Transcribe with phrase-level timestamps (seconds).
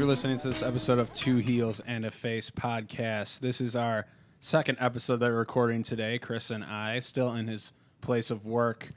[0.00, 3.40] Thank you for listening to this episode of Two Heels and a Face podcast.
[3.40, 4.06] This is our
[4.38, 6.18] second episode that we're recording today.
[6.18, 8.92] Chris and I, still in his place of work.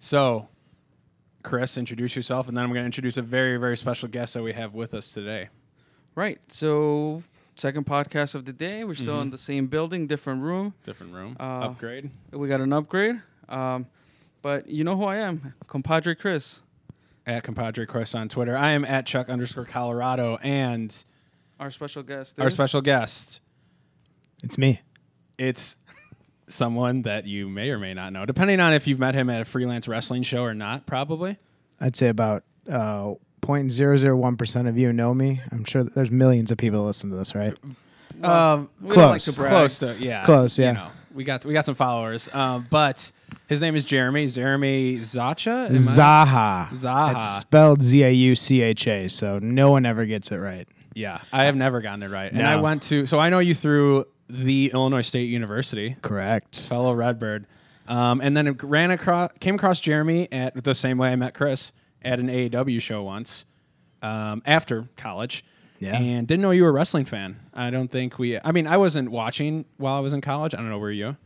[0.00, 0.48] So,
[1.42, 4.42] Chris, introduce yourself, and then I'm going to introduce a very, very special guest that
[4.42, 5.48] we have with us today.
[6.14, 6.40] Right.
[6.48, 7.22] So,
[7.56, 8.84] second podcast of the day.
[8.84, 10.74] We're still in the same building, different room.
[10.84, 12.10] Different room, Uh, upgrade.
[12.32, 13.22] We got an upgrade.
[13.48, 13.86] Um,
[14.42, 16.60] but you know who I am, compadre Chris,
[17.28, 18.56] At compadre Chris on Twitter.
[18.56, 21.04] I am at Chuck underscore Colorado, and
[21.60, 22.40] our special guest.
[22.40, 23.40] our is- special guest.
[24.42, 24.80] It's me.
[25.36, 25.76] It's
[26.48, 29.42] someone that you may or may not know, depending on if you've met him at
[29.42, 30.86] a freelance wrestling show or not.
[30.86, 31.36] Probably.
[31.80, 35.42] I'd say about uh, 0.001% of you know me.
[35.52, 37.54] I'm sure that there's millions of people that listen to this, right?
[38.22, 39.24] Um, we don't like close.
[39.26, 39.50] to brag.
[39.50, 40.72] close to yeah, Close, you yeah.
[40.72, 43.10] know, we got we got some followers, um, but
[43.48, 44.28] his name is Jeremy.
[44.28, 45.68] Jeremy Zacha.
[45.70, 46.68] Zaha.
[46.68, 47.16] Zaha.
[47.16, 50.68] It's spelled Z A U C H A, so no one ever gets it right.
[50.94, 53.04] Yeah, I have never gotten it right, and I went to.
[53.04, 56.68] So I know you through the Illinois State University, Correct.
[56.68, 57.48] fellow Redbird,
[57.88, 61.72] um, and then ran across came across Jeremy at the same way I met Chris
[62.00, 63.44] at an AAW show once
[64.02, 65.44] um, after college.
[65.78, 65.96] Yeah.
[65.96, 67.38] And didn't know you were a wrestling fan.
[67.54, 68.38] I don't think we.
[68.40, 70.54] I mean, I wasn't watching while I was in college.
[70.54, 70.78] I don't know.
[70.78, 71.16] Were you?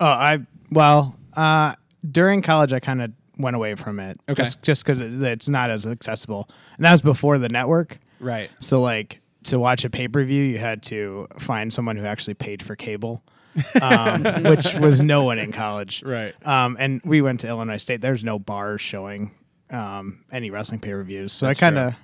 [0.00, 1.74] Oh, I, well, uh,
[2.08, 4.18] during college, I kind of went away from it.
[4.28, 4.42] Okay.
[4.42, 6.48] Just just because it, it's not as accessible.
[6.76, 7.98] And that was before the network.
[8.20, 8.50] Right.
[8.60, 12.34] So, like, to watch a pay per view, you had to find someone who actually
[12.34, 13.22] paid for cable,
[13.82, 16.02] um, which was no one in college.
[16.02, 16.34] Right.
[16.46, 18.00] Um, and we went to Illinois State.
[18.00, 19.34] There's no bars showing
[19.70, 21.94] um, any wrestling pay per views, so That's I kind of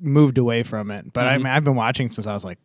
[0.00, 1.12] moved away from it.
[1.12, 2.58] But I mean, I've been watching since I was like,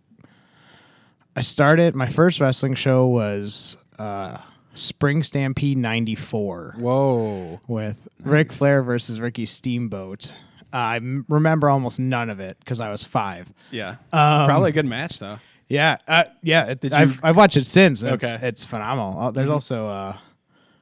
[1.36, 1.96] I started.
[1.96, 4.38] My first wrestling show was uh,
[4.74, 7.60] Spring Stampede '94 Whoa.
[7.68, 10.36] with Ric Flair versus Ricky Steamboat.
[10.74, 13.52] I m- remember almost none of it because I was five.
[13.72, 13.96] Yeah.
[14.12, 15.40] Probably a good match though.
[15.70, 16.66] Yeah, uh, yeah.
[16.66, 18.04] It, Did I've you- I've watched it since.
[18.04, 18.48] It's, Okay.
[18.48, 19.18] it's phenomenal.
[19.18, 20.18] Uh, there's also uh,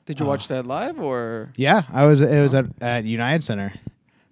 [0.07, 1.51] Did you watch that live or?
[1.55, 1.83] yeah.
[1.93, 3.71] I was it was at, at United Center.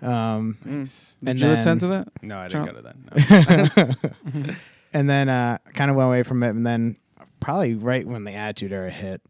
[0.02, 2.08] Um, Did And you attend to that?
[2.22, 2.84] No, I didn't Trump.
[2.84, 4.36] go to that.
[4.46, 4.54] No.
[4.94, 6.98] and then uh, kind of went away from it, and then
[7.40, 9.22] probably right when the Attitude Era hit,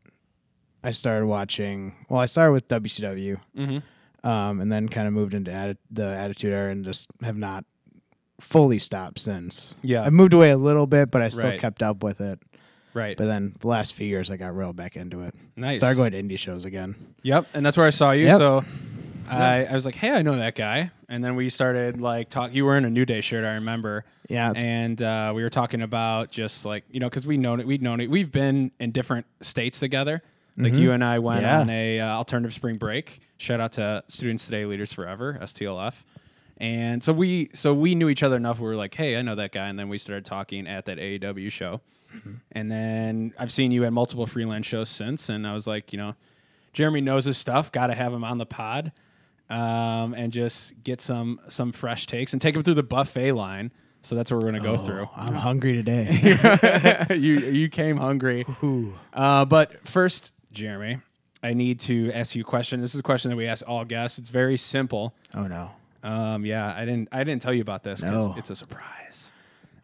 [0.83, 1.95] I started watching.
[2.09, 4.27] Well, I started with WCW, mm-hmm.
[4.27, 7.63] um, and then kind of moved into atti- the Attitude Era, and just have not
[8.39, 9.75] fully stopped since.
[9.81, 10.03] Yeah.
[10.03, 11.59] I moved away a little bit, but I still Right.
[11.59, 12.39] kept up with it.
[12.93, 13.17] Right.
[13.17, 15.33] But then the last few years, I got real back into it.
[15.55, 15.77] Nice.
[15.77, 16.95] Started going to indie shows again.
[17.23, 18.25] Yep, and that's where I saw you.
[18.25, 18.37] Yep.
[18.37, 18.65] So
[19.29, 22.53] I, I was like, "Hey, I know that guy." And then we started like talk.
[22.53, 24.05] You were in a New Day shirt, I remember.
[24.29, 27.59] Yeah, it's- and uh, we were talking about just like you know, because we known
[27.59, 27.67] it.
[27.67, 28.09] We'd known it.
[28.09, 30.21] We've been in different states together.
[30.59, 31.45] Like you and I went Mm-hmm.
[31.45, 31.59] Yeah.
[31.61, 33.19] on a uh, alternative spring break.
[33.37, 36.03] Shout out to Students Today, Leaders Forever, STLF.
[36.59, 38.59] And so we so we knew each other enough.
[38.59, 40.97] We were like, "Hey, I know that guy." And then we started talking at that
[40.97, 41.81] AAW show.
[42.15, 42.31] Mm-hmm.
[42.53, 45.29] And then I've seen you at multiple freelance shows since.
[45.29, 46.15] And I was like, you know,
[46.73, 47.71] Jeremy knows his stuff.
[47.71, 48.91] Got to have him on the pod,
[49.49, 53.71] um, and just get some some fresh takes and take them through the buffet line.
[54.01, 55.09] So that's what we're gonna go through.
[55.15, 57.07] I'm hungry today.
[57.11, 58.45] you you came hungry.
[59.13, 60.99] Uh, but first, Jeremy,
[61.43, 62.79] I need to ask you a question.
[62.81, 64.17] This is a question that we ask all guests.
[64.19, 65.15] It's very simple.
[65.33, 65.71] oh no.
[66.03, 68.35] Um, yeah, I didn't I didn't tell you about this because No.
[68.37, 69.31] it's a surprise.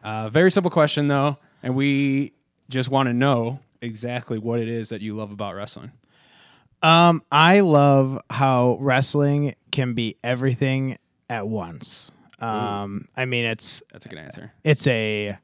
[0.02, 2.32] Uh, very simple question though, and we
[2.70, 5.92] just want to know exactly what it is that you love about wrestling.
[6.82, 10.98] Um, I love how wrestling can be everything
[11.30, 12.12] at once.
[12.40, 14.52] Um, I mean, it's That's a good answer.
[14.64, 15.38] it's a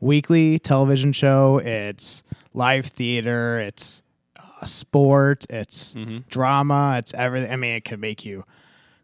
[0.00, 1.58] weekly television show.
[1.58, 3.60] It's live theater.
[3.60, 4.02] It's
[4.36, 5.46] uh, sport.
[5.50, 6.18] It's Mm-hmm.
[6.28, 6.96] drama.
[6.98, 7.52] It's everything.
[7.52, 8.44] I mean, it can make you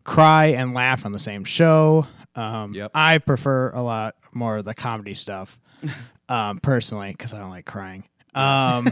[0.02, 2.06] cry and laugh on the same show.
[2.34, 2.90] Um, Yep.
[2.94, 5.58] I prefer a lot more of the comedy stuff,
[6.28, 8.04] um, personally, because I don't like crying.
[8.34, 8.86] Um,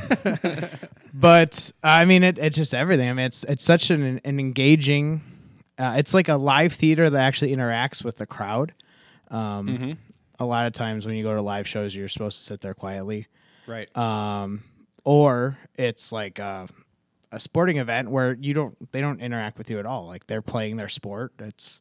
[1.14, 3.08] but I mean, it, it's just everything.
[3.08, 5.20] I mean, it's it's such an an engaging.
[5.78, 8.72] Uh, it's like a live theater that actually interacts with the crowd.
[9.30, 9.92] Um, Mm-hmm.
[10.38, 12.74] A lot of times when you go to live shows, you're supposed to sit there
[12.74, 13.26] quietly,
[13.66, 13.88] Right.
[13.96, 14.64] um,
[15.02, 16.68] or it's like a,
[17.32, 20.06] a sporting event where you don't they don't interact with you at all.
[20.06, 21.32] Like they're playing their sport.
[21.38, 21.80] It's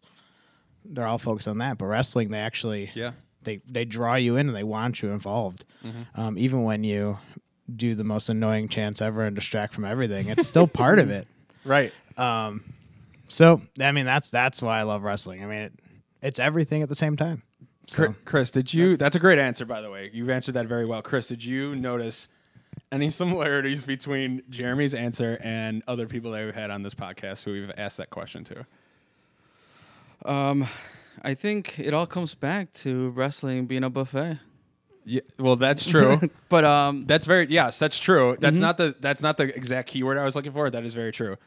[0.85, 1.77] they're all focused on that.
[1.77, 3.11] But wrestling, they actually yeah.
[3.43, 5.65] they they draw you in and they want you involved.
[6.15, 7.19] Um, even when you
[7.73, 11.27] do the most annoying chants ever and distract from everything, it's still part of it.
[11.65, 11.91] Right.
[12.15, 12.63] Um,
[13.27, 15.43] So I mean, that's that's why I love wrestling.
[15.43, 15.73] I mean, it,
[16.21, 17.41] it's everything at the same time.
[17.87, 18.95] So Chris, did you?
[18.97, 20.11] That's a great answer, by the way.
[20.13, 21.01] You've answered that very well.
[21.01, 22.27] Chris, did you notice
[22.91, 27.53] any similarities between Jeremy's answer and other people that we've had on this podcast who
[27.53, 28.65] we've asked that question to?
[30.23, 30.67] Um,
[31.23, 34.39] I think it all comes back to wrestling being a buffet.
[35.05, 36.19] Yeah, well, that's true.
[36.49, 38.35] But um, that's very yes, that's true.
[38.39, 38.61] That's Mhm.
[38.61, 40.69] not the that's not the exact keyword I was looking for.
[40.69, 41.37] That is very true.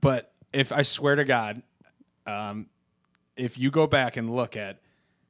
[0.00, 1.62] But if I swear to God,
[2.26, 2.66] um,
[3.36, 4.78] if you go back and look at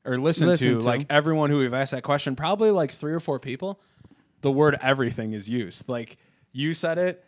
[0.05, 0.87] or listen, Listen to, to.
[0.87, 3.81] like everyone who we've asked that question, probably like three or four people,
[4.41, 5.89] the word everything is used.
[5.89, 6.17] Like
[6.51, 7.25] you said it,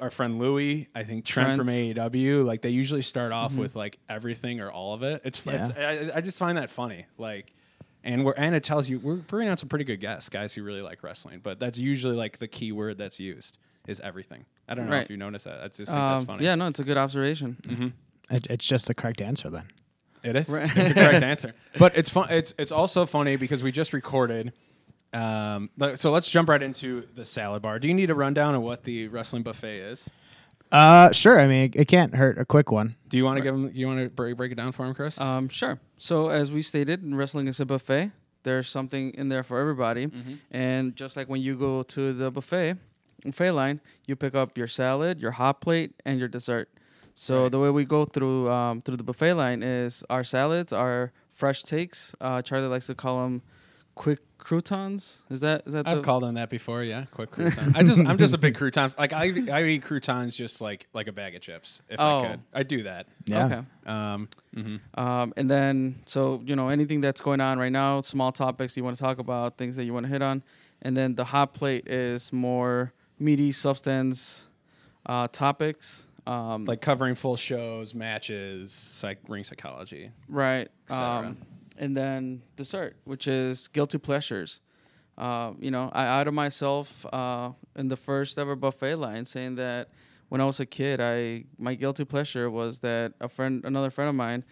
[0.00, 3.60] our friend Louie, I think Trent, from AEW, like they usually start off Mm-hmm.
[3.62, 5.22] with like everything or all of it.
[5.24, 5.68] It's, Yeah.
[5.68, 7.06] it's I, I just find that funny.
[7.16, 7.52] Like
[8.06, 10.62] and we're and it tells you we're bringing out some pretty good guests, guys who
[10.62, 11.40] really like wrestling.
[11.42, 14.46] But that's usually like the key word that's used is everything.
[14.68, 15.02] I don't know Right.
[15.04, 15.60] if you noticed that.
[15.60, 16.44] I just think that's um, funny.
[16.44, 17.92] yeah, no, it's a good observation.
[18.30, 19.68] It, it's just the correct answer then.
[20.24, 20.48] It is.
[20.50, 20.68] Right.
[20.76, 21.54] It's a correct answer.
[21.78, 22.28] But it's fun.
[22.30, 24.52] It's it's also funny because we just recorded.
[25.12, 27.78] Um, le- so let's jump right into the salad bar.
[27.78, 30.10] Do you need a rundown of what the wrestling buffet is?
[30.72, 31.40] Uh, sure.
[31.40, 32.96] I mean, it, it can't hurt a quick one.
[33.08, 33.70] Do you want to give him?
[33.72, 35.20] You want to break, break it down for him, Chris?
[35.20, 35.78] Um, sure.
[35.98, 38.10] So as we stated, in wrestling is a buffet.
[38.42, 40.08] There's something in there for everybody,
[40.52, 42.76] and just like when you go to the buffet,
[43.24, 46.68] buffet line, you pick up your salad, your hot plate, and your dessert.
[47.14, 47.52] So Right.
[47.52, 51.62] the way we go through um, through the buffet line is our salads are fresh
[51.64, 52.14] takes.
[52.20, 53.42] Uh, Charlie likes to call them
[53.96, 55.22] quick croutons.
[55.28, 56.84] Is that is that I've the called them that before.
[56.84, 57.74] Yeah, quick crouton.
[57.76, 58.96] I just I'm just a big crouton.
[58.96, 62.18] Like I I eat croutons just like like a bag of chips if Oh.
[62.18, 62.40] I could.
[62.54, 63.06] I do that.
[63.24, 63.46] Yeah.
[63.46, 63.60] Okay.
[63.86, 64.80] Um, mhm.
[64.96, 68.84] Um, and then, so, you know, anything that's going on right now, small topics you
[68.84, 70.42] want to talk about, things that you want to hit on.
[70.82, 74.46] And then the hot plate is more meaty substance
[75.06, 76.06] uh, topics.
[76.26, 80.10] Um, Like covering full shows, matches, psych ring psychology.
[80.28, 80.68] right.
[81.76, 81.84] Cetera.
[81.86, 84.60] And then dessert, which is guilty pleasures.
[85.18, 89.88] Uh, you know, I outed myself uh, in the first ever buffet line saying that
[90.28, 94.08] when I was a kid, I my guilty pleasure was that a friend, another friend
[94.10, 94.44] of mine,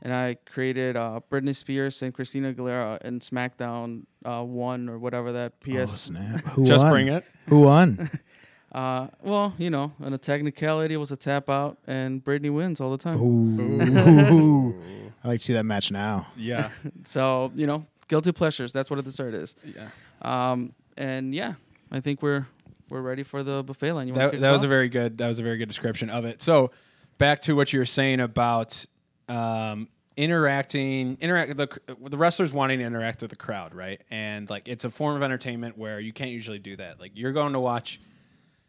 [0.00, 5.32] and I created uh, Britney Spears and Christina Aguilera in SmackDown uh, one or whatever
[5.32, 6.00] that Oh, PS.
[6.00, 6.40] snap.
[6.54, 6.92] Who Just won?
[6.92, 7.24] bring it.
[7.48, 8.08] Who won?
[8.72, 12.80] uh, well, you know, on a technicality, it was a tap out, and Britney wins
[12.80, 13.20] all the time.
[13.20, 14.80] Ooh.
[15.26, 16.28] I like to see that match now.
[16.36, 16.70] Yeah.
[17.04, 18.72] So you know, guilty pleasures.
[18.72, 19.54] That's what a dessert is.
[19.64, 19.88] Yeah.
[20.22, 21.54] Um, and yeah,
[21.90, 22.46] I think we're
[22.88, 24.08] we're ready for the buffet line.
[24.08, 26.24] You that, that us was a very good that was a very good description of
[26.24, 26.70] it so
[27.18, 28.86] back to what you were saying about
[29.28, 31.68] um, interacting interact the,
[32.08, 35.22] the wrestlers wanting to interact with the crowd right and like it's a form of
[35.22, 38.00] entertainment where you can't usually do that like you're going to watch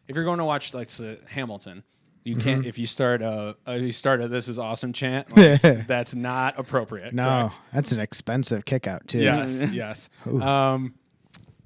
[0.07, 1.83] if you're going to watch like the hamilton
[2.27, 5.87] you can't if you start a, a you start a this is awesome chant like,
[5.87, 7.59] that's not appropriate No, correct?
[7.73, 9.19] that's an expensive kick out too.
[9.19, 10.09] Yes, yes.
[10.25, 10.95] Um,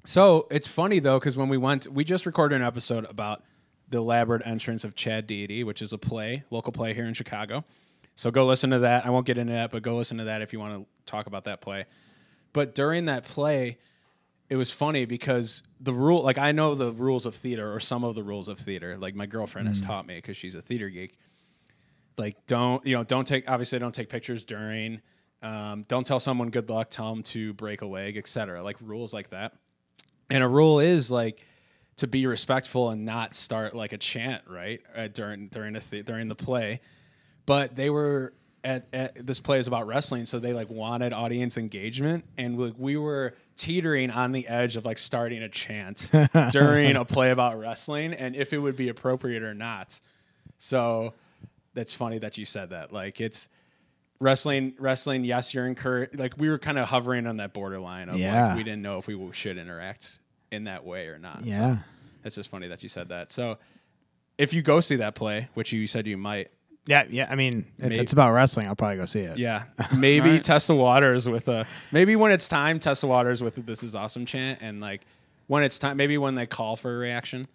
[0.04, 3.42] so it's funny though because when we went, we just recorded an episode about
[3.88, 7.64] the elaborate entrance of Chad Deity, which is a play, local play here in Chicago.
[8.14, 9.06] So go listen to that.
[9.06, 11.26] I won't get into that, but go listen to that if you want to talk
[11.26, 11.86] about that play.
[12.52, 13.78] But during that play,
[14.52, 18.04] it was funny because the rule, like I know the rules of theater or some
[18.04, 18.98] of the rules of theater.
[18.98, 21.16] Like my girlfriend has taught me because she's a theater geek.
[22.18, 25.00] Like don't you know don't take obviously don't take pictures during
[25.40, 29.14] um, don't tell someone good luck tell them to break a leg etc like rules
[29.14, 29.54] like that.
[30.28, 31.42] And a rule is like
[31.96, 36.04] to be respectful and not start like a chant right uh, during during the th-
[36.04, 36.82] during the play.
[37.46, 41.58] But they were at, at this play is about wrestling so they like wanted audience
[41.58, 46.10] engagement and like we were teetering on the edge of like starting a chant
[46.50, 50.00] during a play about wrestling and if it would be appropriate or not
[50.58, 51.12] so
[51.74, 52.92] that's funny that you said that.
[52.92, 53.48] Like it's
[54.20, 55.24] wrestling, wrestling.
[55.24, 56.18] Yes, you're encouraged.
[56.18, 58.48] Like we were kind of hovering on that borderline of Yeah.
[58.48, 60.18] like we didn't know if we should interact
[60.50, 61.40] in that way or not.
[61.42, 61.78] So Yeah.
[62.24, 63.32] it's just funny that you said that.
[63.32, 63.58] So
[64.38, 66.50] if you go see that play, which you said you might,
[66.86, 67.28] Yeah, yeah.
[67.30, 69.38] I mean, if May- it's about wrestling, I'll probably go see it.
[69.38, 69.64] yeah,
[69.96, 70.44] maybe Right.
[70.44, 73.82] test the waters with a maybe when it's time, test the waters with a "This
[73.84, 75.02] is awesome" chant, and like
[75.46, 77.46] when it's time, maybe when they call for a reaction,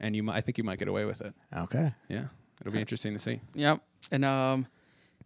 [0.00, 1.32] and you, might, I think you might get away with it.
[1.56, 1.92] Okay.
[2.08, 2.24] Yeah,
[2.60, 3.40] it'll be interesting to see.
[3.54, 3.80] Yep.
[4.12, 4.66] And um,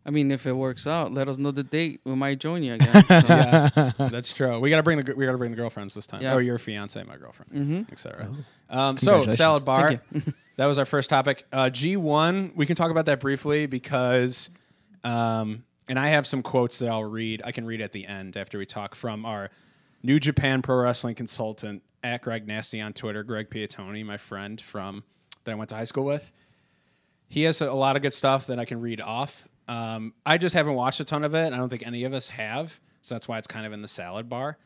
[0.06, 2.00] I mean, if it works out, let us know the date.
[2.04, 3.04] We might join you again.
[3.08, 4.58] So, yeah, that's true.
[4.58, 6.22] We gotta bring the we gotta bring the girlfriends this time.
[6.22, 6.34] Yeah.
[6.34, 7.92] Or your fiance, my girlfriend, Mhm.
[7.92, 8.32] etc.
[8.70, 9.96] Um, so salad bar.
[10.56, 11.46] That was our first topic.
[11.52, 12.50] Uh, G one.
[12.56, 14.50] We can talk about that briefly because,
[15.04, 17.42] um, and I have some quotes that I'll read.
[17.44, 19.50] I can read at the end after we talk from our
[20.02, 23.22] New Japan Pro Wrestling consultant at Greg Nasty on Twitter.
[23.22, 25.04] Greg Piatoni, my friend from
[25.44, 26.32] that I went to high school with
[27.28, 29.46] he has a lot of good stuff that I can read off.
[29.68, 31.52] Um, I just haven't watched a ton of it.
[31.52, 33.88] I don't think any of us have, so that's why it's kind of in the
[33.88, 34.56] salad bar.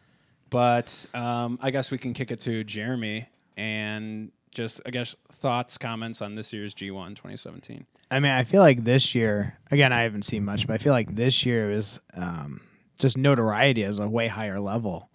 [0.50, 5.78] But um, I guess we can kick it to Jeremy and just I guess thoughts,
[5.78, 7.86] comments on this year's G1 2017.
[8.10, 10.92] I mean, I feel like this year, again, I haven't seen much, but I feel
[10.92, 12.60] like this year is um,
[12.98, 15.08] just notoriety is a way higher level.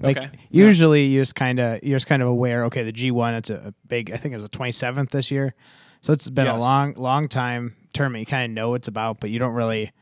[0.00, 0.30] Like Okay.
[0.48, 2.64] usually, you just kind of you're just kind of aware.
[2.66, 4.10] Okay, the G one, it's a, a big.
[4.12, 5.54] I think it was a 27th this year,
[6.00, 8.20] so it's been a long, long time tournament.
[8.20, 9.92] You kind of know what it's about, but you don't really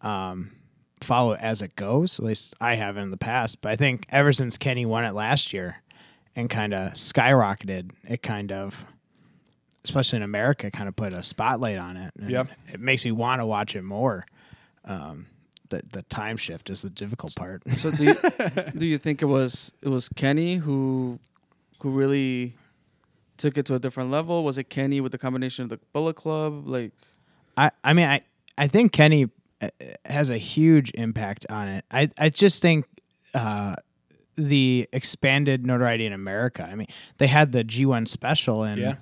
[0.00, 0.52] um,
[1.00, 2.18] follow it as it goes.
[2.18, 3.60] At least I have in the past.
[3.60, 5.82] But I think ever since Kenny won it last year
[6.36, 8.84] and kind of skyrocketed, it kind of,
[9.84, 12.12] especially in America, kind of put a spotlight on it.
[12.18, 12.48] And Yep.
[12.72, 14.26] It makes me want to watch it more.
[14.84, 15.26] Um,
[15.70, 17.62] the the time shift is the difficult part.
[17.76, 18.14] So do you,
[18.76, 21.18] do you think it was it was Kenny who
[21.80, 22.52] who really
[23.38, 24.44] took it to a different level?
[24.44, 26.66] Was it Kenny with the combination of the Bullet Club?
[26.68, 26.92] Like
[27.56, 28.20] I, I mean, I,
[28.58, 29.28] I think Kenny
[29.60, 29.68] uh,
[30.04, 31.84] has a huge impact on it.
[31.90, 32.86] I, I just think
[33.34, 33.76] uh,
[34.36, 36.66] the expanded notoriety in America.
[36.70, 38.96] I mean, they had the G1 special in Yeah.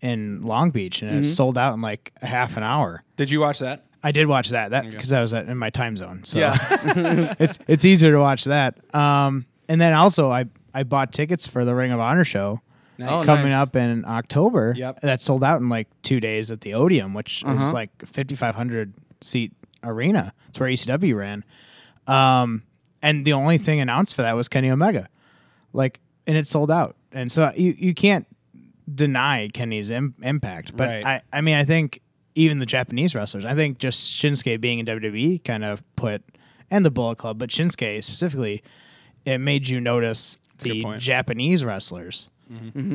[0.00, 3.02] in Long Beach, and it sold out in like a half an hour.
[3.16, 3.84] Did you watch that?
[4.02, 6.56] I did watch that that because I was at, in my time zone, so Yeah.
[7.38, 8.78] it's it's easier to watch that.
[8.94, 12.60] Um, and then also I I bought tickets for the Ring of Honor show
[12.98, 13.22] Nice.
[13.22, 13.54] Oh, coming nice.
[13.68, 14.74] up in October.
[14.76, 15.00] Yep.
[15.00, 17.60] That sold out in like two days at the Odeum, which Uh-huh.
[17.66, 20.32] is like 5,500 seat arena.
[20.48, 21.44] It's where ECW ran.
[22.06, 22.62] Um,
[23.02, 25.08] and the only thing announced for that was Kenny Omega.
[25.72, 26.96] Like, and it sold out.
[27.12, 28.26] And so you, you can't
[28.92, 30.76] deny Kenny's Im- impact.
[30.76, 31.06] But Right.
[31.06, 32.00] I, I mean, I think
[32.34, 36.22] even the Japanese wrestlers, I think just Shinsuke being in WWE kind of put,
[36.70, 38.62] and the Bullet Club, but Shinsuke specifically,
[39.24, 40.84] it made you notice the.
[40.98, 42.30] Japanese wrestlers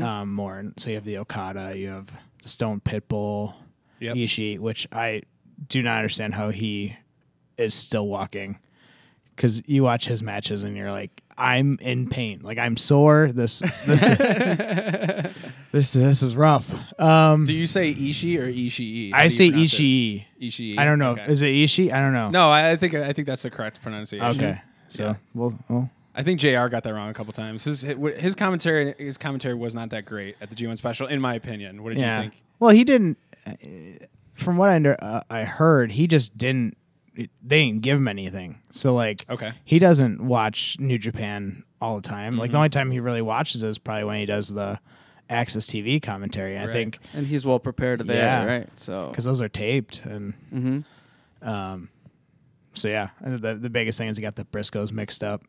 [0.02, 0.58] um, more.
[0.58, 2.10] And so you have the Okada, you have
[2.44, 3.54] the Stone Pitbull,
[4.00, 4.16] Yep.
[4.16, 5.24] Ishii, which I
[5.68, 6.96] do not understand how he
[7.58, 8.60] is still walking.
[9.36, 12.40] Because you watch his matches and you're like, I'm in pain.
[12.44, 13.32] Like I'm sore.
[13.34, 14.06] This this
[15.72, 16.74] this this is rough.
[17.00, 19.14] Um, Do you say Ishii or Ishii?
[19.14, 19.50] I say?
[19.50, 20.26] Ishii.
[20.42, 20.78] Ishii.
[20.78, 21.12] I don't know.
[21.12, 21.26] Okay.
[21.32, 21.92] Is it Ishii?
[21.92, 22.30] I don't know.
[22.30, 24.28] No, I I think I think that's the correct pronunciation.
[24.28, 24.62] Okay.
[24.90, 25.16] So Yeah.
[25.34, 26.68] well, well, I think Jr.
[26.68, 27.64] got that wrong a couple times.
[27.64, 31.34] His his commentary his commentary was not that great at the G1 special, in my
[31.36, 31.84] opinion.
[31.84, 32.18] What did yeah.
[32.18, 32.42] you think?
[32.60, 33.18] Well, he didn't.
[33.48, 33.54] uh,
[34.34, 36.76] From what I under, uh, I heard, he just didn't.
[37.16, 37.28] They
[37.68, 38.62] didn't give him anything.
[38.70, 39.52] So like, Okay.
[39.66, 42.38] he doesn't watch New Japan all the time.
[42.38, 42.58] Like the Mm-hmm.
[42.58, 44.80] only time he really watches is probably when he does the
[45.30, 46.56] AXS TV commentary.
[46.56, 48.46] And I think and he's well prepared there, Yeah.
[48.46, 48.80] right?
[48.80, 50.80] So because those are taped, and hmm
[51.48, 51.90] um,
[52.74, 53.10] so yeah.
[53.22, 55.44] The the biggest thing is he got the Briscoes mixed up,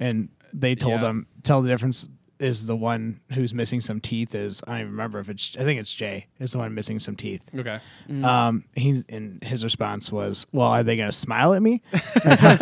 [0.00, 1.10] and they told Yeah.
[1.10, 2.08] him tell the difference
[2.40, 5.60] is the one who's missing some teeth is I don't even remember if it's I
[5.62, 7.42] think it's Jay is the one missing some teeth.
[7.54, 7.78] Okay.
[8.24, 11.82] Um, he and his response was, "Well, are they going to smile at me?
[11.92, 12.56] how,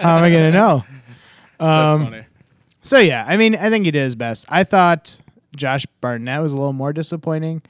[0.00, 0.84] how am I going to know?"
[1.58, 2.24] That's Um, funny.
[2.82, 4.46] So yeah, I mean, I think he did his best.
[4.48, 5.18] I thought
[5.56, 7.62] Josh Barnett was a little more disappointing.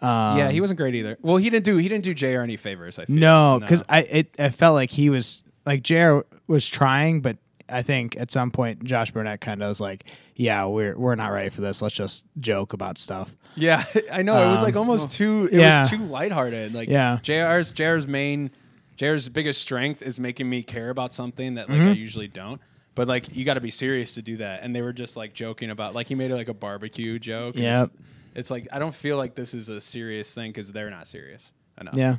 [0.00, 1.16] Um, yeah, he wasn't great either.
[1.20, 2.40] Well, he didn't do he didn't do Jr.
[2.40, 2.98] any favors.
[2.98, 3.16] I feel.
[3.16, 7.36] no, because I it I felt like he was like Jer was trying, but
[7.72, 10.04] I think at some point Josh Barnett kind of was like,
[10.36, 11.82] "Yeah, we're we're not ready for this.
[11.82, 14.34] Let's just joke about stuff." Yeah, I know.
[14.36, 15.48] it was Um, like almost too.
[15.50, 15.80] It yeah.
[15.80, 16.74] was too lighthearted.
[16.74, 17.18] Like Yeah.
[17.22, 18.50] Jr's Jr's main
[18.96, 21.88] Jr's biggest strength is making me care about something that like Mm-hmm.
[21.88, 22.60] I usually don't.
[22.94, 24.62] But like you got to be serious to do that.
[24.62, 27.54] And they were just like joking about like he made like a barbecue joke.
[27.56, 27.84] Yeah.
[27.84, 27.92] It's,
[28.34, 31.52] it's like I don't feel like this is a serious thing because they're not serious
[31.80, 31.94] enough.
[31.94, 32.16] Yeah,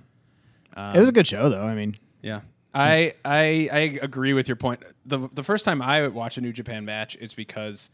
[0.75, 1.65] Um, it was a good show though.
[1.65, 2.41] I mean, Yeah.
[2.73, 4.81] I, I I agree with your point.
[5.05, 7.91] The the first time I watch a New Japan match, it's because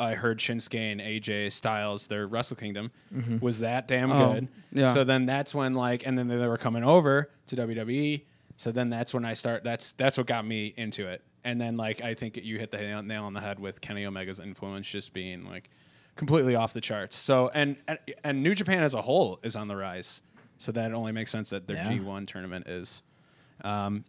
[0.00, 3.36] I heard Shinsuke and AJ Styles, their Wrestle Kingdom, mm-hmm.
[3.38, 4.48] was that damn Oh, good.
[4.72, 4.92] yeah.
[4.92, 8.22] So then that's when like, and then they were coming over to WWE.
[8.56, 9.62] So then that's when I start.
[9.64, 11.22] That's that's what got me into it.
[11.44, 14.04] And then like I think you hit the nail, nail on the head with Kenny
[14.04, 15.70] Omega's influence just being like
[16.16, 17.16] completely off the charts.
[17.16, 20.22] So and and, and New Japan as a whole is on the rise.
[20.58, 21.92] So that only makes sense that their Yeah.
[21.92, 23.02] G1 tournament is.
[23.62, 24.04] Um,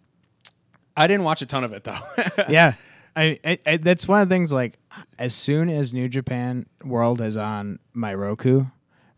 [0.98, 1.98] I didn't watch a ton of it though.
[2.50, 2.74] yeah.
[3.18, 4.52] I, I, I that's one of the things.
[4.52, 4.78] Like,
[5.20, 8.66] as soon as New Japan World is on my Roku,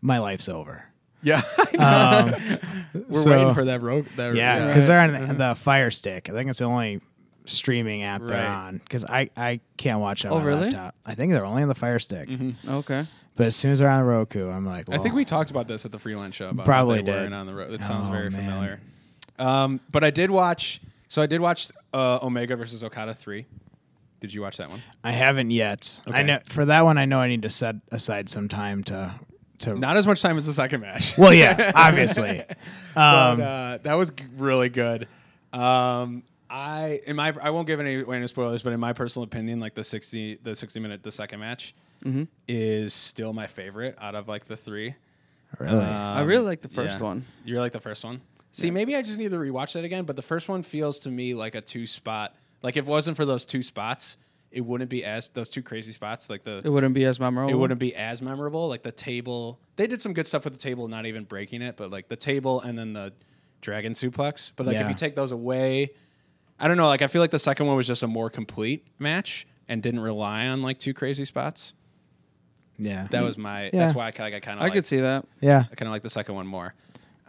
[0.02, 0.86] my life's over.
[1.24, 1.42] yeah,
[1.80, 2.34] Um,
[2.94, 4.06] we're so- waiting for that rogue.
[4.18, 6.30] That Yeah, because they're on the Fire Stick.
[6.30, 7.02] I think it's the only
[7.46, 8.78] streaming app they're on.
[8.78, 10.62] Because I, I can't watch it on Oh, my really?
[10.70, 10.96] laptop.
[11.06, 12.30] I think they're only on the Fire Stick.
[12.68, 13.08] Okay.
[13.36, 15.86] But as soon as they're on Roku, I'm like, I think we talked about this
[15.86, 16.50] at the freelance show.
[16.50, 17.34] About Probably they did.
[17.34, 17.72] on the road.
[17.72, 18.44] It sounds Oh, very man.
[18.46, 18.80] familiar.
[19.40, 20.82] Um, but I did watch.
[21.08, 23.46] So I did watch uh, Omega versus Okada three.
[24.20, 24.82] Did you watch that one?
[25.04, 26.00] I haven't yet.
[26.12, 26.98] I know for that one.
[26.98, 29.14] I know I need to set aside some time to
[29.60, 29.76] to.
[29.76, 31.16] Not as much time as the second match.
[31.18, 32.44] well, yeah, obviously.
[32.96, 35.08] but Um, uh, that was g- really good.
[35.54, 39.60] Um, I in my I won't give any, any spoilers, but in my personal opinion,
[39.60, 41.76] like the sixty the sixty minute the second match
[42.48, 44.96] is still my favorite out of like the three.
[45.60, 45.78] Really?
[45.80, 47.06] I really Um, like the first yeah.
[47.06, 47.26] one.
[47.46, 48.22] You like the first one?
[48.52, 50.06] See, maybe I just need to rewatch that again.
[50.06, 52.36] But the first one feels to me like a two spot.
[52.64, 54.18] Like if it wasn't for those two spots,
[54.52, 56.30] it wouldn't be as those two crazy spots.
[56.30, 57.52] Like the It wouldn't be as memorable.
[57.52, 58.68] it wouldn't be as memorable.
[58.68, 61.78] Like the table, they did some good stuff with the table, not even breaking it,
[61.78, 63.14] but like the table and then the
[63.62, 64.52] dragon suplex.
[64.56, 65.92] But like if you take those away,
[66.60, 66.88] I don't know.
[66.88, 70.00] Like I feel like the second one was just a more complete match and didn't
[70.00, 71.74] rely on like two crazy spots.
[72.80, 73.08] yeah.
[73.12, 73.66] That was my.
[73.66, 73.70] Yeah.
[73.74, 75.26] That's why I kind of I kind of I could see that.
[75.42, 75.66] yeah.
[75.72, 76.74] I kind of like the second one more.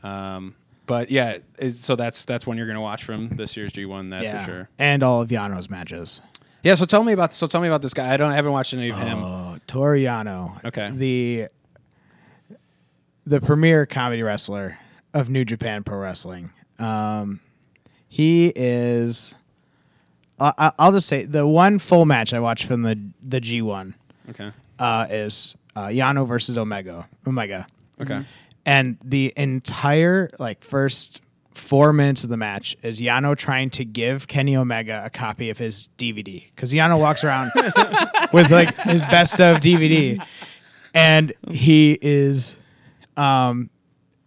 [0.02, 0.54] Um,
[0.88, 4.10] but yeah, is, so that's that's one you're gonna watch from this year's G1.
[4.10, 4.44] That Yeah.
[4.44, 4.68] for sure.
[4.80, 6.20] And all of Yano's matches.
[6.64, 6.74] Yeah.
[6.74, 8.12] So tell me about so tell me about this guy.
[8.12, 9.18] I don't I haven't watched any of him.
[9.20, 10.64] Oh, Toru Yano.
[10.64, 10.90] Okay.
[10.90, 11.46] The
[13.26, 14.78] the premier comedy wrestler
[15.14, 16.50] of New Japan Pro Wrestling.
[16.78, 17.40] Um,
[18.08, 19.34] he is.
[20.40, 23.94] I- I'll just say the one full match I watched from the the G one
[24.30, 24.52] Okay.
[24.78, 27.06] uh, is uh, Yano versus Omega.
[27.26, 27.66] Omega.
[28.00, 28.24] Okay.
[28.68, 31.22] And the entire like first
[31.52, 35.56] four minutes of the match is Yano trying to give Kenny Omega a copy of
[35.56, 37.50] his DVD because Yano walks around
[38.34, 40.22] with like his best of DVD,
[40.92, 42.56] and he is,
[43.16, 43.70] um,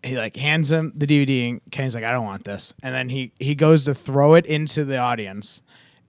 [0.02, 3.10] he like hands him the DVD and Kenny's like, I don't want this, and then
[3.10, 5.62] he he goes to throw it into the audience,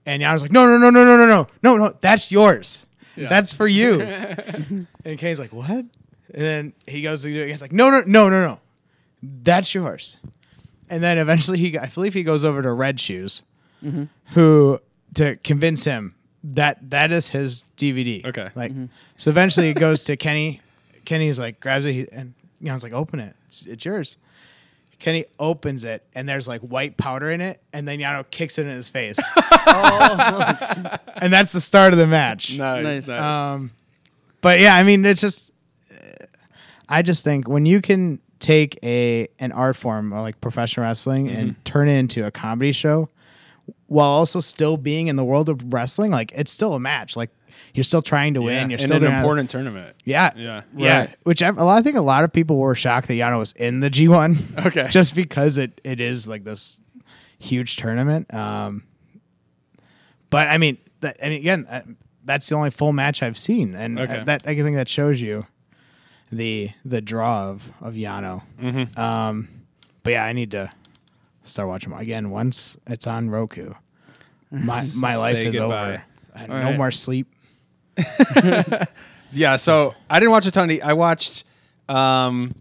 [0.06, 2.86] and Yano's like, No, no, no, no, no, no, no, no, no, that's yours.
[3.14, 4.00] That's for you.
[5.04, 5.84] and Kenny's like, What?
[6.34, 7.48] And then he goes to do it.
[7.50, 8.60] He's like, no, no, no, no, no.
[9.22, 10.16] That's yours.
[10.88, 13.42] And then eventually he, I believe he goes over to Red Shoes,
[14.30, 14.80] who
[15.14, 18.24] to convince him that that is his DVD.
[18.24, 18.48] Okay.
[18.54, 18.72] Like,
[19.16, 20.60] so eventually he goes to Kenny.
[21.04, 23.34] Kenny's like grabs it he, and you know, it's like open it.
[23.46, 24.16] It's, it's yours.
[24.98, 28.66] Kenny opens it and there's like white powder in it, and then Yano kicks it
[28.66, 29.18] in his face.
[29.66, 32.56] and that's the start of the match.
[32.56, 33.08] Nice.
[33.08, 33.72] Um,
[34.40, 35.51] but yeah, I mean, it's just,
[36.92, 41.28] I just think when you can take a an art form or like professional wrestling
[41.28, 43.08] and turn it into a comedy show,
[43.86, 47.16] while also still being in the world of wrestling, like it's still a match.
[47.16, 47.30] Like
[47.72, 48.46] you're still trying to yeah.
[48.46, 48.70] win.
[48.70, 49.96] You're in still an important tournament.
[50.04, 50.62] Yeah, Yeah.
[50.76, 51.06] yeah.
[51.22, 53.88] Which I, I think a lot of people were shocked that Yano was in the
[53.88, 54.66] G1.
[54.66, 54.88] Okay.
[54.90, 56.78] just because it it is like this
[57.38, 58.32] huge tournament.
[58.34, 58.84] Um,
[60.28, 61.82] but I mean, that, and again, uh,
[62.24, 64.24] that's the only full match I've seen, and uh, Okay.
[64.24, 65.46] that I think that shows you
[66.32, 68.42] the the draw of of Yano.
[68.60, 68.98] Mm-hmm.
[68.98, 69.48] Um,
[70.02, 70.70] but yeah, I need to
[71.44, 73.74] start watching more again once it's on Roku.
[74.50, 75.92] My my life is goodbye.
[75.94, 76.04] over.
[76.34, 76.76] I- no right.
[76.76, 77.28] more sleep.
[79.34, 80.70] Yeah, so I didn't watch a ton.
[80.70, 81.44] Of, I watched
[81.88, 82.54] um,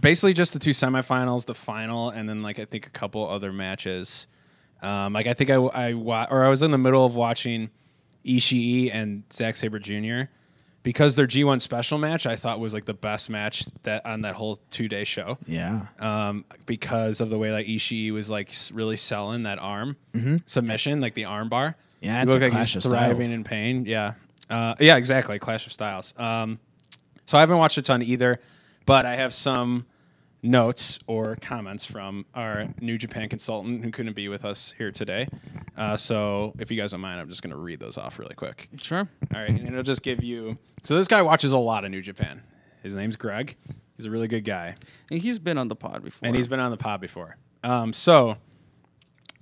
[0.00, 3.52] basically just the two semifinals, the final, and then like I think a couple other
[3.52, 4.26] matches.
[4.82, 7.70] Um, like I think I I wa- or I was in the middle of watching
[8.24, 10.30] Ishii and Zack Sabre Jr.
[10.82, 14.34] because their G1 special match I thought was like the best match that on that
[14.34, 15.38] whole two day show.
[15.46, 15.86] Yeah.
[15.98, 19.96] Um, because of the way like Ishii was like really selling that arm
[20.46, 21.76] submission, like the arm bar.
[22.00, 23.32] Yeah, it's looked like clash he's of thriving styles.
[23.32, 23.84] in pain.
[23.84, 24.14] Yeah,
[24.48, 25.38] uh, yeah, exactly.
[25.38, 26.14] Clash of Styles.
[26.16, 26.58] Um,
[27.26, 28.40] so I haven't watched a ton either,
[28.86, 29.86] but I have some
[30.42, 35.28] notes or comments from our New Japan consultant who couldn't be with us here today.
[35.76, 38.34] Uh, so if you guys don't mind, I'm just going to read those off really
[38.34, 38.68] quick.
[38.80, 39.08] Sure.
[39.34, 40.58] All right, and it'll just give you.
[40.84, 42.42] So this guy watches a lot of New Japan.
[42.82, 43.56] His name's Greg.
[43.96, 44.76] He's a really good guy
[45.10, 46.26] And he's been on the pod before.
[46.26, 47.36] and he's been on the pod before.
[47.62, 48.38] Um, so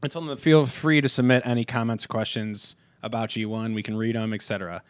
[0.02, 3.72] I told him to feel free to submit any comments, questions about G1.
[3.72, 4.82] We can read them, etc.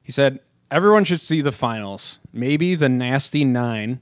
[0.00, 0.38] He said
[0.70, 2.20] everyone should see the finals.
[2.32, 4.00] Maybe the nasty nine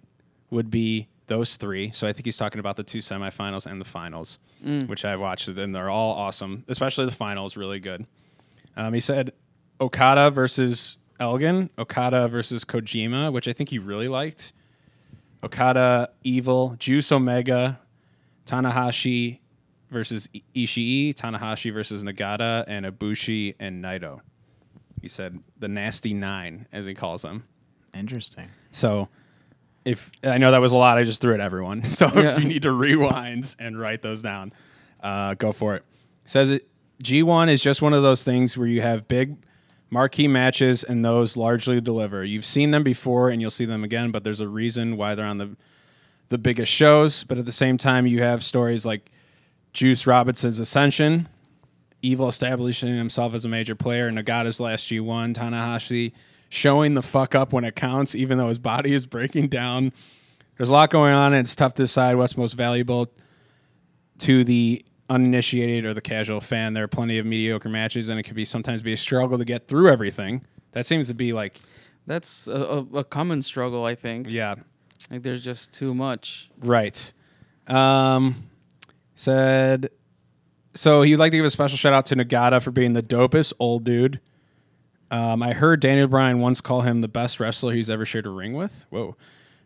[0.50, 1.90] would be those three.
[1.92, 4.38] So I think he's talking about the two semifinals and the finals,
[4.86, 6.64] which I've watched, and they're all awesome.
[6.68, 8.06] Especially the finals, really good.
[8.76, 9.32] Um, he said
[9.80, 14.52] Okada versus Elgin, Okada versus Kojima, which I think he really liked.
[15.42, 17.80] Okada, Evil, Juice Omega,
[18.44, 19.38] Tanahashi
[19.90, 24.20] versus Ishii, Tanahashi versus Nagata, and Ibushi and Naito.
[25.00, 27.44] He said the nasty nine, as he calls them.
[27.94, 28.50] Interesting.
[28.70, 29.08] So,
[29.84, 31.82] if I know that was a lot, I just threw it at everyone.
[31.90, 32.32] So Yeah.
[32.34, 34.52] if you need to rewind and write those down,
[35.02, 35.84] uh, go for it.
[36.24, 36.68] Says it.
[37.02, 39.36] G1 is just one of those things where you have big
[39.88, 42.22] marquee matches and those largely deliver.
[42.24, 45.24] You've seen them before and you'll see them again, but there's a reason why they're
[45.26, 45.56] on the
[46.28, 47.24] the biggest shows.
[47.24, 49.10] But at the same time, you have stories like
[49.72, 51.28] Juice Robinson's Ascension,
[52.02, 56.12] Evil establishing himself as a major player, Nagata's last G1, Tanahashi
[56.50, 59.92] showing the fuck up when it counts, even though his body is breaking down.
[60.58, 63.10] There's a lot going on, and it's tough to decide what's most valuable
[64.18, 66.74] to the uninitiated or the casual fan.
[66.74, 69.44] There are plenty of mediocre matches, and it could be sometimes be a struggle to
[69.46, 70.44] get through everything.
[70.72, 71.58] That seems to be like,
[72.06, 74.28] That's a, a, a common struggle, I think.
[74.28, 74.56] yeah,
[75.10, 76.50] Like there's just too much.
[76.60, 77.12] right.
[77.66, 78.34] Um,
[79.14, 79.90] said,
[80.74, 83.52] so he'd like to give a special shout out to Nagata for being the dopest
[83.58, 84.20] old dude.
[85.10, 88.30] Um, I heard Daniel Bryan once call him the best wrestler he's ever shared a
[88.30, 88.86] ring with.
[88.90, 89.16] Whoa.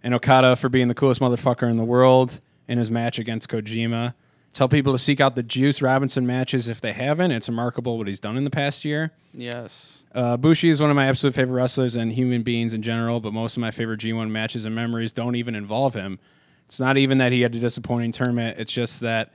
[0.02, 4.14] And Okada for being the coolest motherfucker in the world in his match against Kojima.
[4.52, 7.32] Tell people to seek out the Juice Robinson matches if they haven't.
[7.32, 9.10] It's remarkable what he's done in the past year.
[9.32, 10.06] Yes.
[10.14, 13.32] Uh, Bushi is one of my absolute favorite wrestlers and human beings in general, but
[13.32, 16.20] most of my favorite G1 matches and memories don't even involve him.
[16.66, 19.32] It's not even that he had a disappointing tournament, it's just that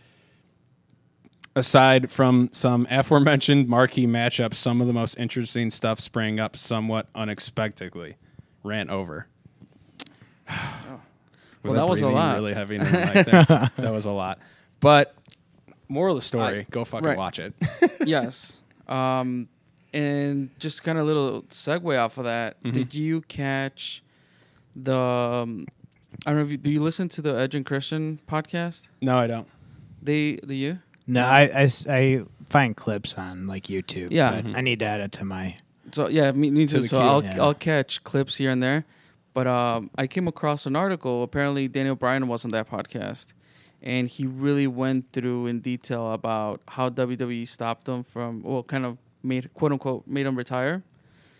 [1.55, 7.07] aside from some aforementioned marquee matchups, some of the most interesting stuff sprang up somewhat
[7.15, 8.15] unexpectedly.
[8.63, 9.27] Rant over.
[11.63, 12.35] Well, that was a lot.
[12.35, 12.77] Really heavy.
[12.77, 14.39] the that was a lot.
[14.79, 15.13] But
[15.87, 17.17] moral of the story: I- go fucking right.
[17.17, 17.53] watch it.
[18.05, 18.57] yes.
[18.89, 19.49] Um,
[19.93, 22.57] and just kind of a little segue off of that.
[22.63, 22.75] Mm-hmm.
[22.75, 24.01] Did you catch
[24.75, 24.97] the?
[24.97, 25.67] Um,
[26.25, 26.71] I don't know if you do.
[26.71, 28.89] You listen to the Edge and Christian podcast?
[28.99, 29.47] no, I don't.
[30.01, 30.79] They, the you?
[31.09, 34.09] No, I I find clips on like YouTube.
[34.11, 34.41] Yeah.
[34.41, 35.57] but I need to add it to my.
[35.91, 36.81] So yeah, me, me To too.
[36.81, 37.07] the So queue.
[37.09, 37.41] I'll Yeah.
[37.41, 38.85] I'll catch clips here and there,
[39.33, 41.23] but um, I came across an article.
[41.23, 43.33] Apparently, Daniel Bryan was on that podcast,
[43.81, 48.85] and he really went through in detail about how WWE stopped him from well, kind
[48.85, 50.83] of made quote unquote made him retire.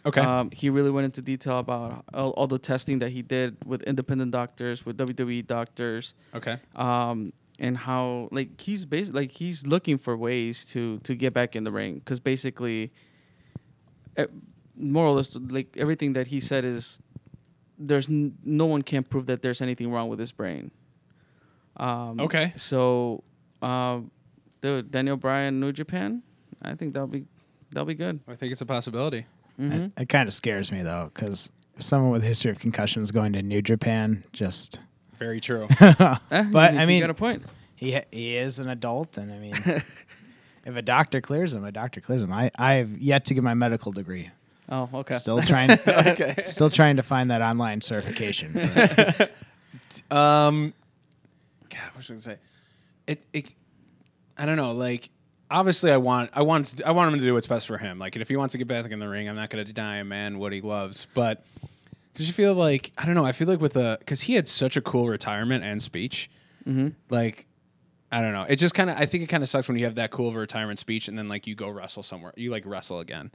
[0.06, 0.22] Okay.
[0.22, 3.84] Um, he really went into detail about all, all the testing that he did with
[3.84, 6.58] independent doctors, with WWE doctors, okay.
[6.76, 11.56] um, and how like he's basically like he's looking for ways to to get back
[11.56, 12.92] in the ring because basically,
[14.18, 14.26] eh,
[14.76, 17.02] moral is like everything that he said is
[17.78, 20.72] there's n- no one can prove that there's anything wrong with his brain.
[21.78, 22.52] Um, Okay.
[22.58, 23.24] So,
[23.62, 24.12] um,
[24.62, 26.24] dude, Daniel Bryan, New Japan,
[26.62, 27.26] I think that'll be
[27.72, 28.20] that'll be good.
[28.28, 29.26] I think it's a possibility.
[29.58, 33.12] hmm It, it kind of scares me though, because someone with a history of concussions
[33.12, 34.80] going to New Japan just.
[35.20, 35.68] Very true.
[35.80, 37.44] But, Eh, I you mean- got a point.
[37.76, 39.54] He ha- he is an adult, and I mean,
[40.66, 42.34] if a doctor clears him, a doctor clears him.
[42.34, 44.32] I I have yet to get my medical degree.
[44.70, 45.16] Oh, okay.
[45.16, 45.72] Still trying.
[45.88, 46.44] okay.
[46.46, 48.50] Still trying to find that online certification.
[50.12, 50.74] Um,
[51.70, 52.38] God, what was I say?
[53.08, 53.56] It, it,
[54.38, 54.74] I don't know.
[54.74, 55.10] Like,
[55.50, 57.98] obviously, I want, I want, I want him to do what's best for him.
[58.00, 59.98] Like, if he wants to get back in the ring, I'm not going to deny
[59.98, 61.08] a man what he loves.
[61.14, 61.44] But
[62.14, 63.26] did you feel like I don't know?
[63.26, 66.30] I feel like with the because he had such a cool retirement and speech.
[66.68, 66.90] Mm-hmm.
[67.10, 67.48] Like,
[68.12, 68.44] I don't know.
[68.48, 70.28] It just kind of, I think it kind of sucks when you have that cool
[70.30, 72.34] of a retirement speech and then like you go wrestle somewhere.
[72.36, 73.32] You like wrestle again.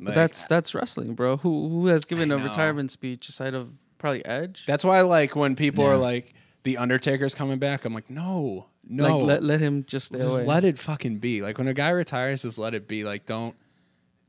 [0.00, 1.36] But that's that's wrestling, bro.
[1.36, 2.44] Who who has given I a know.
[2.44, 4.64] retirement speech aside of probably Edge?
[4.66, 9.18] That's why, like, when people are like, "The Undertaker's coming back," I'm like, "No, no,
[9.18, 10.44] Like let, let him just stay just away.
[10.44, 13.04] let it fucking be." Like when a guy retires, just let it be.
[13.04, 13.54] Like, don't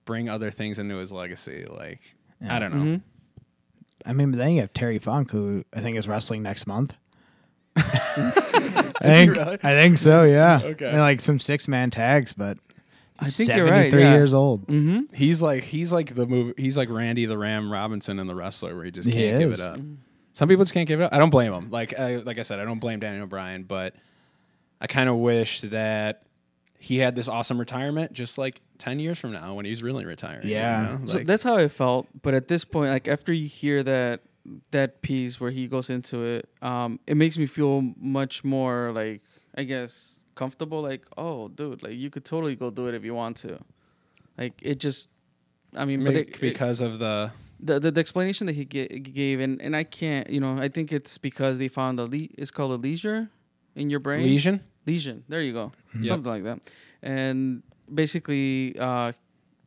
[0.06, 1.66] bring other things into his legacy.
[1.66, 2.02] Like,
[2.48, 2.98] I don't know.
[2.98, 3.02] Mhm.
[4.06, 6.96] I mean, but then you have Terry Funk, who I think is wrestling next month.
[7.76, 7.82] I
[9.02, 9.58] think really?
[9.64, 10.24] I think so.
[10.24, 10.62] Yeah.
[10.64, 10.90] Okay.
[10.90, 12.58] And like some six man tags, but
[13.20, 14.14] I he's think you're right, 73 yeah.
[14.14, 14.68] years old.
[14.68, 15.16] Mm-hmm.
[15.16, 16.54] He's like he's like the movie.
[16.62, 19.60] He's like Randy the Ram Robinson in the wrestler, where he just can't give it
[19.60, 19.78] up.
[20.34, 21.14] Some people just can't give it up.
[21.14, 21.70] I don't blame him.
[21.70, 23.96] Like I, like I said, I don't blame Daniel Bryan, but
[24.82, 26.24] I kind of wish that
[26.84, 30.46] he had this awesome retirement, just like ten years from now when he's really retiring.
[30.48, 30.92] Yeah.
[30.94, 31.06] you know?
[31.06, 32.08] So Like- that's how I felt.
[32.22, 34.22] But at this point, like after you hear that
[34.72, 39.22] that piece where he goes into it, um, it makes me feel much more like
[39.56, 40.82] I guess comfortable.
[40.82, 43.60] Like, oh, dude, like you could totally go do it if you want to.
[44.38, 45.08] Like it just,
[45.76, 49.40] I mean, it, it- because of the the, the the explanation that he ga- gave,
[49.40, 52.52] and and I can't, you know, I think it's because they found a le- it's
[52.52, 53.30] called a leisure
[53.74, 54.24] in your brain.
[54.24, 54.60] lesion.
[54.86, 55.24] Lesion.
[55.28, 55.72] There you go.
[55.96, 56.06] Yep.
[56.06, 56.60] Something like that.
[57.02, 59.12] And basically, uh,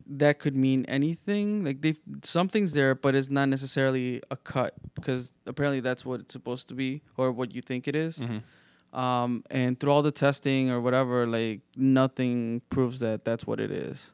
[0.08, 1.64] that could mean anything.
[1.64, 6.32] Like they, something's there, but it's not necessarily a cut because apparently that's what it's
[6.32, 8.18] supposed to be or what you think it is.
[8.18, 8.42] Mhm.
[8.96, 13.70] Um, and through all the testing or whatever, like nothing proves that that's what it
[13.70, 14.12] is.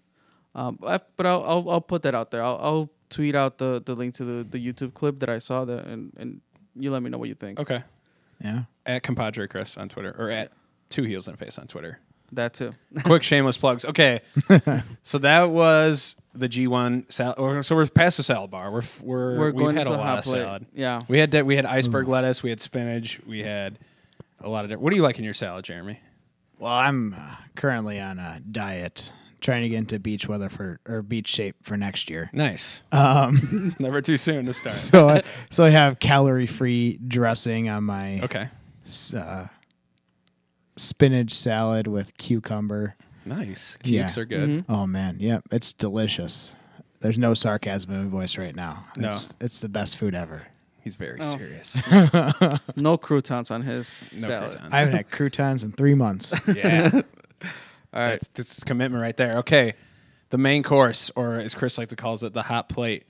[0.55, 2.43] Um, but, but I'll, I'll I'll put that out there.
[2.43, 5.65] I'll, I'll tweet out the, the link to the, the YouTube clip that I saw
[5.67, 6.41] that and, and
[6.75, 7.61] you let me know what you think.
[7.61, 7.83] Okay.
[8.43, 8.63] Yeah.
[8.87, 10.51] At compadre Chris on Twitter or at
[10.93, 11.99] two heels and a face on Twitter.
[12.33, 12.75] That too.
[13.05, 13.85] Quick shameless plugs.
[13.85, 14.21] Okay,
[15.03, 17.65] so that was the G1 salad.
[17.67, 18.71] So we're past the salad bar.
[18.71, 20.41] We're f- we're, We're we've going had a the lot hot of plate.
[20.43, 20.67] salad.
[20.75, 21.01] Yeah.
[21.09, 21.45] We had that.
[21.45, 22.43] We had iceberg lettuce.
[22.43, 23.21] We had spinach.
[23.27, 23.79] We had
[24.41, 24.71] a lot of.
[24.71, 26.01] Different, what do you like in your salad, Jeremy?
[26.59, 31.03] Well, I'm uh, currently on a diet, trying to get into beach weather for or
[31.03, 32.31] beach shape for next year.
[32.33, 32.83] Nice.
[32.93, 34.73] Um, Never too soon to start.
[34.73, 38.49] so I, so I have calorie free dressing on my Okay.
[38.87, 39.49] s- uh,
[40.77, 42.97] spinach salad with cucumber.
[43.25, 43.79] Nice.
[43.85, 44.03] Yeah.
[44.03, 44.49] Cubes are good.
[44.49, 44.65] Mhm.
[44.69, 46.55] Oh man, yep, it's delicious.
[47.01, 48.85] there's no sarcasm in my voice right now.
[48.97, 49.09] No.
[49.09, 50.47] It's, it's the best food ever.
[50.83, 51.37] He's very Oh.
[51.37, 51.81] serious.
[52.77, 54.51] No croutons on his No salad.
[54.53, 54.73] croutons.
[54.73, 56.33] I haven't had croutons in three months.
[56.57, 56.91] yeah.
[56.93, 57.03] All
[58.01, 58.11] right.
[58.13, 59.39] That's, that's commitment right there.
[59.39, 59.75] Okay.
[60.31, 63.05] The main course, or as Chris likes to calls it, the hot plate.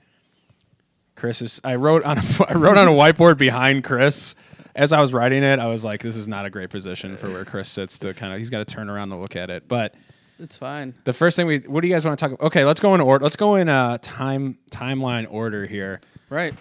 [1.15, 4.35] Chris is I wrote on a, I wrote on a whiteboard behind Chris.
[4.75, 7.29] As I was writing it, I was like, this is not a great position for
[7.29, 9.67] where Chris sits to kind of he's got to turn around to look at it.
[9.67, 9.93] But
[10.39, 10.95] It's fine.
[11.03, 12.45] the first thing we what do you guys want to talk about?
[12.47, 13.23] Okay, let's go in order.
[13.23, 16.01] Let's go in uh time timeline order here.
[16.29, 16.53] Right.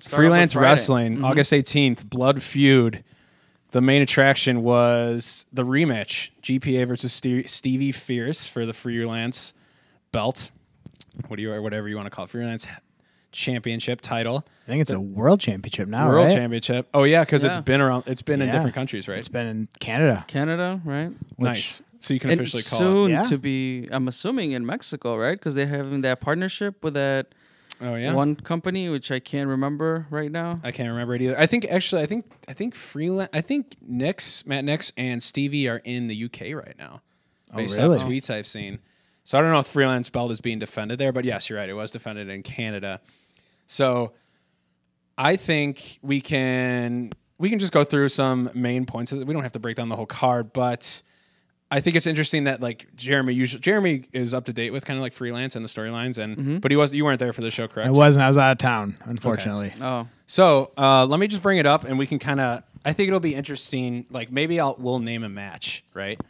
[0.00, 0.56] Start Freelance.
[0.56, 3.04] Wrestling, August 18th, Blood Feud.
[3.72, 9.54] The main attraction was the rematch GPA versus Ste- Stevie Fierce for the freelance
[10.10, 10.50] belt.
[11.28, 12.30] What do you whatever you want to call it?
[12.32, 12.66] Freelance
[13.32, 14.44] championship title.
[14.66, 16.36] I think it's a world championship now, World right?
[16.36, 16.88] championship.
[16.94, 19.18] Oh yeah, because it's been around it's been in different countries, right?
[19.18, 20.24] It's been in Canada.
[20.28, 21.12] Canada, right?
[21.38, 21.82] nice.
[22.00, 23.14] So you can And officially call soon it.
[23.14, 23.22] Yeah.
[23.24, 25.38] to be, I'm assuming in Mexico, right?
[25.38, 27.26] Because they're having that partnership with that
[27.82, 28.14] Oh yeah.
[28.14, 30.60] one company, which I can't remember right now.
[30.64, 31.38] I can't remember it either.
[31.38, 35.68] I think actually I think I think freelance I think Nix, Matt Nix and Stevie
[35.68, 37.02] are in the UK right now.
[37.52, 37.96] Oh, based really?
[37.96, 38.78] off tweets I've seen.
[39.24, 41.68] So I don't know if freelance belt is being defended there, but yes, you're right.
[41.68, 43.00] It was defended in Canada.
[43.70, 44.12] So
[45.16, 49.12] I think we can we can just go through some main points.
[49.12, 51.02] We don't have to break down the whole card, but
[51.70, 54.96] I think it's interesting that like Jeremy usually Jeremy is up to date with kind
[54.98, 57.50] of like freelance and the storylines and but he was you weren't there for the
[57.52, 57.86] show, correct?
[57.86, 58.24] I wasn't.
[58.24, 59.72] I was out of town, unfortunately.
[59.80, 62.64] Oh, So uh, let me just bring it up, and we can kind of.
[62.84, 64.06] I think it'll be interesting.
[64.10, 66.20] Like maybe I'll we'll name a match, right?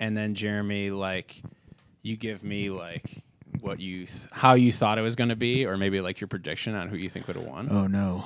[0.00, 1.42] And then Jeremy, like,
[2.02, 3.22] you give me like
[3.62, 6.28] what you th- how you thought it was going to be, or maybe like your
[6.28, 7.68] prediction on who you think would have won.
[7.70, 8.24] Oh no.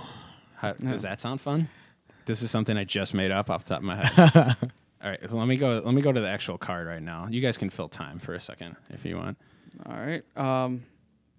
[0.56, 1.68] How, Does that sound fun?
[2.26, 4.56] This is something I just made up off the top of my head.
[5.02, 5.80] All right, so let me go.
[5.82, 7.26] Let me go to the actual card right now.
[7.30, 9.38] You guys can fill time for a second if you want.
[9.86, 10.22] all right.
[10.36, 10.82] Um,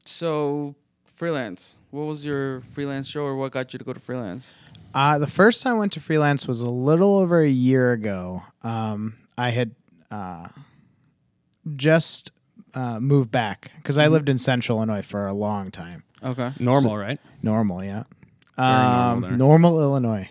[0.03, 0.73] so
[1.05, 1.77] freelance.
[1.91, 4.55] What was your freelance show, or what got you to go to freelance?
[4.95, 8.41] Uh, the first time I went to freelance was a little over a year ago.
[8.63, 9.75] Um, I had
[10.09, 10.47] uh,
[11.75, 12.31] just
[12.73, 16.03] uh, moved back because I lived in Central Illinois for a long time.
[16.23, 16.51] Okay.
[16.59, 17.19] Normal, right?
[17.41, 18.03] Normal, yeah.
[18.57, 19.31] normal Um, there.
[19.31, 20.29] normal, Illinois.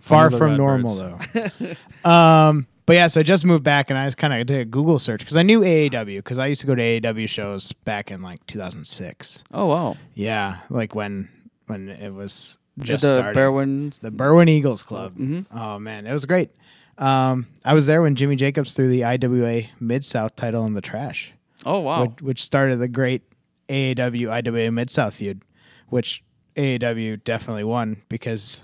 [0.00, 0.96] Far the from normal
[1.32, 1.76] Redbirds.
[2.04, 2.10] though.
[2.10, 4.64] um, but yeah, so I just moved back and I just kind of did a
[4.64, 8.10] Google search because I knew AAW because I used to go to AAW shows back
[8.10, 9.44] in like 2006.
[9.52, 9.96] Oh wow.
[10.14, 11.28] Yeah, like when
[11.66, 13.40] when it was just the starting.
[13.40, 14.00] Berwyn.
[14.00, 15.16] the Berwyn Eagles Club.
[15.16, 15.46] Mhm.
[15.54, 16.50] Oh man, it was great.
[16.98, 20.80] Um, I was there when Jimmy Jacobs threw the IWA Mid South title in the
[20.82, 21.32] trash,
[21.64, 22.02] Oh wow.
[22.04, 23.22] which, which started the great
[23.68, 25.42] AAW IWA Mid South feud,
[25.88, 26.22] which
[26.56, 28.62] AAW definitely won because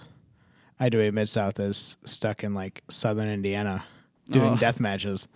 [0.81, 3.85] IWA Mid South is stuck in like Southern Indiana
[4.31, 4.57] doing Oh.
[4.57, 5.27] death matches.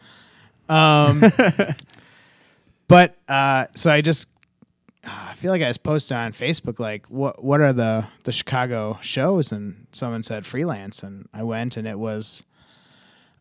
[0.68, 1.22] Um,
[2.88, 4.28] but uh, so I just
[5.04, 8.98] I feel like I was posting on Facebook like what what are the the Chicago
[9.02, 12.44] shows and someone said freelance and I went and it was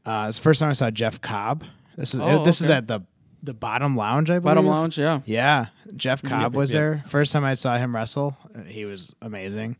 [0.06, 1.64] uh it's the first time I saw Jeff Cobb.
[1.98, 3.02] This is Oh, this is at the
[3.44, 4.44] the Bottom Lounge I believe.
[4.44, 4.98] Bottom lounge.
[4.98, 5.22] Yeah.
[5.26, 6.80] Yeah, Jeff Cobb yeah, was yeah.
[6.80, 7.04] there.
[7.08, 9.78] First time I saw him wrestle, uh, he was amazing.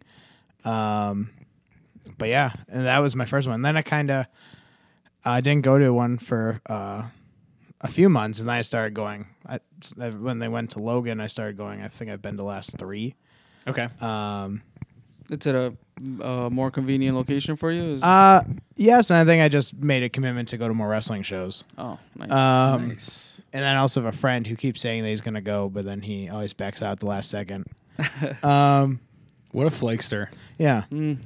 [0.66, 1.30] Um
[2.18, 3.62] but yeah, and that was my first one.
[3.62, 4.26] Then I kind of
[5.24, 7.04] I didn't go to one for uh
[7.82, 9.28] a few months and then I started going.
[9.48, 9.60] I,
[10.10, 11.82] when they went to Logan, I started going.
[11.82, 13.16] I think I've been to last 3.
[13.68, 13.88] Okay.
[14.00, 14.62] Um,
[15.32, 15.74] It's at a,
[16.24, 17.94] a more convenient location for you.
[17.96, 18.44] Is- uh,
[18.76, 21.64] yes, and I think I just made a commitment to go to more wrestling shows.
[21.78, 22.32] oh, nice.
[22.32, 23.31] Um, nice.
[23.54, 25.68] And then I also have a friend who keeps saying that he's going to go,
[25.70, 27.66] but then he always backs out at the last second.
[28.44, 29.00] um,
[29.52, 30.28] What a flakester.
[30.58, 30.86] yeah.
[30.92, 31.18] Mm.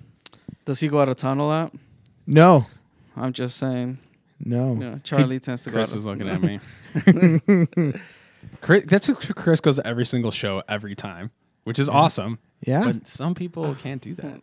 [0.66, 1.72] Does he go out of town a lot?
[2.26, 2.66] No.
[3.16, 4.00] I'm just saying.
[4.40, 4.74] No.
[4.74, 5.98] You know, Charlie tends to Chris go.
[5.98, 7.94] is Out looking at me.
[8.62, 11.32] Chris, that's Chris goes to every single show every time,
[11.64, 12.40] which is awesome.
[12.66, 12.84] Yeah.
[12.86, 14.42] But some people can't do that.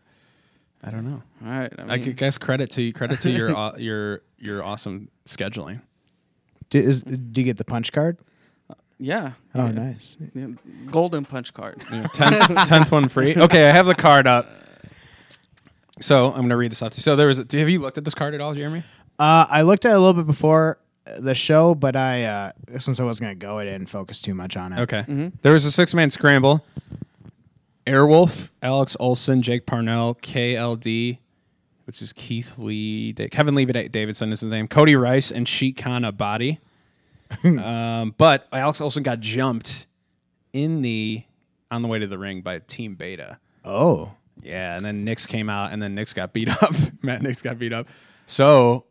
[0.85, 1.23] I don't know.
[1.45, 1.73] all right.
[1.79, 5.81] I, I mean, could guess credit to credit to your au- your your awesome scheduling.
[6.73, 8.17] Do, is, do you get the punch card?
[8.99, 9.33] yeah.
[9.55, 9.73] Oh, yeah.
[9.73, 10.17] nice.
[10.35, 10.47] Yeah.
[10.91, 11.83] Golden punch card.
[11.93, 13.35] Yeah, tenth, tenth one free.
[13.37, 14.49] Okay, I have the card up.
[16.01, 17.03] So I'm gonna read this off to you.
[17.03, 17.41] So there was.
[17.41, 18.85] Do have you looked at this card at all, Jeremy?
[19.19, 22.99] Uh, I looked at it a little bit before the show, but I uh, since
[23.01, 24.81] I wasn't going to go, I didn't focus too much on it.
[24.81, 25.01] Okay.
[25.01, 25.29] Mm-hmm.
[25.43, 26.65] There was a six man scramble.
[27.87, 31.19] Airwolf, Alex Olson, Jake Parnell, KLD,
[31.85, 35.77] which is Keith Lee, Da- Kevin Lee Davidson is his name, Cody Rice, and Sheik
[35.77, 36.59] Khan Abadi.
[37.45, 39.87] um, but Alex Olson got jumped
[40.53, 41.25] in the
[41.71, 43.39] on the way to the ring by Team Beta.
[43.65, 44.13] Oh.
[44.43, 46.75] Yeah, and then Nix came out, and then Nix got beat up.
[47.03, 47.89] Matt Nix got beat up.
[48.27, 48.87] So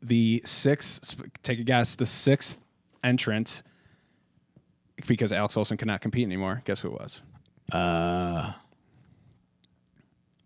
[0.00, 2.64] the sixth, take a guess, the sixth
[3.04, 3.62] entrant
[5.06, 6.62] because Alex Olson could not compete anymore.
[6.64, 7.22] Guess who it was?
[7.72, 8.52] Uh,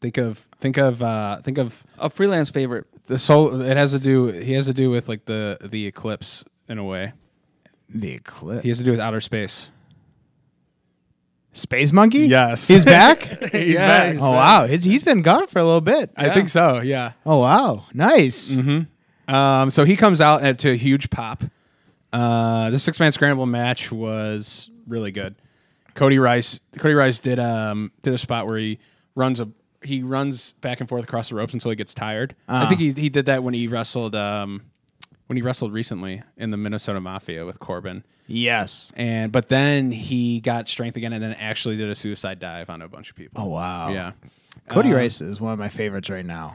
[0.06, 2.86] Think of think of uh, think of A freelance favorite.
[3.06, 3.60] the soul.
[3.60, 4.26] It has to do.
[4.28, 7.12] He has to do with like the the eclipse in a way.
[7.88, 8.62] the eclipse.
[8.62, 9.72] He has to do with outer space.
[11.52, 12.20] Space Monkey.
[12.28, 12.68] Yes.
[12.68, 13.22] he's back.
[13.52, 14.12] He's Yeah, back.
[14.12, 16.10] he's oh wow, he's, he's been gone for a little bit.
[16.16, 16.80] I think so.
[16.82, 17.12] Yeah.
[17.24, 18.56] Oh wow, nice.
[19.26, 21.42] Um, so he comes out at, to a huge pop.
[22.12, 25.34] Uh, the six man scramble match was really good.
[25.94, 28.78] Cody Rice, Cody Rice did um did a spot where he
[29.16, 29.48] runs a
[29.82, 32.34] he runs back and forth across the ropes until he gets tired.
[32.48, 34.62] I think he he did that when he wrestled um
[35.26, 38.04] when he wrestled recently in the Minnesota Mafia with Corbin.
[38.28, 38.92] Yes.
[38.96, 42.82] And but then he got strength again and then actually did a suicide dive on
[42.82, 43.42] a bunch of people.
[43.42, 43.90] Oh wow.
[43.90, 44.12] Yeah.
[44.68, 46.54] Cody Um, Rice is one of my favorites right now.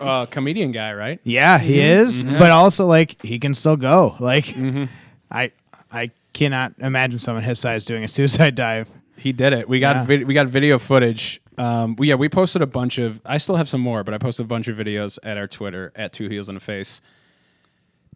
[0.00, 1.18] Uh, comedian guy, right?
[1.24, 4.14] Yeah, he is, but also like he can still go.
[4.20, 4.54] Like
[5.30, 5.50] I
[5.90, 8.88] I cannot imagine someone his size doing a suicide dive.
[9.16, 9.68] He did it.
[9.68, 10.04] We got Yeah.
[10.04, 11.40] vid- we got video footage.
[11.58, 13.20] Um, we, yeah, we posted a bunch of.
[13.26, 15.92] I still have some more, but I posted a bunch of videos at our Twitter
[15.96, 17.00] at Two Heels in a Face.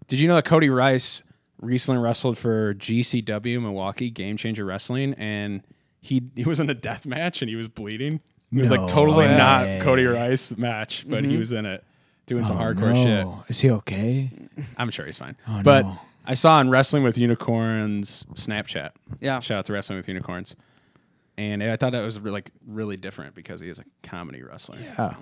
[0.08, 1.22] Did you know that Cody Rice
[1.60, 5.62] recently wrestled for GCW Milwaukee Game Changer Wrestling, and
[6.00, 8.20] he he was in a death match and he was bleeding.
[8.52, 9.36] It was No like totally way.
[9.38, 11.84] not Cody Rice match, but he was in it
[12.26, 13.24] doing some hardcore shit.
[13.26, 14.30] Oh, Is he okay?
[14.76, 15.36] I'm sure he's fine.
[15.48, 15.98] Oh, but no.
[16.26, 18.90] I saw on Wrestling with Unicorns Snapchat.
[19.20, 19.40] Yeah.
[19.40, 20.54] Shout out to Wrestling with Unicorns.
[21.50, 24.78] And I thought that was re- like really different because he is a comedy wrestler.
[24.80, 25.14] Yeah.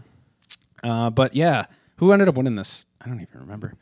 [0.83, 2.85] Uh, but yeah, who ended up winning this?
[3.01, 3.75] I don't even remember.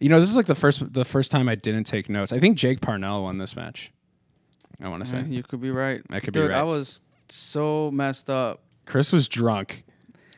[0.00, 2.32] You know, this is like the first the first time I didn't take notes.
[2.32, 3.92] I think Jake Parnell won this match.
[4.80, 6.02] I want to say you could be right.
[6.10, 6.58] I could be Dude, right.
[6.58, 8.62] I was so messed up.
[8.86, 9.84] Chris was drunk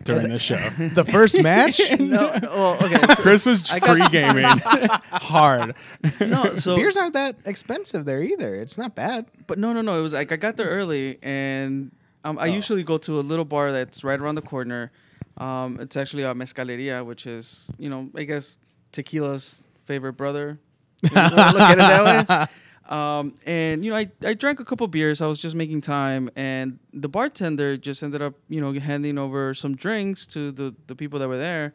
[0.05, 0.57] during the show.
[0.95, 1.81] The first match?
[2.01, 3.01] No, well, okay.
[3.15, 5.75] So, Chris was pre gaming hard.
[6.21, 8.55] no, so Beers aren't that expensive there either.
[8.55, 9.27] It's not bad.
[9.47, 9.99] But no, no, no.
[9.99, 11.91] It was like I got there early, and
[12.25, 14.91] um, I usually go to a little bar that's right around the corner.
[15.39, 18.59] Um, it's actually a mezcaleria, which is you know I guess
[18.93, 20.59] tequila's favorite brother.
[21.03, 22.47] You know, look at it that way.
[22.91, 25.23] Um, and you know I, I drank a couple beers.
[25.23, 29.55] I was just making time, and the bartender just ended up you know handing over
[29.55, 31.73] some drinks to the the people that were there.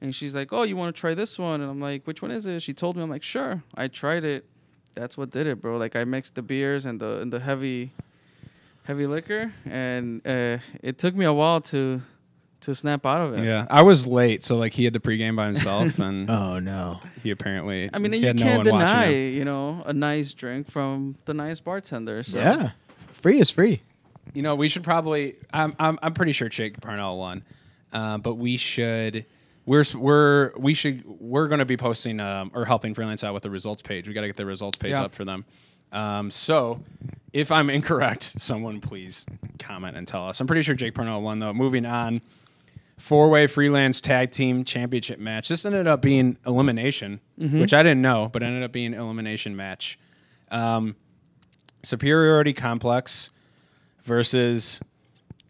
[0.00, 2.30] And she's like, "Oh, you want to try this one?" And I'm like, "Which one
[2.30, 3.02] is it?" She told me.
[3.02, 4.44] I'm like, "Sure." I tried it.
[4.94, 5.76] That's what did it, bro.
[5.76, 7.92] Like I mixed the beers and the and the heavy,
[8.84, 12.02] heavy liquor, and uh, it took me a while to
[12.62, 13.44] to snap out of it.
[13.44, 17.00] Yeah, I was late, so like he had to pregame by himself, and Oh no.
[17.22, 17.90] he apparently.
[17.92, 21.34] I mean, he you had can't one deny, you know, a nice drink from the
[21.34, 22.22] nice bartender.
[22.22, 22.38] So.
[22.38, 22.70] Yeah.
[23.08, 23.82] Free is free.
[24.34, 25.34] You know, we should probably.
[25.52, 27.44] I'm I'm I'm pretty sure Jake Parnell won,
[27.92, 29.26] uh, but we should.
[29.64, 33.44] We're we're we should we're going to be posting um, or helping freelance out with
[33.44, 34.08] the results page.
[34.08, 35.04] We got to get the results page Yeah.
[35.04, 35.44] up for them.
[35.92, 36.80] Um, so,
[37.32, 39.26] if I'm incorrect, someone please
[39.58, 40.40] comment and tell us.
[40.40, 41.52] I'm pretty sure Jake Parnell won though.
[41.52, 42.22] Moving on,
[43.02, 45.48] four way freelance tag team championship match.
[45.48, 49.98] This ended up being elimination, which I didn't know, but ended up being elimination match.
[50.52, 50.94] Um,
[51.82, 53.30] superiority complex
[54.04, 54.80] versus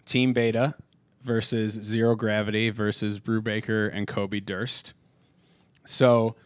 [0.06, 0.74] Team Beta
[1.22, 4.94] versus Zero Gravity versus Brubaker and Kobe Durst.
[5.84, 6.36] So,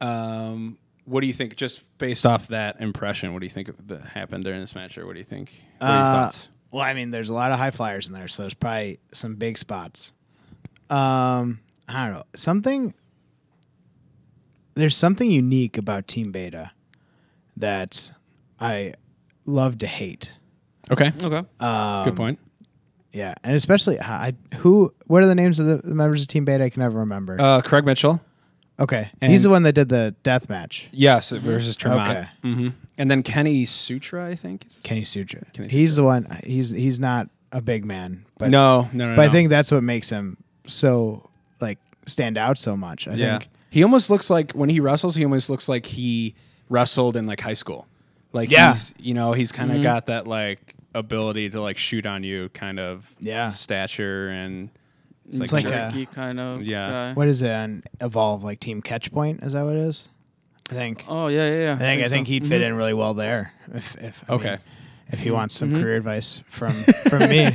[0.00, 0.76] um,
[1.06, 1.56] what do you think?
[1.56, 3.70] Just based off that impression, what do you think
[4.08, 5.52] happened during this match, or what do you think?
[5.78, 6.48] What are your Uh, thoughts?
[6.70, 9.36] Well, I mean, there's a lot of high flyers in there, so there's probably some
[9.36, 10.12] big spots.
[10.90, 12.24] Um, I don't know.
[12.34, 12.94] Something
[14.74, 16.72] there's something unique about Team Beta
[17.56, 18.10] that
[18.60, 18.94] I
[19.46, 20.32] love to hate.
[20.90, 21.42] Okay, Okay.
[21.60, 22.38] Um, good point.
[23.12, 26.44] Yeah, and especially I who what are the names of the the members of Team
[26.44, 26.64] Beta?
[26.64, 27.40] I can never remember.
[27.40, 28.20] Uh, Craig Mitchell,
[28.80, 30.88] okay, and- he's the one that did the death match.
[30.92, 32.10] yes, versus Tremont.
[32.10, 32.26] Okay.
[32.42, 32.68] hmm
[32.98, 34.66] And then Kenny Sutra, I think.
[34.66, 35.42] is his- Kenny Sutra.
[35.52, 36.26] Kenny he's the one.
[36.44, 39.16] He's he's not a big man, but no, no, no.
[39.16, 39.28] but no.
[39.28, 40.36] I think that's what makes him
[40.66, 43.08] so like stand out so much.
[43.08, 43.50] I yeah, think.
[43.70, 46.34] he almost looks like when he wrestles, he almost looks like he
[46.68, 47.86] wrestled in like high school.
[48.32, 48.72] Like Yeah.
[48.72, 49.84] he's, you know, he's kind of mm-hmm.
[49.84, 53.48] got that like ability to like shoot on you kind of Yeah.
[53.50, 54.70] stature and
[55.26, 56.62] it's, It's like, like a- jerky kind of.
[56.62, 56.90] Yeah.
[56.90, 57.12] guy.
[57.14, 58.42] What is it on Evolve?
[58.44, 59.42] Like Team catch point?
[59.42, 60.08] Is that what it is?
[60.70, 61.04] I think.
[61.08, 61.74] Oh yeah, yeah, yeah.
[61.74, 62.32] I think I think so.
[62.32, 62.72] he'd fit mm-hmm.
[62.72, 63.52] in really well there.
[63.74, 64.50] If if Okay.
[64.50, 64.58] mean,
[65.08, 65.82] if he wants some mm-hmm.
[65.82, 66.72] career advice from
[67.08, 67.50] from me,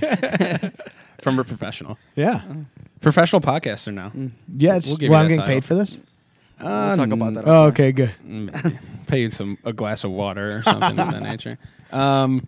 [1.19, 2.53] from a professional, yeah, uh-huh.
[3.01, 4.11] Professional podcaster now.
[4.57, 4.75] yeah.
[4.77, 5.55] It's, We'll give you well, I'm that getting title.
[5.55, 5.99] paid for this.
[6.59, 7.47] We'll talk about that.
[7.47, 8.13] Oh, okay, good.
[8.27, 8.77] Mm,
[9.07, 11.57] pay you some a glass of water or something of that nature.
[11.91, 12.47] Um,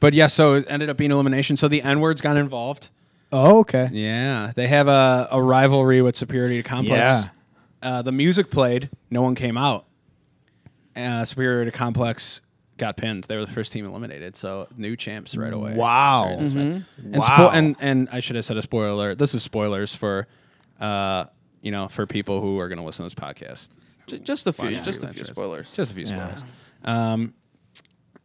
[0.00, 1.56] but yeah, so it ended up being elimination.
[1.56, 2.90] So the N words got involved.
[3.32, 3.88] Oh, okay.
[3.90, 6.98] Yeah, they have a, a rivalry with Superiority Complex.
[7.00, 7.24] Yeah.
[7.82, 8.90] Uh, the music played.
[9.10, 9.86] No one came out.
[10.94, 12.40] Uh, Superiority Complex
[12.76, 13.24] got pinned.
[13.24, 15.74] They were the first team eliminated, so new champs right away.
[15.74, 16.24] Wow.
[16.28, 16.66] during this match.
[16.66, 17.06] Mm-hmm.
[17.14, 17.22] And, Wow.
[17.22, 19.18] spo- and and I should have said a spoiler alert.
[19.18, 20.26] This is spoilers for,
[20.80, 21.24] uh,
[21.62, 23.70] you know, for people who are going to listen to this podcast.
[24.06, 24.82] J- just a few, Yeah.
[24.82, 25.72] just a few spoilers.
[25.72, 26.34] Just a few Yeah.
[26.34, 26.44] spoilers.
[26.84, 27.34] Um,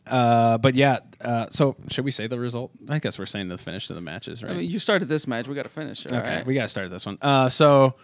[0.08, 1.00] uh, but yeah.
[1.22, 2.72] Uh, so should we say the result?
[2.90, 4.52] I guess we're saying the finish to the matches, right?
[4.52, 5.48] I mean, you started this match.
[5.48, 6.12] We got to finish it.
[6.12, 6.46] Okay, all right?
[6.46, 7.18] we got to start this one.
[7.22, 7.96] Uh, so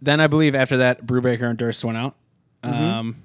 [0.00, 2.16] then I believe after that, Brubaker and Durst went out.
[2.64, 2.82] Mm-hmm.
[2.84, 3.22] Um,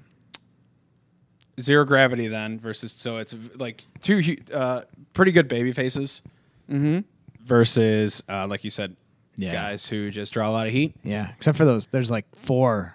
[1.60, 4.82] zero gravity then versus so it's like two hu- uh,
[5.12, 6.22] pretty good baby faces
[6.70, 7.00] Mm-hmm.
[7.44, 8.94] versus uh, like you said,
[9.36, 9.52] Yeah.
[9.52, 10.94] guys who just draw a lot of heat.
[11.02, 11.86] Yeah, except for those.
[11.86, 12.94] There's like four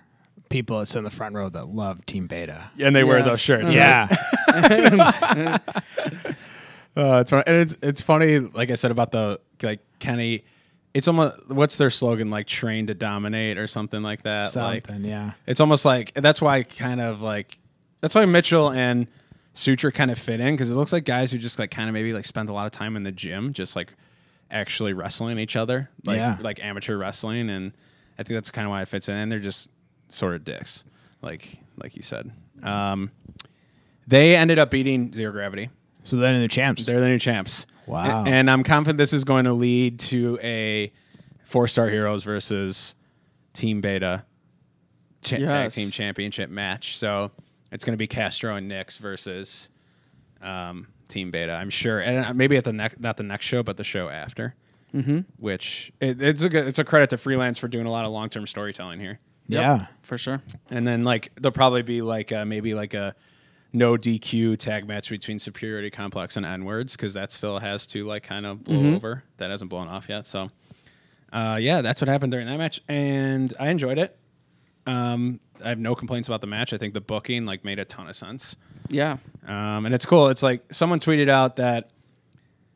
[0.50, 2.70] people that sit in the front row that love Team Beta.
[2.80, 3.26] And they wear Yeah.
[3.26, 3.74] those shirts.
[3.74, 4.08] Yeah,
[6.96, 7.44] Uh, it's funny.
[7.48, 8.38] and it's it's funny.
[8.38, 10.44] Like I said about the like Kenny,
[10.94, 14.56] it's almost what's their slogan like "train to dominate" or something like that.
[14.56, 15.04] Like something.
[15.04, 17.58] yeah, it's almost like that's why I kind of like
[18.04, 19.08] that's why Mitchell and
[19.54, 21.94] Sutra kind of fit in because it looks like guys who just like kind of
[21.94, 23.94] maybe like spend a lot of time in the gym, just like
[24.52, 26.38] actually wrestling each other, like Yeah.
[26.42, 27.72] like amateur wrestling, and
[28.20, 29.16] I think that's kind of why it fits in.
[29.16, 29.70] And they're just
[30.10, 30.84] sort of dicks,
[31.22, 32.32] like like you said.
[32.62, 33.12] Um,
[34.06, 35.70] they ended up beating Zero Gravity.
[36.04, 36.86] so they're the new champs.
[36.86, 37.66] They're the new champs.
[37.88, 38.24] Wow.
[38.26, 40.92] A- And, I'm confident this is going to lead to a
[41.46, 42.96] four star heroes versus
[43.54, 44.24] Team Beta
[45.22, 46.98] cha- tag team championship match.
[46.98, 47.32] So
[47.74, 49.68] it's going to be Castro and Nix versus
[50.42, 51.52] um, Team Beta.
[51.52, 54.08] I'm sure, and uh, maybe at the next, not the next show, but the show
[54.08, 54.56] after.
[54.94, 55.22] Mm-hmm.
[55.38, 58.12] Which it, it's a good, it's a credit to freelance for doing a lot of
[58.12, 59.20] long term storytelling here.
[59.62, 60.44] yeah, for sure.
[60.70, 63.16] And then like there'll probably be like uh maybe like a
[63.74, 68.06] no DQ tag match between Superiority Complex and N words because that still has to
[68.06, 69.24] like kind of blow over.
[69.38, 70.28] That hasn't blown off yet.
[70.28, 70.52] So
[71.34, 74.16] uh, yeah, that's what happened during that match, and I enjoyed it.
[74.86, 76.74] Um, I have no complaints about the match.
[76.74, 78.56] I think the booking like made a ton of sense.
[78.90, 79.18] Yeah.
[79.48, 80.28] Um, and it's cool.
[80.30, 81.90] It's like someone tweeted out that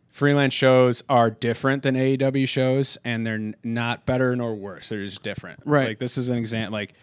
[0.10, 4.90] freelance shows are different than AEW shows, and they're n- not better nor worse.
[4.90, 5.62] They're just different.
[5.66, 5.90] Right.
[5.90, 6.74] Like this is an example.
[6.74, 6.94] Like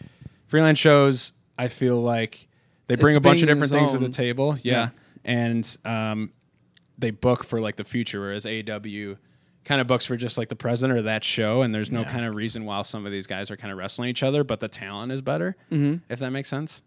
[0.47, 2.49] freelance shows, I feel like
[2.87, 4.57] they bring It's a bunch of being different things to the table.
[4.63, 4.73] Yeah.
[4.73, 4.89] Yeah.
[5.25, 6.33] And um,
[6.99, 9.17] they book for like the future, whereas AEW
[9.65, 12.11] kind of books for just like the present or that show, and there's no Yeah.
[12.13, 14.61] kind of reason why some of these guys are kind of wrestling each other, but
[14.61, 15.57] the talent is better.
[15.73, 16.05] Mm-hmm.
[16.13, 16.83] If that makes sense.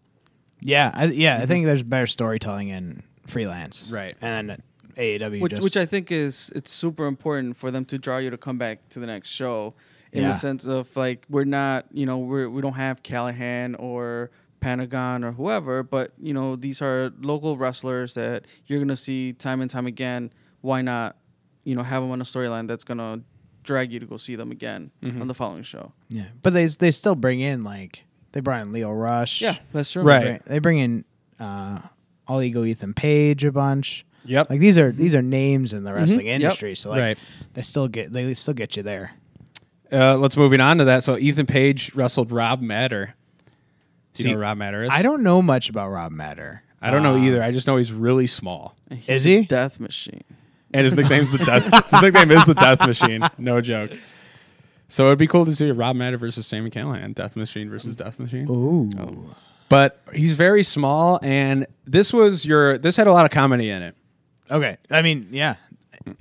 [0.60, 1.38] yeah, I, yeah.
[1.42, 4.16] I think there's better storytelling in freelance, Right.
[4.20, 4.62] And then
[4.96, 8.30] AEW, which, just, which I think is it's super important for them to draw you
[8.30, 9.74] to come back to the next show,
[10.12, 10.28] in Yeah.
[10.30, 15.22] the sense of like we're not you know we're we don't have Callihan or Pentagon
[15.22, 19.70] or whoever, but you know these are local wrestlers that you're gonna see time and
[19.70, 20.32] time again.
[20.62, 21.16] Why not,
[21.68, 23.20] you know, have them on a storyline that's gonna
[23.62, 25.20] drag you to go see them again Mm-hmm.
[25.20, 25.92] on the following show?
[26.08, 29.90] yeah, but they they still bring in like they brought in Lio Rush, Yeah, that's
[29.90, 30.02] true.
[30.02, 30.20] Right.
[30.22, 31.04] They bring- They bring in
[31.40, 31.78] uh,
[32.26, 34.04] All Ego Ethan Page a bunch.
[34.24, 34.50] Yep.
[34.50, 36.34] Like these are these are names in the wrestling Yep.
[36.40, 37.18] industry, so like Right.
[37.54, 39.12] they still get they still get you there.
[39.92, 41.02] Uh, let's moving on to that.
[41.04, 43.14] So Ethan Page wrestled Rob Matter.
[44.14, 44.90] Do you See, know who Rob Matter is?
[44.92, 46.62] I don't know much about Rob Matter.
[46.82, 47.42] I don't know Uh, either.
[47.42, 49.44] I just know he's really small, he's Is a he?
[49.46, 50.24] Death Machine?
[50.74, 51.90] And his nickname's the Death.
[51.90, 53.22] His nickname is the Death Machine.
[53.38, 53.92] No joke.
[54.88, 58.18] So it'd be cool to see Rob Matter versus Sami Callihan, Death Machine versus Death
[58.18, 58.46] Machine.
[58.50, 59.34] Ooh.
[59.68, 62.78] But he's very small, and this was your.
[62.78, 63.94] This had a lot of comedy in it.
[64.50, 64.78] Okay.
[64.90, 65.56] I mean, yeah.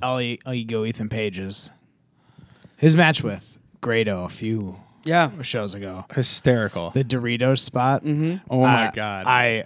[0.02, 1.72] All E- All Ego Ethan Page's
[2.76, 5.32] his match with Grado a few Yeah.
[5.44, 6.06] shows ago.
[6.14, 6.92] Hysterical.
[6.92, 8.04] The Doritos spot.
[8.04, 8.46] Mm-hmm.
[8.52, 9.26] Oh my uh, god.
[9.28, 9.64] I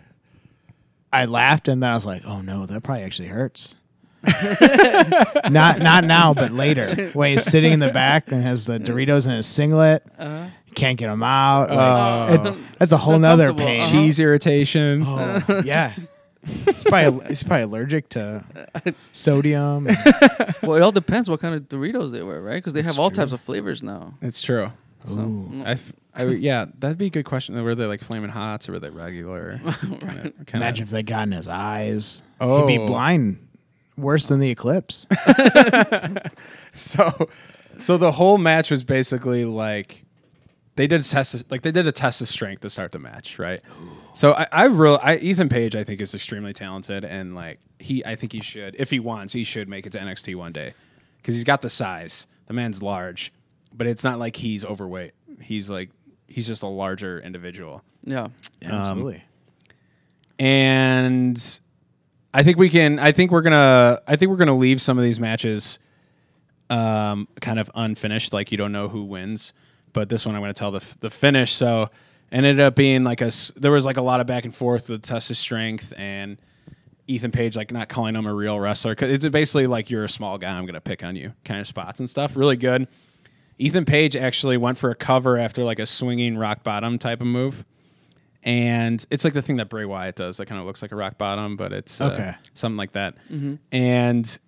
[1.11, 3.75] I laughed and then I was like, "Oh no, that probably actually hurts."
[5.49, 7.09] not not now, but later.
[7.13, 10.47] When he's sitting in the back and has the Doritos in his singlet, Uh-huh.
[10.75, 11.69] can't get them out.
[11.69, 12.51] Like, Oh.
[12.53, 13.67] it- that's a whole nother uncomfortable.
[13.67, 13.81] pain.
[13.81, 13.91] Uh-huh.
[13.91, 15.03] Cheese irritation.
[15.05, 15.93] Oh, yeah.
[16.45, 18.43] He's probably he's probably allergic to
[19.11, 19.87] sodium.
[19.87, 19.97] and-
[20.63, 22.55] Well, it all depends what kind of Doritos they were, right?
[22.55, 24.13] Because they have all types of flavors now.
[24.21, 24.71] It's true.
[25.05, 25.49] So, Ooh.
[25.51, 27.61] mm, I, f- I w- yeah, that'd be a good question.
[27.63, 29.59] Were they like flaming hots or were they regular?
[29.81, 32.21] Kinda, kinda- Imagine if they got in his eyes.
[32.39, 32.67] Oh.
[32.67, 33.37] He'd be blind
[34.01, 35.07] worse than the eclipse.
[36.73, 37.29] So,
[37.79, 40.05] so the whole match was basically like
[40.77, 42.99] they did a test, of- like they did a test of strength to start the
[42.99, 43.61] match, right?
[44.13, 48.05] So I, I really, I, Ethan Page, I think is extremely talented, and like he,
[48.05, 50.73] I think he should, if he wants, he should make it to NXT one day
[51.17, 52.25] because he's got the size.
[52.47, 53.31] The man's large,
[53.73, 55.11] but it's not like he's overweight.
[55.41, 55.89] He's like
[56.27, 57.83] he's just a larger individual.
[58.05, 58.27] yeah.
[58.63, 59.15] Absolutely.
[59.15, 59.21] Um,
[60.39, 61.59] and
[62.33, 62.99] I think we can.
[62.99, 64.01] I think we're gonna.
[64.07, 65.79] I think we're gonna leave some of these matches,
[66.69, 68.33] um, kind of unfinished.
[68.33, 69.53] Like you don't know who wins,
[69.93, 71.51] but this one I'm gonna tell the the finish.
[71.51, 71.89] So
[72.31, 73.31] ended up being like a.
[73.57, 76.37] there was like a lot of back and forth with the test his strength and
[77.07, 78.95] Ethan Page like not calling him a real wrestler.
[78.95, 81.67] Cause it's basically like you're a small guy I'm gonna pick on you kind of
[81.67, 82.87] spots and stuff really good.
[83.57, 87.27] Ethan Page actually went for a cover after like a swinging rock bottom type of
[87.27, 87.65] move.
[88.43, 90.95] And it's like the thing that Bray Wyatt does that kind of looks like a
[90.95, 92.33] rock bottom, but it's uh, Okay.
[92.53, 93.15] something like that.
[93.71, 94.39] And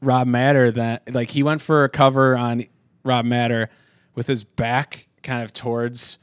[0.00, 2.64] Rob Matter that like he went for a cover on
[3.04, 3.68] Rob Matter
[4.14, 6.18] with his back kind of towards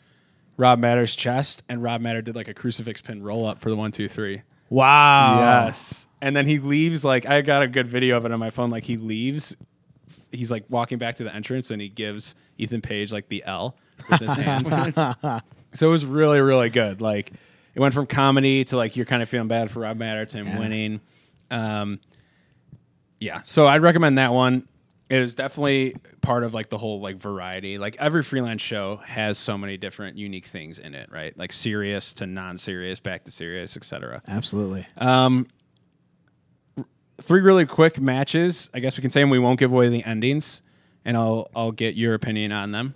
[0.58, 3.76] Rob Matter's chest, and Rob Matter did like a crucifix pin roll up for the
[3.76, 4.42] one two three.
[4.70, 5.40] Wow.
[5.40, 6.08] Yes.
[6.22, 8.70] And then he leaves like I got a good video of it on my phone.
[8.70, 9.56] Like he leaves,
[10.32, 13.78] he's like walking back to the entrance and he gives Ethan Page like the L
[14.10, 14.66] with his hand.
[15.76, 17.02] so it was really, really good.
[17.02, 17.32] Like
[17.74, 20.38] it went from comedy to like you're kind of feeling bad for Rob Matter to
[20.38, 21.02] him winning.
[21.52, 22.00] Um
[23.20, 23.42] yeah.
[23.44, 24.68] So I'd recommend that one.
[25.10, 27.78] It was definitely part of like the whole like variety.
[27.78, 31.38] Like every freelance show has so many different unique things in it, right?
[31.38, 34.88] Like serious to non-serious, back to serious, etc Absolutely.
[34.98, 35.48] Um,
[37.22, 38.70] three really quick matches.
[38.74, 40.62] I guess we can say, and we won't give away the endings,
[41.04, 42.96] and I'll I'll get your opinion on them.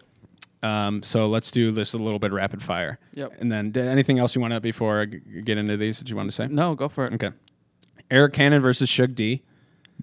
[0.62, 3.00] Um, so let's do this a little bit rapid fire.
[3.14, 3.34] Yep.
[3.40, 6.10] And then d- anything else you want to before I g- get into these that
[6.10, 6.48] you want to say?
[6.48, 7.14] No, go for it.
[7.14, 7.32] Okay.
[8.12, 9.44] Eric Cannon versus Shug D.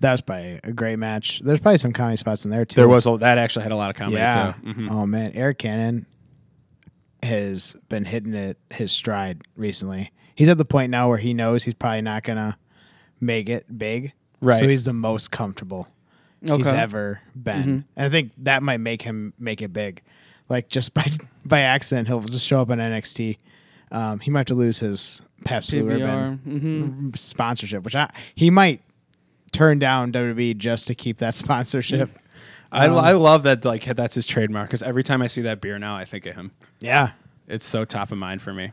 [0.01, 1.41] that was probably a great match.
[1.45, 2.77] There's probably some comedy spots in there too.
[2.77, 4.55] There was a, that actually had a lot of comedy yeah.
[4.63, 4.73] too.
[4.73, 4.91] Mhm.
[4.91, 6.07] Oh man, Eric Cannon
[7.23, 10.13] has been hitting it his stride recently.
[10.35, 12.59] He's at the point now where he knows he's probably not gonna
[13.21, 14.13] make it big.
[14.41, 14.59] Right.
[14.59, 15.89] So he's the most comfortable
[16.47, 17.85] he's ever been.
[17.97, 20.03] And I think that might make him make it big.
[20.49, 21.11] Like just by
[21.45, 23.39] by accident, he'll just show up on NXT.
[23.91, 26.61] Um, he might have to lose his Pabst Blue Ribbon PBR.
[26.61, 28.83] hmm sponsorship, which I, he might
[29.53, 32.11] turn down WWE just to keep that sponsorship.
[32.73, 35.79] I, I love that like that's his trademark because every time I see that beer
[35.79, 36.51] now, I think of him.
[36.81, 37.13] Yeah.
[37.47, 38.73] It's so top of mind for me.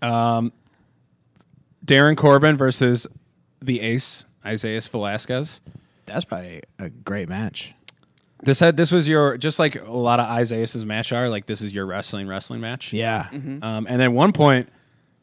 [0.00, 0.52] Um,
[1.84, 3.06] Darren Corbin versus
[3.60, 5.60] the Ace Isaiah Velasquez.
[6.06, 7.74] That's probably a great match.
[8.42, 11.60] This had this was your just like a lot of Isaiah's match are like this
[11.60, 12.92] is your wrestling wrestling match.
[12.92, 13.28] Yeah.
[13.32, 14.68] Um, and then one point,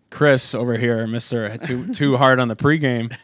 [0.09, 3.15] Chris over here, Mister too too hard on the pregame,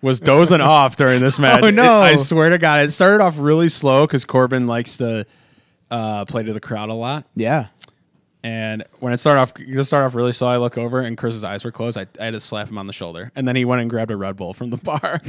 [0.00, 1.62] was dozing off during this match.
[1.64, 1.82] Oh, no.
[1.82, 5.26] It- I swear to God, it started off really slow because Corbin likes to
[5.90, 7.26] uh, play to the crowd a lot.
[7.36, 7.66] Yeah.
[8.44, 10.48] And when it started off, you just start off really slow.
[10.48, 11.96] I look over and Chris's eyes were closed.
[11.96, 14.10] I, I had to slap him on the shoulder, and then he went and grabbed
[14.10, 15.20] a Red Bull from the bar.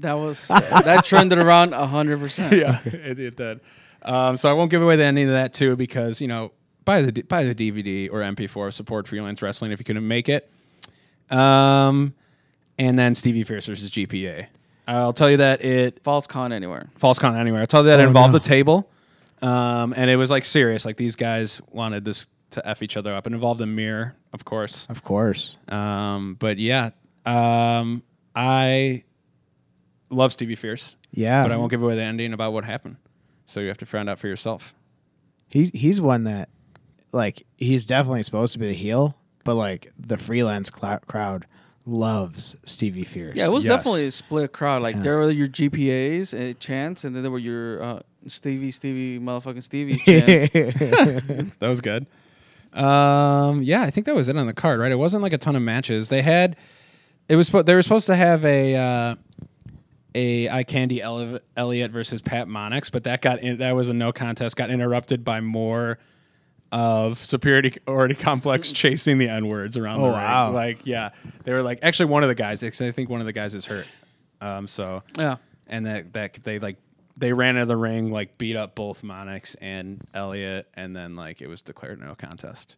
[0.00, 2.52] That was that trended around hundred percent.
[2.56, 3.60] yeah, it, it did.
[4.02, 6.52] Um, so I won't give away the ending of that too because you know
[6.84, 10.50] buy the buy the DVD or MP4 support freelance wrestling if you couldn't make it.
[11.30, 12.14] Um,
[12.78, 14.46] and then Stevie Fierce versus GPA.
[14.86, 16.88] I'll tell you that it False con anywhere.
[16.96, 17.60] false con anywhere.
[17.60, 18.38] I'll tell you that it Oh, involved no.
[18.38, 18.90] the table,
[19.42, 20.86] um, and it was like serious.
[20.86, 23.26] Like these guys wanted this to f each other up.
[23.26, 24.86] It involved a mirror, of course.
[24.88, 25.58] Of course.
[25.68, 26.90] Um, but yeah,
[27.26, 28.02] um,
[28.34, 29.02] I
[30.10, 31.42] love Stevie Fierce, Yeah.
[31.42, 32.96] but I won't give away the ending about what happened.
[33.46, 34.74] So you have to find out for yourself.
[35.48, 36.48] He he's one that
[37.12, 41.46] like he's definitely supposed to be the heel, but like the freelance clou- crowd
[41.86, 43.34] loves Stevie Fierce.
[43.34, 43.76] Yeah, it was Yes.
[43.78, 44.82] definitely a split crowd.
[44.82, 45.02] Like Yeah.
[45.02, 49.62] there were your GPAs and chants, and then there were your uh, Stevie, Stevie, motherfucking
[49.62, 51.54] Stevie chants.
[51.58, 52.06] That was good.
[52.74, 54.92] Um, yeah, I think that was it on the card, right?
[54.92, 56.10] It wasn't like a ton of matches.
[56.10, 56.56] They had
[57.28, 59.14] it was they were supposed to have a uh,
[60.14, 64.12] a eye candy Elliott versus Pat Monix, but that got in, that was a no
[64.12, 64.56] contest.
[64.56, 65.98] Got interrupted by more
[66.70, 70.14] of superiority complex chasing the n words around the Oh, ring.
[70.18, 70.50] wow.
[70.52, 71.10] Like yeah,
[71.44, 72.62] they were like actually one of the guys.
[72.64, 73.86] I think one of the guys is hurt.
[74.40, 75.36] Um, so yeah.
[75.66, 76.76] and that that they like
[77.16, 81.40] they ran into the ring like beat up both Monix and Elliot, and then like
[81.42, 82.76] it was declared no contest.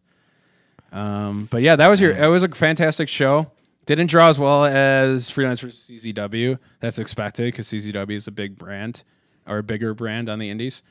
[0.91, 2.11] Um, but yeah, that was your.
[2.11, 3.51] It was a fantastic show.
[3.85, 6.59] Didn't draw as well as Freelance versus CZW.
[6.79, 9.03] That's expected because CZW is a big brand
[9.47, 10.83] or a bigger brand on the indies.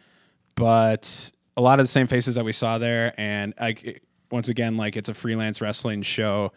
[0.56, 4.76] But a lot of the same faces that we saw there, and like once again,
[4.76, 6.52] like it's a freelance wrestling show.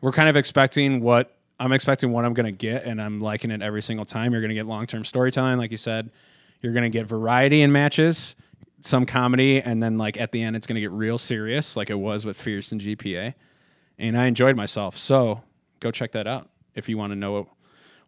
[0.00, 3.50] We're kind of expecting what I'm expecting what I'm going to get, and I'm liking
[3.50, 4.32] it every single time.
[4.32, 6.10] You're going to get long term storytelling, like you said.
[6.62, 8.36] You're going to get variety in matches,
[8.80, 11.90] some comedy, and then like at the end, it's going to get real serious, like
[11.90, 13.34] it was with Fierce and GPA.
[13.98, 14.96] And I enjoyed myself.
[14.96, 15.42] So
[15.80, 17.46] go check that out if you want to know what,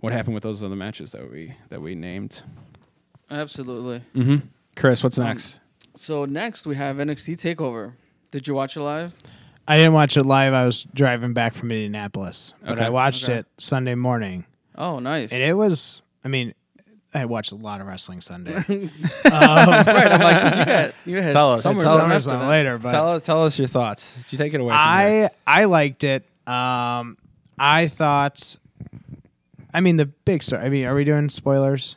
[0.01, 2.43] what happened with those other matches that we that we named.
[3.31, 4.03] Absolutely.
[4.77, 5.61] Chris, what's Um, next?
[5.95, 7.93] So next we have NXT Takeover.
[8.31, 9.15] Did you watch it live?
[9.69, 10.55] I didn't watch it live.
[10.55, 12.85] I was driving back from Indianapolis, but Okay.
[12.87, 13.39] I watched Okay.
[13.41, 14.45] it Sunday morning,
[14.77, 15.33] Oh, nice.
[15.33, 16.03] and it was.
[16.25, 16.55] I mean,
[17.15, 18.55] I watched a lot of wrestling Sunday.
[18.69, 18.91] right.
[19.27, 19.67] I'm
[20.21, 21.63] like, 'cause you had you had Tell us.
[21.63, 22.49] Summer Tell after SummerSlam that.
[22.49, 24.17] later, but tell us tell us your thoughts.
[24.17, 24.71] Did you take it away?
[24.71, 25.31] From here?
[25.47, 26.25] I I liked it.
[26.47, 27.17] Um,
[27.59, 28.57] I thought.
[29.75, 30.63] I mean, the big story.
[30.63, 31.97] I mean, are we doing spoilers?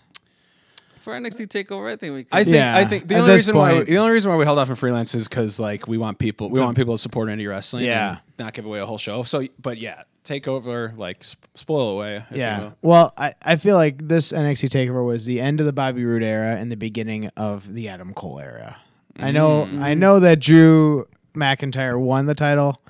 [1.06, 1.94] for NXT Takeover.
[1.94, 2.24] I think we.
[2.24, 2.34] Could.
[2.36, 4.32] I think Yeah, I think the at only this reason why point- the only reason
[4.32, 6.76] why we held off on freelance is because like we want people we To- want
[6.76, 7.86] people to support indie wrestling.
[7.86, 8.10] Yeah.
[8.10, 9.22] and not give away a whole show.
[9.24, 12.18] So, but yeah, take over like sp- spoil away.
[12.18, 12.72] if you Yeah.
[12.82, 16.24] Well, I, I feel like this NXT Takeover was the end of the Bobby Roode
[16.24, 18.78] era and the beginning of the Adam Cole era.
[19.20, 19.98] I know I mm.
[20.00, 22.82] know that Drew McIntyre won the title,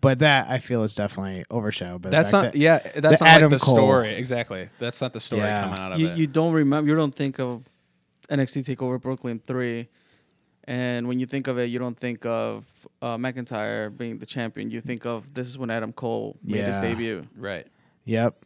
[0.00, 2.02] but that I feel is definitely overshadowed.
[2.02, 2.78] But that's not that- yeah.
[2.96, 3.74] That's not Adam like the Cole.
[3.74, 4.68] story exactly.
[4.78, 5.64] That's not the story Yeah.
[5.64, 6.16] coming out of you it.
[6.18, 6.88] you don't remember.
[6.90, 7.64] You don't think of
[8.30, 9.88] NXT Takeover Brooklyn three,
[10.64, 12.64] and when you think of it, you don't think of
[13.00, 14.70] uh, McIntyre being the champion.
[14.70, 17.26] You think of this is when Adam Cole made his debut.
[17.36, 17.66] right.
[18.04, 18.44] Yep.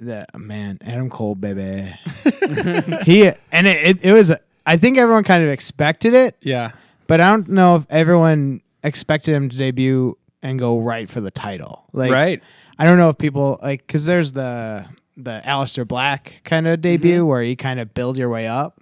[0.00, 1.92] That man, Adam Cole, baby.
[3.04, 4.32] he and it, it, it was.
[4.66, 6.72] I think everyone kind of expected it, Yeah.
[7.06, 10.18] but I don't know if everyone expected him to debut
[10.48, 11.84] and go right for the title.
[11.92, 12.42] Like, right.
[12.78, 14.86] I don't know if people like because there's the
[15.16, 17.26] the Aleister Black kind of debut Mm-hmm.
[17.26, 18.80] where you kind of build your way up.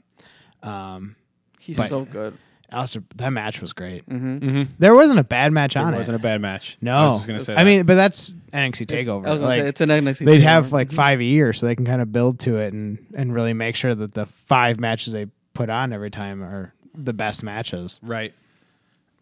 [0.63, 1.17] Um,
[1.61, 2.37] He's But- so good.
[2.73, 4.09] Aleister, that match was great.
[4.09, 4.63] Mm-hmm.
[4.81, 6.77] There wasn't a bad match on It on wasn't a bad match.
[6.81, 7.53] no, I was just gonna say.
[7.53, 7.65] I that.
[7.65, 9.27] mean, but that's NXT It's- Takeover.
[9.27, 10.25] I was gonna Like, say it's an NXT.
[10.25, 10.43] they'd takeover.
[10.43, 13.33] have like five a year, so they can kind of build to it and and
[13.33, 17.45] really make sure that the five matches they put on every time are the best
[17.45, 18.01] matches.
[18.03, 18.35] Right.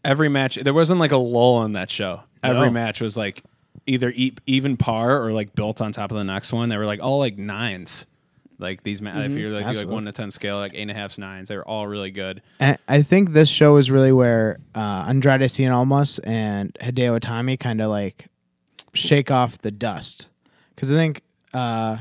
[0.05, 2.22] Every match, there wasn't like a lull in that show.
[2.42, 2.72] Every No.
[2.72, 3.42] match was like
[3.86, 6.68] either e- even par or like built on top of the next one.
[6.68, 8.07] They were like all like nines.
[8.59, 9.94] Like these, ma- if you're like do, like Absolutely.
[9.94, 12.42] one to ten scale, like eight and a half's nines, they were all really good.
[12.61, 17.59] And I think this show is really where uh, Andrade Cien Almas and Hideo Itami
[17.59, 18.26] kind of like
[18.92, 20.28] shake off the dust.
[20.74, 21.22] Because I think
[21.53, 21.98] uh,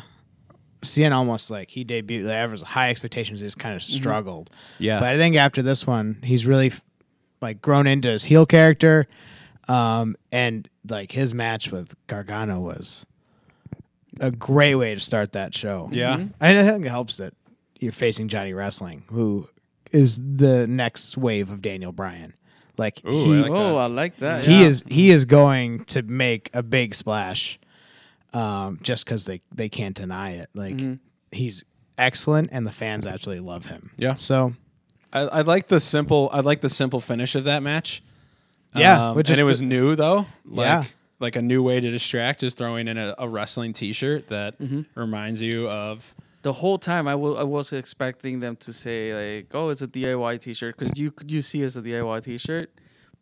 [0.83, 4.49] Cien Almas like he debuted, there was high expectations, he's kind of struggled.
[4.79, 6.81] Yeah, But I think after this one, he's really f-
[7.41, 9.07] like grown into his heel character.
[9.67, 13.05] Um, and like his match with Gargano was
[14.19, 15.89] a great way to start that show.
[15.91, 16.27] yeah, Mm-hmm.
[16.39, 17.33] And I think it helps that
[17.79, 19.47] you're facing Johnny Wrestling, who
[19.91, 22.33] is the next wave of Daniel Bryan.
[22.77, 23.79] Like Ooh, he, I like oh, that.
[23.81, 24.43] I like that.
[24.45, 24.67] he yeah.
[24.67, 27.59] is he is going to make a big splash,
[28.33, 30.49] um, just because they they can't deny it.
[30.53, 30.93] Like Mm-hmm.
[31.31, 31.63] he's
[31.97, 33.91] excellent, and the fans actually love him.
[33.97, 34.15] Yeah.
[34.15, 34.55] So
[35.13, 36.29] I, I like the simple.
[36.31, 38.01] I like the simple finish of that match.
[38.75, 40.25] yeah, Um, which and it was the- new though.
[40.45, 40.83] Like, Yeah.
[41.19, 44.55] like a new way to distract, is throwing in a, a wrestling T-shirt that
[44.95, 46.15] reminds you of.
[46.43, 49.87] the whole time I wa- I was expecting them to say like, "Oh, it's a
[49.87, 52.71] DIY T-shirt," because you you see it's a DIY T-shirt,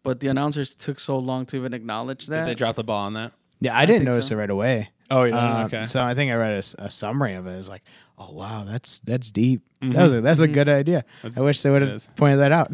[0.04, 2.46] but the announcers took so long to even acknowledge Did that.
[2.46, 3.34] they drop the ball on that?
[3.60, 3.78] yeah.
[3.78, 4.36] I didn't notice so.
[4.36, 4.90] it right away.
[5.12, 5.36] Oh, yeah.
[5.36, 5.86] Uh, okay.
[5.88, 7.58] So I think I read a summary of it.
[7.58, 7.82] It's like,
[8.20, 9.62] oh wow, that's that's deep.
[9.82, 11.06] That was a, that's a good idea.
[11.36, 11.92] I wish they would Mm-hmm.
[11.94, 12.74] have pointed that out.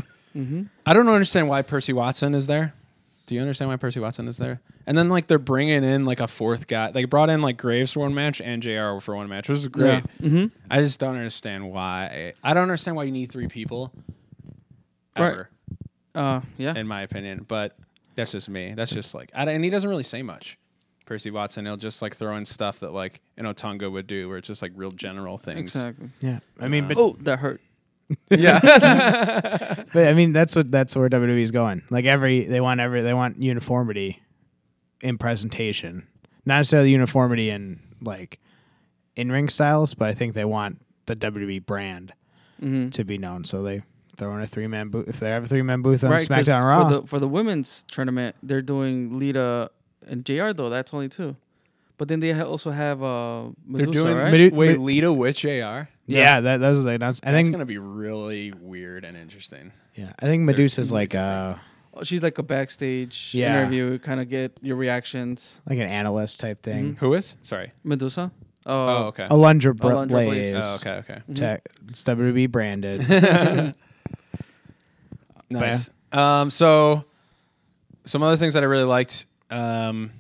[0.86, 2.74] I don't understand why Percy Watson is there.
[3.28, 4.60] Do you understand why Percy Watson is there?
[4.86, 6.92] And then like they're bringing in like a fourth guy.
[6.92, 9.00] They brought in like Graves for one match and Jr.
[9.00, 10.04] for one match, which is great.
[10.22, 10.52] Mhm.
[10.70, 12.34] I just don't understand why.
[12.44, 13.92] I don't understand why you need three people.
[15.18, 15.46] Right.
[16.14, 16.76] Uh, yeah.
[16.76, 17.46] in my opinion.
[17.48, 17.76] But
[18.16, 18.74] that's just me.
[18.76, 20.58] That's just like, I, and he doesn't really say much.
[21.06, 24.38] Percy Watson, he'll just like throw in stuff that like an Otunga would do, where
[24.38, 25.76] it's just like real general things.
[25.76, 26.10] Exactly.
[26.20, 27.62] Yeah, I mean, but, Oh, that hurt.
[28.30, 28.60] Yeah.
[29.94, 31.82] but I mean that's what that's where WWE is going.
[31.90, 34.22] Like every they want every they want uniformity
[35.02, 36.08] in presentation,
[36.46, 38.40] not necessarily uniformity in like
[39.16, 42.14] in ring styles, but I think they want the WWE brand
[42.62, 42.90] Mm-hmm.
[42.92, 43.44] to be known.
[43.44, 43.82] So they
[44.16, 46.26] throw in a three man booth if they have a three man booth on Right,
[46.26, 46.88] 'cause SmackDown Raw.
[46.88, 49.70] for the for the women's tournament, they're doing Lita
[50.08, 50.52] and Jr.
[50.54, 51.36] Though that's only two,
[51.98, 54.34] but then they ha- also have uh, They're doing right?
[54.34, 55.90] Medu- wait, Lita with Jr.
[56.08, 57.26] yeah, that those are the announced.
[57.26, 59.72] I That's think gonna be really weird and interesting.
[59.96, 61.56] yeah, I think Medusa's two like uh
[61.98, 63.58] Oh, She's like a backstage Yeah.
[63.62, 65.62] interview, kind of get your reactions.
[65.66, 66.98] like an analyst type thing.
[67.00, 67.38] Who is?
[67.42, 67.72] Sorry.
[67.86, 68.32] Medusa.
[68.66, 69.28] Oh, Oh, okay.
[69.28, 70.54] Alundra Bra- Alundra Blaze.
[70.56, 70.84] Blaze.
[70.86, 71.22] Oh, okay, okay.
[71.34, 73.02] Tech, it's WWE branded.
[75.50, 75.90] Nice.
[76.12, 77.06] Um, so
[78.06, 80.12] some other things that I really liked, um,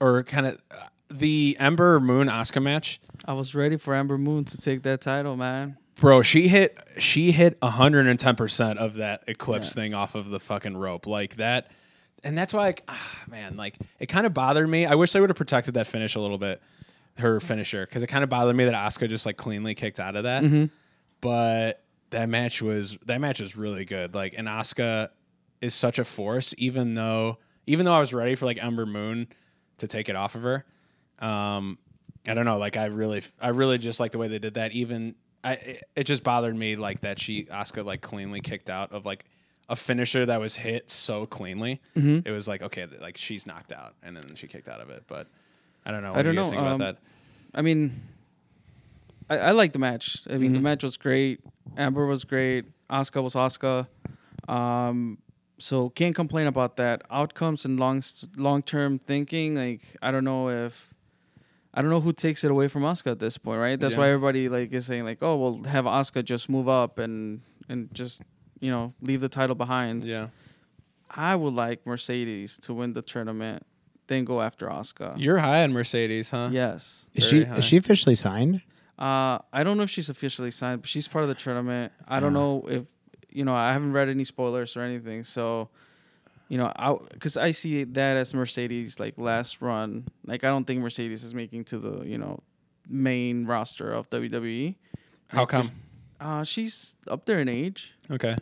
[0.00, 0.74] or kind of uh,
[1.10, 3.00] the Ember Moon Asuka match.
[3.24, 5.76] I was ready for Ember Moon to take that title, man.
[5.98, 9.74] Bro, she hit she hit 110% of that eclipse Yes.
[9.74, 11.06] thing off of the fucking rope.
[11.06, 11.70] Like that
[12.24, 14.84] and that's why like, ah, man, like it kind of bothered me.
[14.84, 16.60] I wish they would have protected that finish a little bit.
[17.18, 20.16] Her finisher cuz it kind of bothered me that Asuka just like cleanly kicked out
[20.16, 20.68] of that.
[21.22, 24.14] But that match was that match was really good.
[24.14, 25.08] Like and Asuka
[25.62, 29.28] is such a force even though even though I was ready for like Ember Moon
[29.78, 30.64] to take it off of her.
[31.18, 31.78] Um
[32.28, 34.72] I don't know, like I really I really just like the way they did that
[34.72, 35.14] even
[35.44, 39.06] I it, it just bothered me like that she Asuka like cleanly kicked out of
[39.06, 39.24] like
[39.68, 41.80] a finisher that was hit so cleanly.
[41.96, 42.20] Mm-hmm.
[42.28, 45.04] It was like okay, like she's knocked out, and then she kicked out of it.
[45.08, 45.26] But
[45.84, 46.10] I don't know.
[46.12, 46.96] What I do don't you know, think um, about that?
[47.54, 48.00] I mean,
[49.28, 50.22] I, I like the match.
[50.30, 50.62] I mean, the Mhm.
[50.62, 51.40] match was great.
[51.76, 52.64] Ember was great.
[52.90, 53.88] Asuka was Asuka.
[54.48, 55.18] Um,
[55.58, 57.02] so can't complain about that.
[57.10, 58.02] Outcomes and long
[58.36, 60.92] long term thinking, like I don't know if
[61.74, 63.78] I don't know who takes it away from Asuka at this point, right?
[63.78, 64.00] That's Yeah.
[64.00, 67.92] why everybody like is saying like, oh, well, have Asuka just move up and and
[67.94, 68.22] just
[68.60, 70.04] you know leave the title behind.
[70.04, 70.28] Yeah,
[71.10, 73.64] I would like Mercedes to win the tournament,
[74.06, 75.14] then go after Asuka.
[75.18, 76.48] you're high on Mercedes, huh?
[76.52, 77.08] Yes.
[77.14, 77.56] Is Very she high.
[77.56, 78.62] is she officially signed?
[78.98, 81.92] Uh, I don't know if she's officially signed, but she's part of the tournament.
[82.08, 82.40] I don't Uh.
[82.40, 82.84] know if
[83.36, 83.54] you know.
[83.54, 85.68] I haven't read any spoilers or anything, so
[86.48, 90.06] you know, I because I see that as Mercedes like last run.
[90.24, 92.40] Like I don't think Mercedes is making to the you know
[92.88, 94.74] main roster of WWE.
[95.28, 95.70] How Like, come?
[96.20, 97.94] Uh, she's up there in age.
[98.10, 98.36] Okay.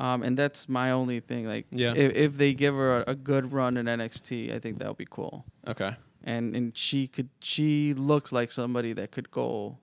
[0.00, 1.46] Um, and that's my only thing.
[1.46, 1.92] Like, Yeah.
[1.94, 4.96] if, if they give her a, a good run in NXT, I think that would
[4.96, 5.44] be cool.
[5.68, 5.94] Okay.
[6.24, 9.78] And and she could she looks like somebody that could go,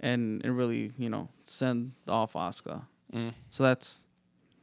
[0.00, 2.84] and and really you know send off Asuka.
[3.14, 3.32] Mm.
[3.50, 4.06] So that's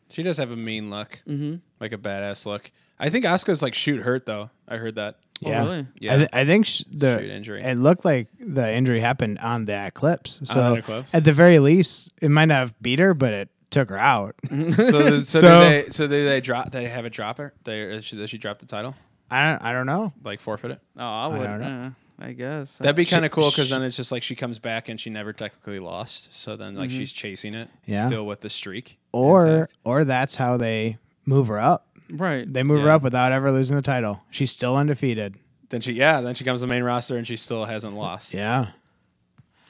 [0.10, 1.56] She does have a mean look, mm-hmm.
[1.80, 2.72] like a badass look.
[3.00, 4.50] I think Asuka's like shoot hurt though.
[4.68, 5.18] I heard that.
[5.46, 5.88] Oh, yeah, really?
[6.00, 6.14] Yeah.
[6.14, 7.64] I, th- I think sh- shoot the injury.
[7.64, 10.40] it looked like the injury happened on that clips.
[10.42, 11.16] On So the clips?
[11.16, 14.36] at the very least, it might not have beat her, but it took her out.
[14.50, 16.72] so, so, So- did they, so did they drop?
[16.72, 17.54] They have a dropper.
[17.64, 18.96] They does she, does she drop the title?
[19.32, 20.12] I don't I don't know.
[20.24, 20.82] Like forfeit it?
[20.98, 21.44] Oh, I would.
[21.46, 21.90] don't uh,
[22.22, 24.90] I guess That'd be kind of cool because then it's just like she comes back
[24.90, 26.34] and she never technically lost.
[26.36, 26.98] So then like Mhm.
[26.98, 28.06] she's chasing it, Yeah.
[28.08, 28.98] still with the streak.
[29.14, 29.78] Or intact.
[29.86, 31.86] or that's how they move her up.
[32.12, 32.52] right.
[32.52, 34.24] They move her up without ever losing the title.
[34.32, 35.38] She's still undefeated.
[35.70, 38.34] Then she yeah, then she comes to the main roster and she still hasn't lost.
[38.34, 38.72] Yeah.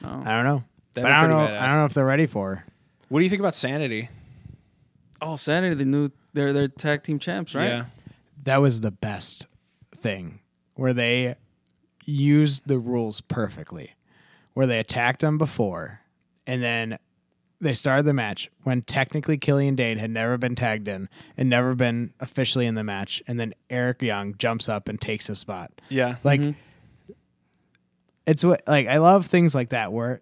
[0.02, 0.22] Oh.
[0.24, 0.64] I don't know.
[0.94, 1.44] That'd but I don't know.
[1.46, 2.66] pretty I don't know if they're ready for her.
[3.08, 4.08] What do you think about Sanity?
[5.22, 7.68] oh, Sanity, the new they're they're tag team champs, right?
[7.68, 7.84] Yeah.
[8.44, 9.46] That was the best
[9.94, 10.40] thing
[10.74, 11.34] where they
[12.10, 13.94] used the rules perfectly.
[14.54, 16.00] Where they attacked them before
[16.46, 16.98] and then
[17.60, 21.74] they started the match when technically Killian Dain had never been tagged in and never
[21.74, 25.70] been officially in the match and then Eric Young jumps up and takes a spot.
[25.88, 26.16] Yeah.
[26.24, 26.54] Like Mhm.
[28.26, 30.20] it's what like I love things like that where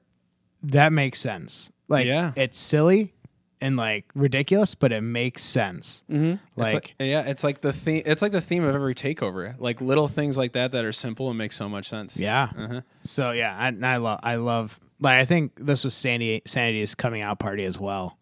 [0.62, 1.70] that makes sense.
[1.88, 2.32] Like Yeah.
[2.36, 3.14] it's silly
[3.60, 6.04] and like ridiculous, but it makes sense.
[6.10, 6.32] Mm-hmm.
[6.32, 8.02] It's Like, like, yeah, it's like the theme.
[8.06, 9.54] It's like the theme of every takeover.
[9.58, 12.16] Like little things like that that are simple and make so much sense.
[12.16, 12.50] yeah.
[12.56, 12.80] Uh-huh.
[13.04, 16.94] So yeah, I, and I love I love like I think this was Sandy Sanity's
[16.94, 18.18] coming out party as well.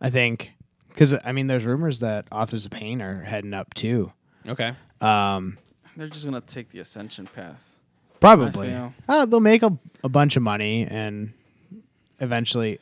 [0.00, 0.54] I think
[0.88, 4.12] because I mean there's rumors that Authors of Pain are heading up too.
[4.48, 4.74] Okay.
[5.00, 5.58] Um,
[5.96, 7.76] They're just gonna take the ascension path.
[8.20, 8.94] probably feel.
[9.08, 11.32] uh, they'll make a, a bunch of money and
[12.20, 12.78] eventually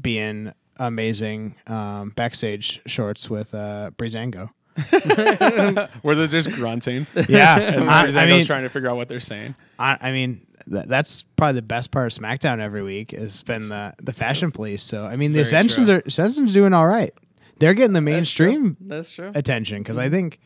[0.00, 4.50] be in amazing um, backstage shorts with uh, Breezango.
[6.02, 7.06] Where they're just grunting.
[7.28, 9.54] Yeah, And I, Breezango's I mean, trying to figure out what they're saying.
[9.78, 13.68] I, I mean, th- that's probably the best part of SmackDown every week has been
[13.68, 14.82] the the fashion police.
[14.82, 15.96] So I mean, the It's very Ascensions true.
[15.96, 17.12] are Ascensions doing all right.
[17.58, 19.32] They're getting the mainstream That's true.
[19.34, 20.40] attention because I think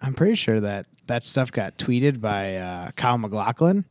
[0.00, 3.84] I'm pretty sure that that stuff got tweeted by uh, Kyle MacLachlan,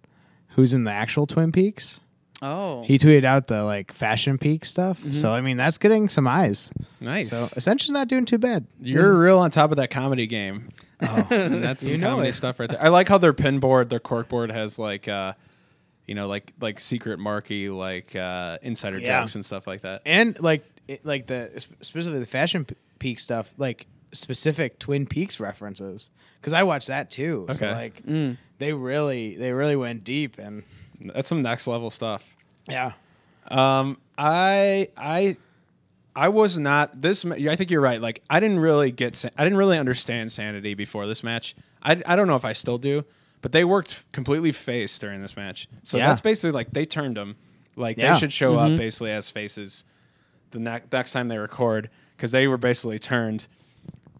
[0.49, 1.99] who's in the actual Twin Peaks.
[2.45, 4.99] Oh, He tweeted out the like fashion peak stuff.
[4.99, 5.11] Mm-hmm.
[5.13, 6.71] So I mean, that's getting some eyes.
[6.99, 7.29] Nice.
[7.31, 8.65] So Ascension's not doing too bad.
[8.81, 10.69] You're real on top of that comedy game.
[11.01, 12.33] Oh, And that's some You know comedy it.
[12.33, 12.81] stuff right there.
[12.83, 15.33] I like how their pin board, their cork board has like uh
[16.05, 19.21] you know, like like secret marky like uh insider Yeah.
[19.21, 20.01] jokes and stuff like that.
[20.05, 21.49] and like it, like the
[21.81, 26.09] specifically the fashion P- peak stuff, like specific Twin Peaks references.
[26.41, 27.45] Because I watched that too.
[27.47, 27.73] So Okay.
[27.73, 28.37] like Mm.
[28.59, 30.63] they really they really went deep and
[31.01, 32.35] That's some next level stuff.
[32.69, 32.93] yeah.
[33.49, 35.37] Um, I I
[36.15, 37.25] I was not this.
[37.25, 37.99] I think you're right.
[38.01, 39.23] Like I didn't really get.
[39.37, 41.55] I didn't really understand sanity before this match.
[41.81, 43.03] I I don't know if I still do,
[43.41, 45.67] but they worked completely face during this match.
[45.83, 46.07] So Yeah.
[46.07, 47.35] that's basically like they turned them.
[47.75, 48.13] Like Yeah.
[48.13, 49.83] they should show up basically as faces
[50.51, 53.47] the ne- next time they record because they were basically turned.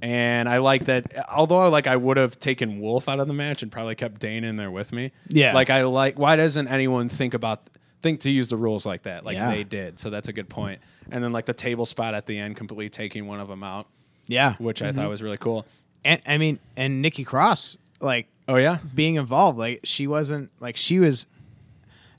[0.04, 1.30] And I like that.
[1.30, 4.44] Although, like, I would have taken Wolf out of the match and probably kept Dain
[4.44, 5.14] in there with me.
[5.30, 5.54] Yeah.
[5.54, 6.20] Like, I like.
[6.20, 7.62] Why doesn't anyone think about
[8.02, 9.24] think to use the rules like that?
[9.24, 9.50] Like Yeah.
[9.50, 10.02] they did.
[10.02, 10.82] So that's a good point.
[11.10, 13.88] And then like the table spot at the end, completely taking one of them out,
[14.28, 14.56] Yeah.
[14.58, 15.66] which I thought was really cool.
[16.04, 20.76] And I mean, and Nikki Cross, like Oh yeah, being involved, like she wasn't like
[20.76, 21.28] she was.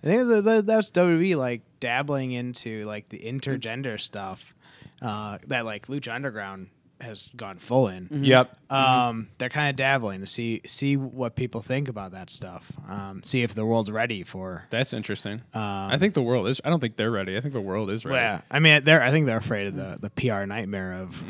[0.03, 4.55] I think that, that, that's WWE like dabbling into like the intergender stuff
[5.03, 6.69] uh, that like Lucha Underground
[7.01, 8.09] has gone full in.
[8.11, 8.57] Yep.
[8.71, 12.71] Um, they're kind of dabbling to see see what people think about that stuff.
[12.89, 14.67] Um, see if the world's ready for.
[14.71, 15.43] That's interesting.
[15.53, 16.61] I think the world is.
[16.65, 17.37] I don't think they're ready.
[17.37, 18.15] I think the world is ready.
[18.15, 19.03] Well, yeah, I mean, they're.
[19.03, 21.23] I think they're afraid of the the PR nightmare of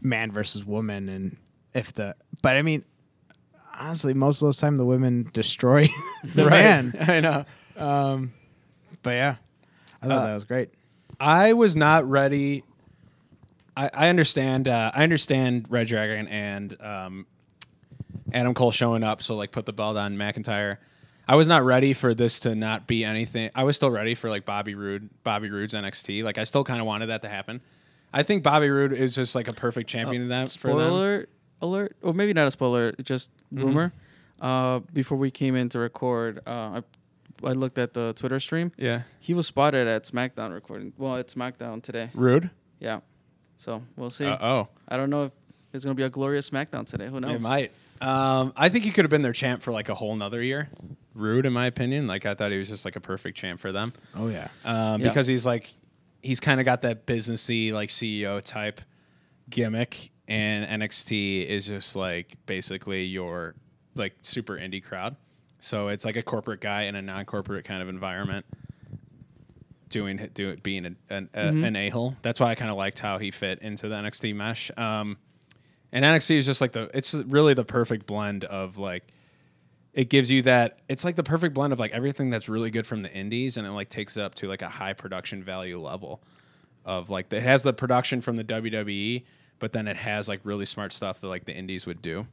[0.00, 1.36] man versus woman, and
[1.74, 2.14] if the.
[2.42, 2.84] But I mean,
[3.80, 5.88] honestly, most of those time the women destroy
[6.34, 6.50] the Right.
[6.52, 6.94] man.
[7.00, 7.44] I know.
[7.76, 8.32] Um,
[9.02, 9.36] But yeah,
[10.02, 10.70] I thought that was great.
[11.18, 12.62] I was not ready.
[13.76, 14.68] I, I understand.
[14.68, 17.26] Uh, I understand Red Dragon and um,
[18.32, 19.22] Adam Cole showing up.
[19.22, 20.78] So like, put the belt on McIntyre.
[21.28, 23.50] I was not ready for this to not be anything.
[23.54, 26.22] I was still ready for like Bobby Roode, Bobby Roode's NXT.
[26.22, 27.60] Like I still kind of wanted that to happen.
[28.12, 30.92] I think Bobby Roode is just like a perfect champion in that for Spoiler them.
[30.92, 31.28] alert,
[31.60, 33.64] alert, or maybe not a spoiler, just Mm-hmm.
[33.66, 33.92] rumor.
[34.40, 36.80] Uh, before we came in to record, uh,
[37.42, 38.70] I, I looked at the Twitter stream.
[38.76, 40.92] Yeah, He was spotted at SmackDown recording.
[40.96, 42.10] Well, it's SmackDown today.
[42.14, 42.50] Roode.
[42.78, 43.00] Yeah.
[43.56, 44.26] So we'll see.
[44.26, 44.68] Uh oh.
[44.88, 45.32] I don't know if
[45.72, 47.06] it's gonna be a glorious SmackDown today.
[47.08, 47.36] Who knows?
[47.36, 47.72] It might.
[48.00, 50.68] Um, I think he could have been their champ for like a whole nother year.
[51.14, 52.06] Roode, in my opinion.
[52.06, 53.92] Like I thought he was just like a perfect champ for them.
[54.14, 55.08] Oh yeah, um, Yeah.
[55.08, 55.72] because he's like
[56.22, 58.80] he's kind of got that businessy like CEO type
[59.48, 63.54] gimmick, and NXT is just like basically your
[63.94, 65.16] like super indie crowd.
[65.58, 68.44] So it's like a corporate guy in a non-corporate kind of environment
[69.88, 72.16] doing do it being a, an, a, an a-hole.
[72.22, 74.70] That's why I kind of liked how he fit into the NXT mesh.
[74.76, 75.18] Um,
[75.92, 79.04] and NXT is just like the it's really the perfect blend of like
[79.92, 82.86] it gives you that it's like the perfect blend of like everything that's really good
[82.86, 85.80] from the indies and it like takes it up to like a high production value
[85.80, 86.22] level
[86.84, 89.24] of like it has the production from the WWE
[89.58, 92.26] but then it has like really smart stuff that like the indies would do.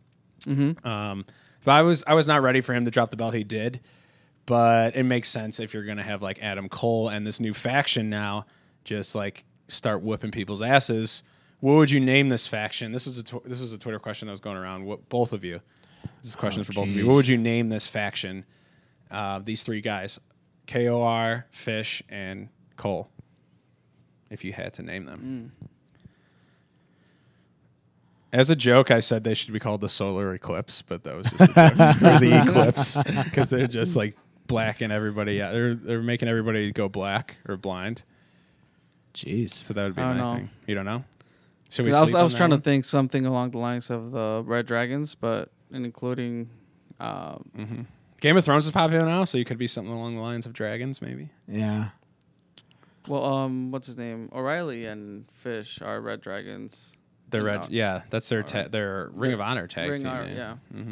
[0.85, 1.25] Um,
[1.63, 3.33] but I was I was not ready for him to drop the belt.
[3.33, 3.79] He did,
[4.45, 8.09] but it makes sense if you're gonna have like Adam Cole and this new faction
[8.09, 8.45] now
[8.83, 11.23] just like start whooping people's asses.
[11.59, 12.91] What would you name this faction?
[12.91, 14.85] This is a tw- this is a Twitter question that was going around.
[14.85, 15.61] What both of you?
[16.21, 17.07] This is a question for both of you.
[17.07, 18.45] What would you name this faction?
[19.09, 20.19] Uh, these three guys,
[20.67, 23.09] KOR, Fish, and Cole.
[24.29, 25.51] If you had to name them.
[28.33, 31.27] As a joke, I said they should be called the solar eclipse, but that was
[31.27, 31.57] just a joke.
[32.01, 34.17] or the eclipse because they're just like
[34.47, 35.53] blacking everybody out.
[35.53, 38.03] They're they're making everybody go black or blind.
[39.13, 39.51] jeez.
[39.51, 40.35] So that would be I my don't know.
[40.35, 40.49] thing.
[40.67, 41.03] You don't know?
[41.69, 41.93] Should we?
[41.93, 42.59] I was, sleep I on was that trying one?
[42.59, 46.49] to think something along the lines of the Red Dragons, but and including,
[46.99, 47.37] uh,
[48.21, 50.53] Game of Thrones is popular now, so you could be something along the lines of
[50.53, 51.29] dragons, maybe.
[51.47, 51.89] Yeah.
[53.07, 54.29] well, um, what's his name?
[54.31, 56.93] O'Reilly and Fish are Red Dragons.
[57.31, 57.43] The Yeah.
[57.43, 60.11] red, yeah, that's their ta- their Ring of Honor tag Ring team.
[60.11, 60.55] Honor, yeah.
[60.75, 60.83] yeah.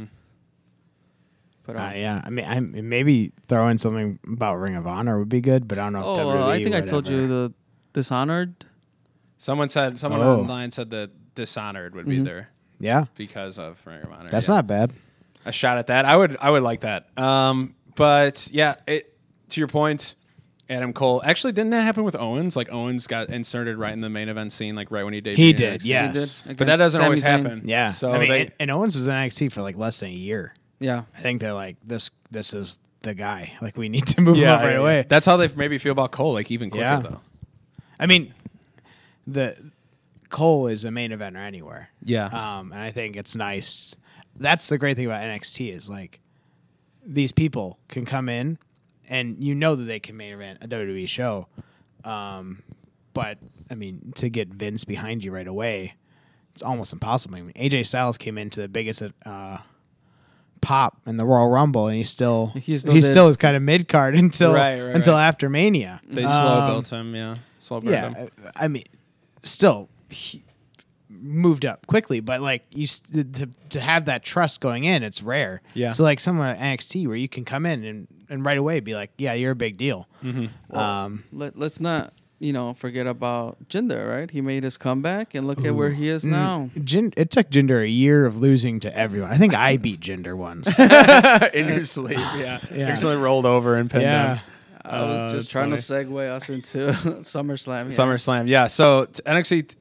[1.63, 5.19] But um, Uh, yeah, I mean, I maybe throw in something about Ring of Honor
[5.19, 6.41] would be good, but I don't know if oh, WWE.
[6.41, 7.53] uh, I think I told would you the
[7.93, 8.65] Dishonored.
[9.37, 10.39] Someone said someone Oh.
[10.41, 12.25] online said that Dishonored would be Mhm.
[12.25, 12.49] there
[12.79, 14.29] Yeah, because of Ring of Honor.
[14.29, 14.55] that's yeah.
[14.55, 14.91] not bad.
[15.45, 16.05] a shot at that.
[16.05, 17.07] I would I would like that.
[17.17, 19.17] Um, but yeah, it
[19.49, 20.15] to your point,
[20.69, 22.55] Adam Cole actually didn't that happen with Owens?
[22.55, 25.37] Like Owens got inserted right in the main event scene, like right when he debuted.
[25.37, 25.85] He did, NXT.
[25.85, 26.13] yes.
[26.43, 26.55] He did yeah.
[26.59, 27.43] but that doesn't Sami always Zayn.
[27.43, 27.61] happen.
[27.65, 30.09] Yeah, So I mean, they, and, and Owens was in NXT for like less than
[30.09, 30.53] a year.
[30.81, 31.03] Yeah.
[31.15, 32.11] I think they're like this.
[32.29, 33.53] This is the guy.
[33.61, 34.95] Like we need to move yeah, him up right yeah, away.
[34.97, 35.03] yeah.
[35.07, 36.99] That's how they maybe feel about Cole, like even quicker Yeah.
[37.01, 37.21] though.
[37.99, 38.33] I mean,
[39.27, 39.55] the
[40.29, 41.89] Cole is a main eventer anywhere.
[42.03, 42.25] Yeah.
[42.25, 43.95] Um, and I think it's nice.
[44.35, 46.19] That's the great thing about NXT is like
[47.05, 48.57] these people can come in,
[49.09, 51.47] and you know that they can main event a WWE show.
[52.03, 52.63] Um,
[53.13, 53.37] but
[53.69, 55.95] I mean, to get Vince behind you right away,
[56.53, 57.35] it's almost impossible.
[57.35, 59.57] I mean, AJ Styles came into the biggest uh,
[60.61, 63.61] pop in the Royal Rumble, and he still He he still still, is kind of
[63.63, 65.25] mid card until Right, right, until right.
[65.27, 66.01] after Mania.
[66.07, 67.35] They slow Um, built him, yeah.
[67.59, 68.29] Slow built yeah, him.
[68.55, 68.83] I I mean,
[69.43, 70.43] still he
[71.09, 75.21] moved up quickly, but like you s- to to have that trust going in, it's
[75.21, 75.61] rare.
[75.73, 75.91] Yeah.
[75.91, 78.95] So like someone at NXT where you can come in and and right away be
[78.95, 80.07] like, yeah, you're a big deal.
[80.23, 80.75] Mm-hmm.
[80.77, 84.29] Um, Let, let's not, you know, forget about Jinder, right?
[84.31, 86.69] He made his comeback, and look at where he is now.
[86.83, 89.29] Jin, it took Jinder a year of losing to everyone.
[89.31, 90.77] I think I beat Jinder once.
[91.53, 92.59] in your sleep, yeah.
[92.73, 92.87] Yeah.
[92.89, 94.35] Actually rolled over and pinned yeah.
[94.37, 94.45] him.
[94.83, 95.77] I was Uh, just trying funny.
[95.77, 96.77] to segue us into
[97.21, 97.83] SummerSlam.
[97.83, 97.91] here.
[97.91, 98.47] SummerSlam.
[98.47, 98.65] Yeah.
[98.67, 99.75] So t- NXT,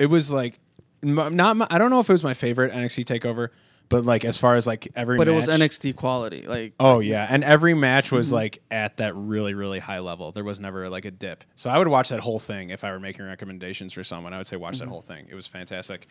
[0.00, 0.58] it was like
[1.04, 1.56] m- not.
[1.56, 3.48] My, I don't know if it was my favorite NXT takeover,
[3.92, 5.16] but like as far as like every.
[5.18, 6.42] but it was match- NXT quality.
[6.46, 8.34] Like, Oh yeah, and every match was Mm-hmm.
[8.34, 10.32] like at that really really high level.
[10.32, 11.44] There was never like a dip.
[11.54, 14.34] So I would watch that whole thing if I were making recommendations for someone.
[14.34, 14.84] I would say watch Mm-hmm.
[14.86, 15.26] that whole thing.
[15.30, 16.08] It was fantastic.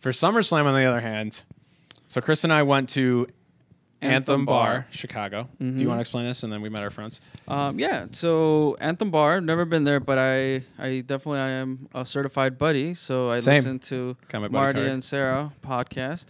[0.00, 1.44] For SummerSlam, on the other hand,
[2.08, 3.26] so Chris and I went to
[4.02, 5.46] Anthem Bar, Chicago.
[5.58, 7.20] Do you want to explain this, and then we met our friends?
[7.46, 12.06] Um, yeah, so Anthem Bar, never been there, but I, I definitely I am a
[12.06, 12.94] certified buddy.
[12.94, 13.56] So I Same.
[13.56, 14.90] listen to Got my buddy Marty card.
[14.92, 16.28] and Sarah podcast.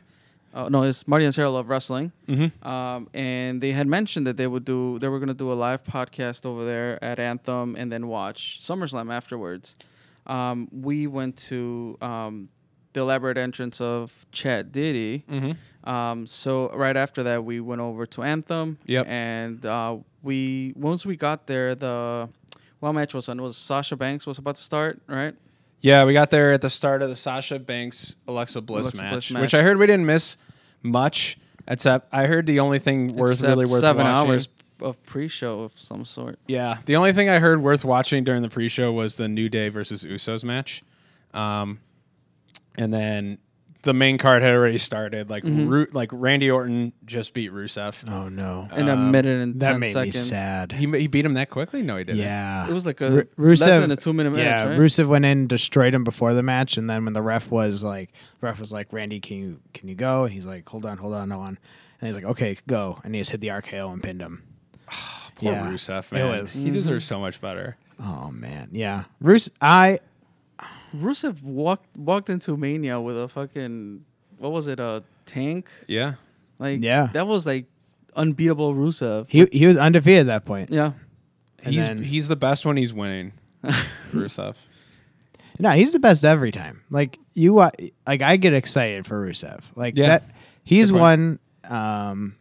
[0.53, 2.13] Uh, no, it's Marty and Sarah love wrestling.
[2.29, 2.69] Mm-hmm.
[2.69, 5.55] Um, and they had mentioned that they would do they were going to do a
[5.55, 9.77] live podcast over there at Anthem and then watch SummerSlam afterwards.
[10.27, 12.49] Um, we went to um,
[12.93, 15.25] the elaborate entrance of Chad Diddy.
[15.31, 15.89] Mm-hmm.
[15.89, 18.79] Um, so right after that, we went over to Anthem.
[18.87, 19.07] Yep.
[19.07, 22.29] And uh, we once we got there, the
[22.81, 23.39] well match was on.
[23.39, 25.35] It was Sasha Banks was about to start, right?
[25.81, 29.29] Yeah, we got there at the start of the Sasha Banks Alexa Bliss, Alexa match,
[29.31, 29.55] Bliss which.
[29.55, 30.37] I heard we didn't miss
[30.83, 31.39] much.
[31.69, 34.31] Except I heard the only thing worth Except really worth seven watching.
[34.33, 34.49] hours
[34.81, 36.39] of pre-show of some sort.
[36.49, 39.69] Yeah, the only thing I heard worth watching during the pre-show was the New Day
[39.69, 40.83] versus Usos match,
[41.33, 41.79] um,
[42.77, 43.39] and then
[43.83, 45.31] the main card had already started.
[45.31, 45.69] Like, Mm-hmm.
[45.69, 48.05] Ru- like Randy Orton just beat Rusev.
[48.11, 50.15] Oh no, In a minute and that ten made seconds.
[50.15, 50.73] me sad.
[50.73, 51.83] He he beat him that quickly?
[51.83, 52.19] No, he didn't.
[52.21, 54.41] yeah, It was like a Ru- less Rusev- than a two-minute match.
[54.45, 54.79] yeah, right?
[54.79, 58.13] Rusev went in, destroyed him before the match, and then when the ref was like,
[58.41, 61.15] ref was like, "Randy, can you can you go?" And he's like, "Hold on, hold
[61.15, 61.59] on, no on."
[62.01, 64.43] And he's like, "Okay, go." And he just hit the RKO and pinned him.
[65.37, 65.67] Poor Yeah.
[65.71, 66.29] Rusev, It man.
[66.29, 67.77] was- He deserves so much better.
[68.03, 69.49] Oh man, yeah, Rus.
[69.61, 70.01] I
[70.97, 74.05] Rusev walked walked into Mania with a fucking
[74.39, 75.71] what was it a tank?
[75.87, 76.15] Yeah.
[76.59, 77.09] Like Yeah.
[77.13, 77.67] that was like
[78.17, 79.27] unbeatable Rusev.
[79.29, 80.71] he he was undefeated at that point.
[80.71, 80.93] Yeah.
[81.63, 83.33] And he's then- he's the best when he's winning.
[84.13, 84.57] Rusev.
[85.59, 86.83] No, he's the best every time.
[86.91, 87.71] Like you, wa-
[88.07, 89.61] like I get excited for Rusev.
[89.77, 90.07] Like Yeah.
[90.07, 90.31] that,
[90.65, 92.35] he's one um,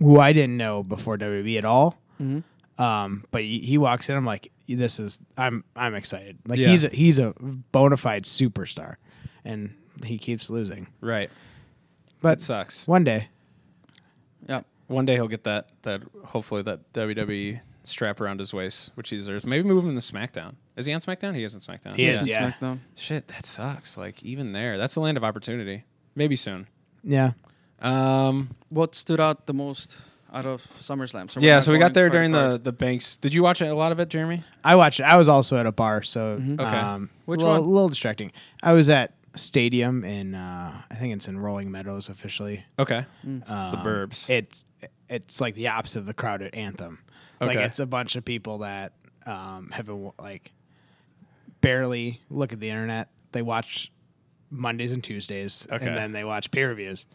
[0.00, 1.96] who I didn't know before WWE at all.
[2.20, 2.42] Mhm.
[2.76, 6.38] Um, but he, he walks in, I'm like, this is I'm I'm excited.
[6.46, 6.68] Like Yeah.
[6.68, 7.34] he's a, he's a
[7.72, 8.94] bona fide superstar,
[9.44, 10.86] and he keeps losing.
[11.00, 11.30] Right.
[12.22, 12.86] But That sucks.
[12.86, 13.28] one day,
[14.48, 14.62] Yeah.
[14.88, 19.16] One day he'll get that that hopefully that WWE strap around his waist, which he
[19.16, 19.44] deserves.
[19.46, 20.54] Maybe move him to SmackDown.
[20.76, 21.34] Is he on SmackDown?
[21.34, 21.94] He is on SmackDown.
[21.96, 22.52] He is, Since yeah.
[22.52, 22.78] SmackDown.
[22.96, 23.96] Shit, that sucks.
[23.96, 25.84] Like even there, that's a land of opportunity.
[26.14, 26.66] Maybe soon.
[27.04, 27.32] yeah,
[27.80, 29.96] Um, What stood out the most
[30.32, 31.30] out of SummerSlam?
[31.30, 33.16] So we're yeah, not so we going got there card during to the the Banks.
[33.16, 34.42] Did you watch a lot of it, Jeremy?
[34.64, 35.04] I watched it.
[35.04, 36.60] I was also at a bar, so Mhm.
[36.60, 36.64] Okay.
[36.78, 37.68] um, Which a little, one?
[37.68, 38.32] A little distracting.
[38.62, 42.64] I was at Stadium in uh, I think it's in Rolling Meadows officially.
[42.78, 43.04] Okay.
[43.26, 43.44] Mm.
[43.46, 44.28] the Um, Burbs.
[44.28, 44.64] It's
[45.08, 46.98] it's like the opposite of the crowd at Anthem.
[47.40, 47.64] Like Okay.
[47.66, 48.92] it's a bunch of people that
[49.26, 50.52] um, have been like
[51.60, 53.08] barely look at the internet.
[53.32, 53.92] They watch
[54.50, 55.86] Mondays and Tuesdays, Okay.
[55.86, 57.06] and then they watch pay-per-views.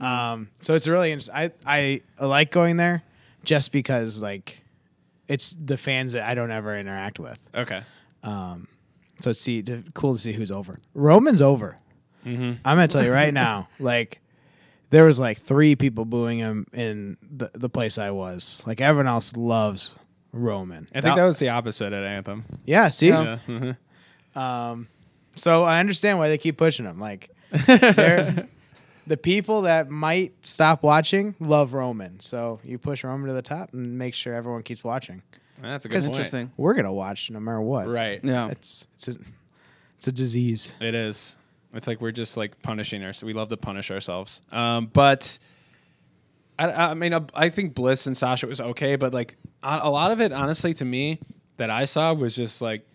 [0.00, 1.34] Um, so it's really interesting.
[1.36, 3.02] I I like going there
[3.44, 4.58] just because like
[5.28, 7.48] it's the fans that I don't ever interact with.
[7.54, 7.82] Okay.
[8.22, 8.66] Um,
[9.20, 10.78] So it's see to, cool to see who's over.
[10.94, 11.78] Roman's over.
[12.26, 12.42] Mm-hmm.
[12.64, 14.20] I'm gonna tell you right now, like
[14.90, 18.62] there was like three people booing him in the the place I was.
[18.66, 19.94] Like everyone else loves
[20.32, 20.88] Roman.
[20.94, 22.44] I think that was the opposite at Anthem.
[22.64, 22.88] yeah.
[22.88, 23.38] See, Yeah.
[23.46, 23.74] Yeah.
[24.34, 24.86] mhm.
[25.36, 26.98] so I understand why they keep pushing him.
[26.98, 27.30] Like
[27.66, 28.48] they're
[29.10, 32.20] the people that might stop watching love Roman.
[32.20, 35.22] So you push Roman to the top and make sure everyone keeps watching.
[35.60, 36.10] That's a good point.
[36.10, 36.52] Interesting.
[36.56, 37.88] We're gonna watch no matter what.
[37.88, 38.20] Right.
[38.22, 38.50] Yeah.
[38.50, 39.16] It's it's a
[39.96, 40.74] it's a disease.
[40.80, 41.36] It is.
[41.74, 43.24] It's like we're just like punishing ourselves.
[43.24, 44.42] We love to punish ourselves.
[44.52, 45.40] Um, but
[46.56, 49.90] I, I mean, uh, I think Bliss and Sasha was okay, but like a a
[49.90, 51.18] lot of it, honestly, to me,
[51.56, 52.86] that I saw was just like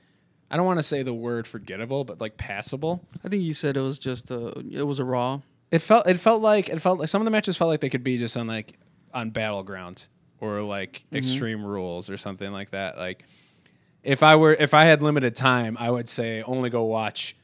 [0.50, 3.04] I don't want to say the word forgettable, but like passable.
[3.26, 5.42] I think you said it was just a it was a Raw.
[5.76, 7.90] It felt it felt like it felt like some of the matches felt like they
[7.90, 8.78] could be just on like
[9.14, 10.08] on battleground
[10.40, 12.98] or like extreme rules or something like that.
[12.98, 13.26] Like
[14.04, 17.36] if I were if I had limited time, I would say only go watch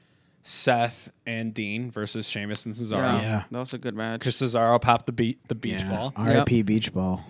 [0.44, 3.10] Seth and Dean versus Sheamus and Cesaro.
[3.10, 3.22] Yeah.
[3.22, 3.44] Yeah.
[3.52, 4.20] That was a good match.
[4.20, 5.90] Because Cesaro popped the beat the beach Yeah.
[5.90, 6.14] ball.
[6.16, 6.62] R.I.P.
[6.64, 7.26] Beach ball.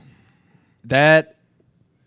[0.85, 1.37] That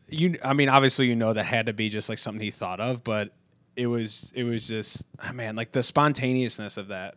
[0.09, 2.80] you I mean obviously you know that had to be just like something he thought
[2.80, 3.32] of, but
[3.76, 7.16] it was it was just ah, man like the spontaneousness of that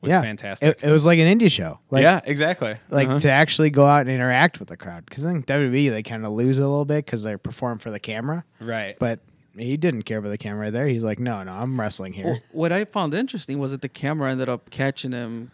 [0.00, 0.68] was yeah, fantastic.
[0.82, 1.80] It, it was like an indie show.
[1.90, 2.76] Like, yeah, exactly.
[2.90, 3.20] like Uh-huh.
[3.20, 5.04] to actually go out and interact with the crowd.
[5.06, 7.90] Because I think WWE they kind of lose a little bit because they perform for
[7.90, 8.44] the camera.
[8.60, 8.96] right.
[8.98, 9.20] But
[9.56, 10.86] he didn't care about the camera there.
[10.86, 12.24] He's like, no, no, I'm wrestling here.
[12.26, 15.50] Well, what I found interesting was that the camera ended up catching him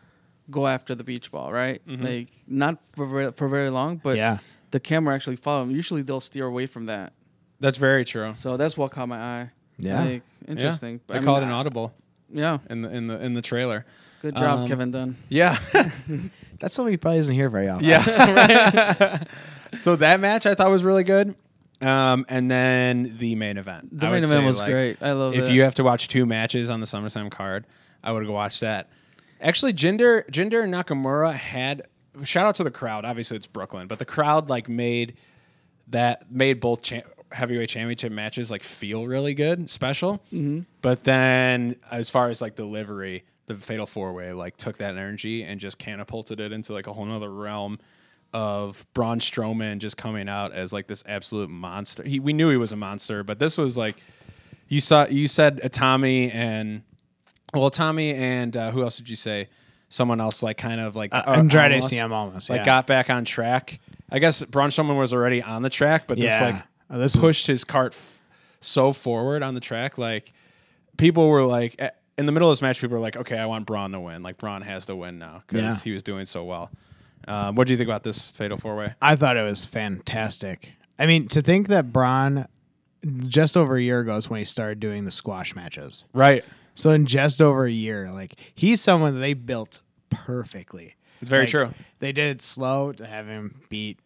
[0.51, 1.81] go after the beach ball, right?
[1.87, 4.39] Like not for very, for very long, but yeah,
[4.73, 5.71] the camera actually followed him.
[5.71, 7.13] Usually they'll steer away from that.
[7.61, 8.35] That's very true.
[8.35, 9.51] So that's what caught my eye.
[9.79, 10.03] Yeah.
[10.05, 11.01] Like, interesting.
[11.09, 11.15] Yeah.
[11.15, 11.95] I, mean, call it an audible
[12.33, 12.59] Yeah.
[12.71, 13.85] in the in the in the trailer.
[14.23, 15.17] Good job, Um, Kevin Dunn.
[15.29, 15.57] Yeah.
[16.61, 17.85] that's something he probably doesn't hear very often.
[17.87, 19.25] yeah.
[19.81, 21.35] so that match I thought was really good.
[21.81, 23.99] Um, and then the main event.
[23.99, 25.03] The I main event say, was like, great.
[25.03, 25.39] I love it.
[25.39, 25.53] If that.
[25.53, 27.67] you have to watch two matches on the SummerSlam card,
[28.05, 28.89] I would go watch that.
[29.41, 31.83] Actually, Jinder Jinder and Nakamura had
[32.23, 33.05] shout out to the crowd.
[33.05, 35.17] Obviously, it's Brooklyn, but the crowd like made
[35.89, 37.01] that made both cha-
[37.33, 40.19] heavyweight championship matches like feel really good, special.
[40.33, 40.61] Mm-hmm.
[40.81, 45.43] But then, as far as like delivery, the Fatal Four Way like took that energy
[45.43, 47.79] and just catapulted it into like a whole nother realm
[48.33, 52.03] of Braun Strowman just coming out as like this absolute monster.
[52.03, 53.97] He we knew he was a monster, but this was like
[54.69, 56.83] you saw you said Tommy and
[57.53, 59.49] well Tommy and uh, who else did you say?
[59.91, 62.65] Someone else like kind of like Uh, uh, Andrade Almas, Cien Almas, like yeah.
[62.65, 63.79] got back on track.
[64.11, 66.53] I guess Braun Strowman was already on the track, but this Yeah.
[66.53, 66.63] like
[66.93, 68.21] Oh, this is- pushed his cart f-
[68.61, 69.99] so forward on the track.
[69.99, 70.33] Like
[70.99, 71.81] people were like
[72.19, 74.23] in the middle of this match, people were like, "Okay, I want Braun to win.
[74.23, 75.77] Like Braun has to win now because Yeah.
[75.83, 76.71] he was doing so well."
[77.27, 78.95] Um, what do you think about this fatal four way?
[79.01, 80.75] I thought it was fantastic.
[80.99, 82.47] I mean, to think that Braun
[83.27, 86.05] just over a year ago is when he started doing the squash matches.
[86.13, 86.45] Right.
[86.75, 89.81] So in just over a year, like he's someone that they built
[90.11, 90.95] perfectly.
[91.21, 91.75] It's very Like, true.
[92.01, 93.99] They did it slow to have him beat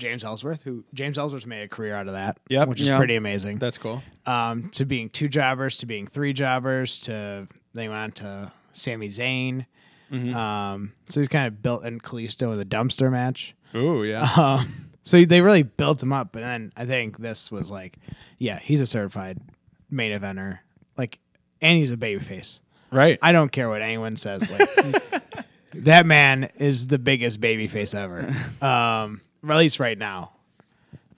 [0.00, 2.38] James Ellsworth, who James Ellsworth made a career out of that.
[2.48, 2.68] Yep.
[2.68, 2.96] which is Yeah.
[2.98, 3.58] pretty amazing.
[3.58, 4.02] That's cool.
[4.26, 9.08] um, to being two jobbers, to being three jobbers, to they went on to Sami
[9.08, 9.66] Zayn.
[10.10, 10.34] Mm-hmm.
[10.36, 13.54] Um, so he's kind of built in Kalisto with a dumpster match.
[13.76, 14.28] Ooh, yeah.
[14.36, 17.96] Um, so they really built him up, but then I think this was like,
[18.38, 19.38] yeah, he's a certified
[19.88, 20.58] main eventer,
[20.98, 21.18] like,
[21.62, 22.60] and he's a babyface.
[22.92, 23.18] right.
[23.22, 24.50] I don't care what anyone says.
[24.50, 25.34] Like,
[25.74, 28.28] that man is the biggest babyface ever,
[28.64, 30.32] um, or at least right now.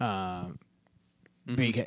[0.00, 0.58] Um,
[1.46, 1.86] because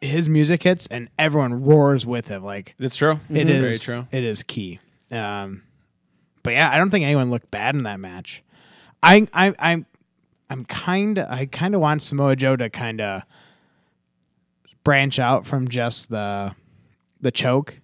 [0.00, 2.44] his music hits and everyone roars with him.
[2.44, 3.20] Like That's true.
[3.30, 4.06] it Very is, true.
[4.10, 4.80] it is key.
[5.10, 5.62] Um,
[6.42, 8.42] but yeah, I don't think anyone looked bad in that match.
[9.02, 9.86] I, I, I'm,
[10.50, 13.22] I'm kind of, I kind of want Samoa Joe to kind of
[14.84, 16.54] branch out from just the,
[17.20, 17.80] the choke.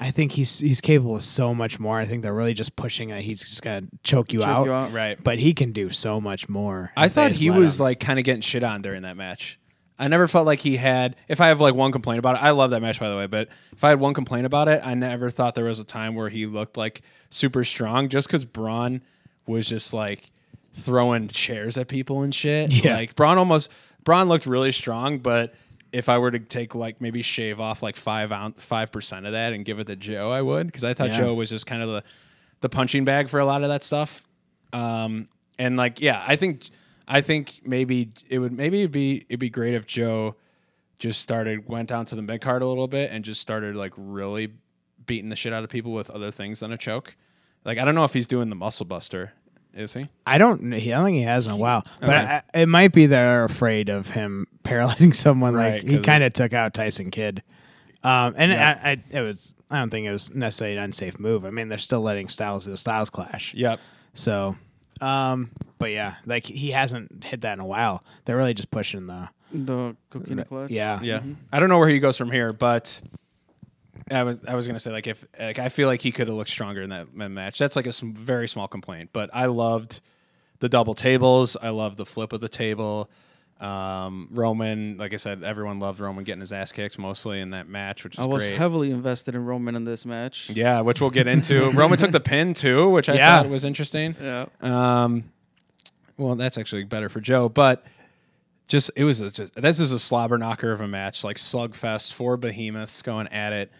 [0.00, 1.98] I think he's he's capable of so much more.
[1.98, 4.66] I think they're really just pushing that he's just gonna choke you, Choke out.
[4.66, 4.92] you out.
[4.92, 5.22] Right.
[5.22, 6.92] But he can do so much more.
[6.96, 7.84] I thought he was him.
[7.84, 9.58] like kind of getting shit on during that match.
[9.98, 11.16] I never felt like he had.
[11.26, 13.26] If I have like one complaint about it, I love that match by the way.
[13.26, 16.14] But if I had one complaint about it, I never thought there was a time
[16.14, 18.08] where he looked like super strong.
[18.08, 19.02] Just because Braun
[19.48, 20.30] was just like
[20.72, 22.72] throwing chairs at people and shit.
[22.84, 22.94] Yeah.
[22.94, 23.72] Like Braun almost
[24.04, 25.54] Braun looked really strong, but
[25.92, 29.32] if I were to take like maybe shave off like five ounce five percent of
[29.32, 31.18] that and give it to Joe, I would because I thought Yeah.
[31.18, 32.02] Joe was just kind of the
[32.60, 34.24] the punching bag for a lot of that stuff.
[34.72, 35.28] Um,
[35.58, 36.68] and like, yeah, I think,
[37.06, 40.34] I think maybe it would, maybe it'd be, it'd be great if Joe
[40.98, 43.92] just started, went down to the mid card a little bit and just started like
[43.96, 44.52] really
[45.06, 47.16] beating the shit out of people with other things than a choke.
[47.64, 49.32] Like, I don't know if he's doing the muscle buster.
[49.74, 50.04] Is he?
[50.26, 50.72] I don't.
[50.72, 52.16] He, I don't think he has in a while, but Okay.
[52.54, 55.54] I, it might be they're afraid of him paralyzing someone.
[55.54, 57.42] Right, like he kind of took out Tyson Kidd,
[58.02, 59.54] um, and I, I, it was.
[59.70, 61.44] I don't think it was necessarily an unsafe move.
[61.44, 63.52] I mean, they're still letting Styles do a Styles clash.
[63.54, 63.78] Yep.
[64.14, 64.56] So,
[65.00, 68.02] um, but yeah, like he hasn't hit that in a while.
[68.24, 69.28] They're really just pushing the.
[69.52, 70.70] The coquina clutch.
[70.70, 71.22] Yeah, Yeah.
[71.52, 73.00] I don't know where he goes from here, but
[74.10, 76.36] I was I was gonna say like if like I feel like he could have
[76.36, 77.58] looked stronger in that match.
[77.58, 80.00] That's like a sm- very small complaint, but I loved
[80.60, 81.56] the double tables.
[81.60, 83.10] I loved the flip of the table.
[83.60, 87.68] Um, Roman, like I said, everyone loved Roman getting his ass kicked mostly in that
[87.68, 88.56] match, which is I was great.
[88.56, 90.48] heavily invested in Roman in this match.
[90.50, 91.70] yeah, which we'll get into.
[91.72, 93.42] Roman took the pin too, which I Yeah.
[93.42, 94.14] thought was interesting.
[94.20, 94.46] Yeah.
[94.60, 95.24] Um,
[96.16, 97.84] well, that's actually better for Joe, but
[98.68, 102.12] just it was a, just this is a slobber knocker of a match, like slugfest,
[102.12, 103.72] four behemoths going at it.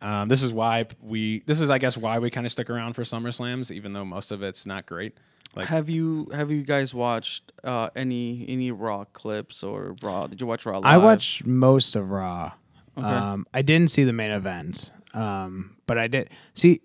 [0.00, 2.92] Um, this is why we, this is I guess why we kind of stick around
[2.94, 5.16] for SummerSlams, even though most of it's not great.
[5.54, 10.26] Like, have you have you guys watched uh, any any Raw clips or Raw?
[10.26, 10.78] Did you watch Raw?
[10.78, 10.84] Live?
[10.84, 12.52] I watched most of Raw.
[12.98, 13.06] Okay.
[13.06, 16.80] Um, I didn't see the main event, um, but I did see.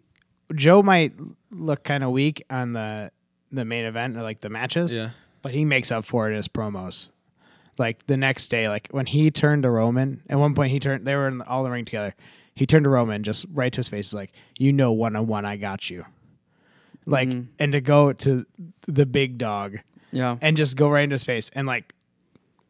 [0.56, 1.14] Joe might
[1.52, 3.12] look kind of weak on the
[3.52, 5.10] the main event or like the matches, Yeah.
[5.42, 7.10] but he makes up for it in his promos.
[7.78, 11.06] Like the next day, like when he turned to Roman, at one point he turned.
[11.06, 12.16] They were in all the ring together.
[12.56, 15.46] He turned to Roman, just right to his face, like you know, one on one,
[15.46, 16.06] I got you.
[17.06, 17.48] Like, Mhm.
[17.60, 18.46] and to go to
[18.88, 19.78] the big dog
[20.12, 20.38] Yeah.
[20.42, 21.94] and just go right into his face, and like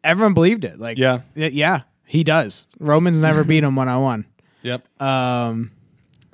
[0.03, 0.79] everyone believed it.
[0.79, 1.21] Like, Yeah.
[1.35, 2.67] y- yeah, he does.
[2.79, 4.25] Roman's never beat him one on one.
[4.63, 5.01] Yep.
[5.01, 5.71] Um,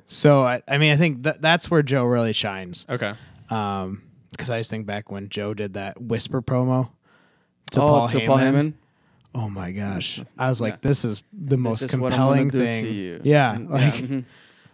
[0.06, 2.84] so I, I mean, I think that that's where Joe really shines.
[2.88, 3.12] Okay.
[3.50, 6.90] Um, because I just think back when Joe did that whisper promo
[7.72, 8.26] to oh, Paul to Heyman.
[8.26, 8.74] Paul Heyman.
[9.36, 10.78] Oh my gosh, I was like, Yeah.
[10.82, 12.86] this is the most is what I'm gonna compelling do to thing.
[12.94, 13.20] you.
[13.24, 14.00] Yeah, And- like yeah.
[14.06, 14.24] mhm.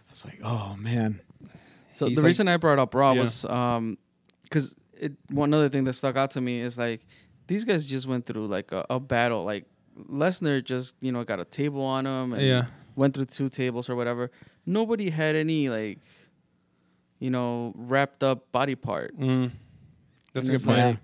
[0.09, 1.19] it's like, oh man,
[1.95, 3.21] So He's the like- reason I brought up Raw Yeah.
[3.21, 3.97] was um,
[4.43, 7.01] because it one other thing that stuck out to me is like
[7.47, 9.43] these guys just went through like a, a battle.
[9.45, 9.65] Like
[10.09, 12.65] Lesnar just you know got a table on him and Yeah.
[12.95, 14.29] went through two tables or whatever.
[14.65, 15.99] Nobody had any like
[17.19, 19.15] you know, wrapped up body part.
[19.17, 19.51] Mm.
[20.33, 20.77] That's a good point.
[20.79, 20.97] Like,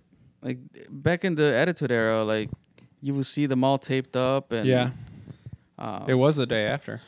[0.47, 0.57] like
[0.89, 2.49] back in the Attitude Era, like
[3.01, 4.91] you would see them all taped up and yeah,
[5.77, 7.01] uh, it was the day after.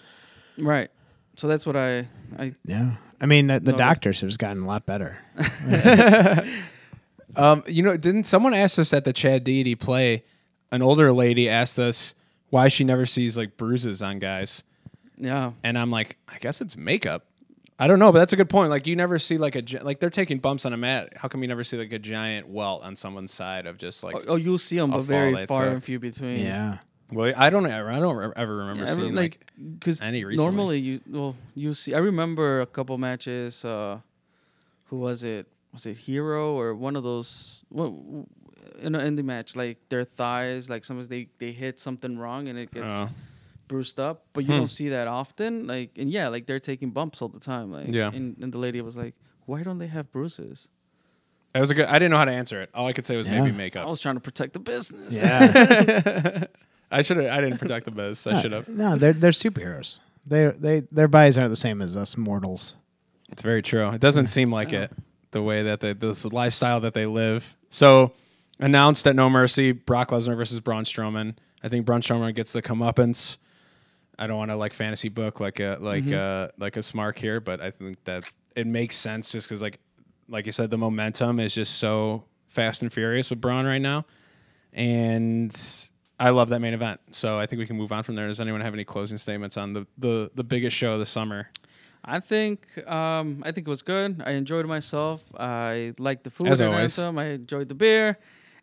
[0.57, 0.91] right.
[1.38, 2.07] So that's what I
[2.38, 2.98] I Yeah.
[3.22, 5.22] I mean, the, the doctors have gotten a lot better.
[7.36, 10.24] Um, you know, didn't someone ask us at the Chad Deity play?
[10.72, 12.16] An older lady asked us
[12.49, 14.64] why she never sees like bruises on guys,
[15.18, 17.28] yeah and I'm like, I guess it's makeup.
[17.81, 18.69] I don't know, but that's a good point.
[18.69, 21.14] Like you never see like a gi- like they're taking bumps on a mat.
[21.15, 24.15] How come you never see like a giant welt on someone's side of just like?
[24.18, 25.73] oh, oh, you'll see them a but very fall they far took.
[25.76, 26.38] and few between.
[26.39, 26.80] Yeah.
[27.11, 27.89] Well, I don't ever.
[27.89, 29.39] I don't ever remember seeing like.
[29.80, 30.45] because any recently.
[30.51, 31.93] normally you well you see.
[31.93, 33.64] I remember a couple matches.
[33.64, 33.99] Uh,
[34.85, 35.47] who was it?
[35.73, 37.64] Was it Hero or one of those?
[37.69, 37.93] What
[38.81, 42.60] in an indie match, like their thighs, like sometimes they they hit something wrong and
[42.60, 43.10] it gets Oh.
[43.70, 44.26] Bruised up.
[44.34, 44.58] But you Hmm.
[44.60, 45.66] don't see that often.
[45.68, 47.72] Like and yeah, like they're taking bumps all the time.
[47.72, 48.12] Like Yeah.
[48.14, 49.16] And, and the lady was like,
[49.46, 50.68] "Why don't they have bruises?"
[51.56, 51.88] It was a good.
[51.88, 52.70] I didn't know how to answer it.
[52.76, 53.41] All I could say was Yeah.
[53.41, 53.88] maybe makeup.
[53.88, 55.16] I was trying to protect the business.
[55.24, 56.44] Yeah.
[56.91, 57.28] I should have.
[57.32, 58.26] I didn't protect the biz.
[58.28, 58.68] I should have.
[58.68, 60.00] no, they're they're superheroes.
[60.28, 62.76] They they their bodies aren't the same as us mortals.
[63.32, 63.88] It's very true.
[63.90, 64.91] It doesn't seem like it
[65.32, 67.56] the way that they this lifestyle that they live.
[67.70, 68.14] So
[68.60, 71.36] announced at No Mercy, Brock Lesnar versus Braun Strowman.
[71.64, 73.38] I think Braun Strowman gets the comeuppance.
[74.20, 77.40] I don't want to like fantasy book like a like uh like a smart here,
[77.40, 79.80] but I think that it makes sense just because like
[80.28, 84.06] like you said, the momentum is just so fast and furious with Braun right now,
[84.74, 85.56] and
[86.20, 87.00] I love that main event.
[87.12, 88.28] So I think we can move on from there.
[88.28, 91.50] Does anyone have any closing statements on the the, the biggest show of the summer?
[92.04, 94.22] I think um, I think it was good.
[94.26, 95.24] I enjoyed myself.
[95.38, 96.98] I liked the food As at always.
[97.00, 97.18] Anthem.
[97.18, 98.18] I enjoyed the beer,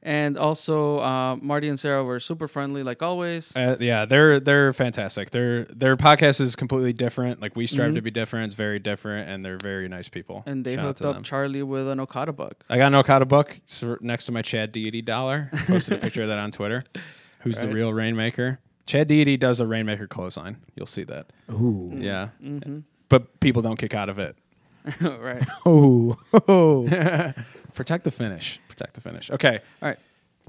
[0.06, 3.54] and also uh, Marty and Sarah were super friendly, like always.
[3.56, 5.30] Uh, yeah, they're they're fantastic.
[5.30, 7.42] Their their podcast is completely different.
[7.42, 8.46] Like we strive to be different.
[8.46, 10.44] It's very different, and they're very nice people.
[10.46, 11.24] and they Shout hooked up them.
[11.24, 12.64] Charlie with an Okada book.
[12.70, 13.58] I got an Okada book
[14.00, 15.50] next to my Chad Deity dollar.
[15.66, 16.84] Posted a picture of that on Twitter.
[17.40, 18.60] Who's the real Rainmaker?
[18.86, 20.58] Chad Deity does a Rainmaker clothesline.
[20.76, 21.26] You'll see that.
[21.50, 21.90] Ooh.
[21.94, 22.78] Yeah, Mm-hmm.
[23.08, 24.36] but people don't kick out of it.
[25.02, 25.44] right.
[25.66, 26.16] Ooh.
[26.48, 26.86] Oh.
[27.74, 28.60] Protect the finish.
[28.68, 29.30] Protect the finish.
[29.30, 29.98] Okay, All right.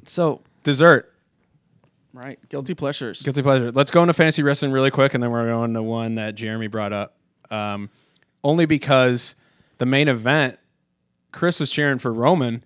[0.05, 1.11] So dessert.
[2.13, 3.21] right, guilty pleasures.
[3.21, 3.71] Guilty pleasure.
[3.71, 6.67] Let's go into fantasy wrestling really quick, and then we're going to one that Jeremy
[6.67, 7.15] brought up.
[7.51, 7.89] Um,
[8.43, 9.35] only because
[9.77, 10.57] the main event,
[11.31, 12.63] Chris was cheering for Roman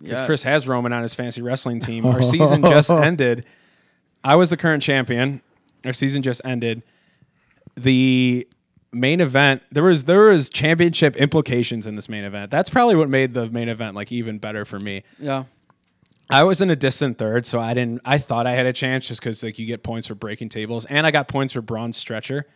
[0.00, 0.26] because Yes.
[0.26, 2.04] Chris has Roman on his fantasy wrestling team.
[2.04, 3.46] Our season just ended.
[4.22, 5.40] I was the current champion.
[5.84, 6.82] Our season just ended.
[7.76, 8.46] The
[8.94, 12.50] main event there was there was championship implications in this main event.
[12.50, 15.02] That's probably what made the main event like even better for me.
[15.18, 15.44] Yeah.
[16.30, 18.00] I was in a distant third, so I didn't.
[18.04, 20.86] I thought I had a chance just because like you get points for breaking tables,
[20.86, 22.46] and I got points for Braun stretcher.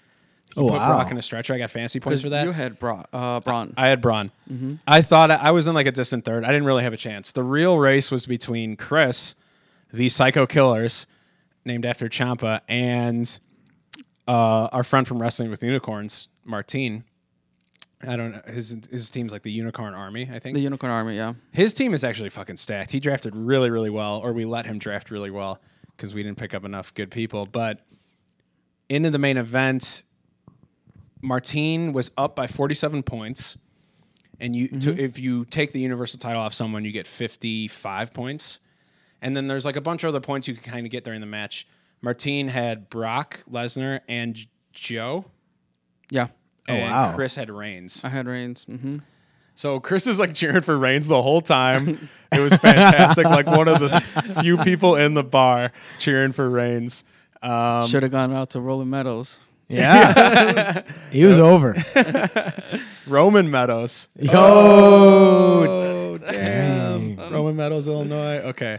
[0.56, 0.89] You Oh, put wow.
[0.97, 1.52] Brock in a stretcher.
[1.52, 2.44] I got fancy points for that.
[2.47, 3.74] you had Bra- uh, Braun.
[3.77, 4.31] I had Braun.
[4.86, 6.44] I thought I, I was in like a distant third.
[6.44, 7.31] I didn't really have a chance.
[7.32, 9.35] The real race was between Chris,
[9.93, 11.06] the Psycho Killers,
[11.66, 13.39] named after Ciampa, and
[14.29, 17.05] uh, our friend from Wrestling with Unicorns, Martine.
[18.07, 18.43] I don't know.
[18.47, 20.55] His his team's like the Unicorn Army, I think.
[20.55, 21.17] the Unicorn Army.
[21.17, 21.35] Yeah.
[21.51, 22.93] His team is actually fucking stacked.
[22.93, 25.61] He drafted really, really well, or we let him draft really well
[25.97, 27.47] because we didn't pick up enough good people.
[27.47, 27.81] But
[28.89, 30.05] into the main event,
[31.21, 33.57] Martine was up by 47 points.
[34.41, 38.61] And you, to, if you take the universal title off someone, you get 55 points.
[39.21, 41.21] And then there's like a bunch of other points you can kind of get during
[41.21, 41.67] the match.
[42.03, 45.25] Martine had Brock Lesnar and J- Joe,
[46.11, 46.29] Yeah.
[46.69, 47.15] and wow.
[47.15, 48.03] Chris had Reigns.
[48.05, 48.65] I had Reigns.
[48.65, 48.99] hmm
[49.55, 51.99] So Chris is like cheering for Reigns the whole time.
[52.33, 53.25] It was fantastic.
[53.39, 54.01] like one of the
[54.43, 57.05] few people in the bar cheering for Reigns.
[57.43, 59.41] Um, Should have gone out to Rolling Meadows.
[59.69, 60.83] Yeah.
[61.11, 61.77] he was over.
[63.07, 64.09] Roman Meadows.
[64.19, 64.31] Yo.
[64.35, 67.16] Oh, damn!
[67.33, 68.39] Roman Meadows, Illinois.
[68.49, 68.79] Okay.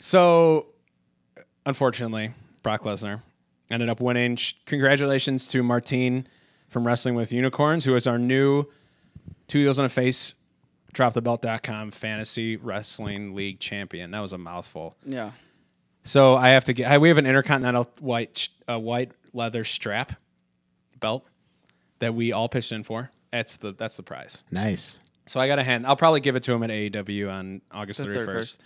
[0.00, 0.66] So,
[1.66, 2.32] unfortunately,
[2.62, 3.20] Brock Lesnar
[3.70, 4.38] ended up winning.
[4.64, 6.26] Congratulations to Martine
[6.68, 8.64] from Wrestling with Unicorns, who is our new
[9.48, 10.34] Two Heels on a Face
[10.94, 14.10] dropthebelt.com fantasy wrestling league champion.
[14.12, 14.96] That was a mouthful.
[15.04, 15.32] Yeah.
[16.04, 17.00] So I have to get.
[17.00, 20.12] We have an intercontinental white sh- uh, white leather strap
[20.98, 21.26] belt
[21.98, 23.10] that we all pitched in for.
[23.32, 24.42] That's the that's the prize.
[24.50, 25.00] Nice.
[25.26, 25.86] So I got a hand.
[25.86, 28.24] I'll probably give it to him at AAW on August The thirty 31st.
[28.26, 28.62] first.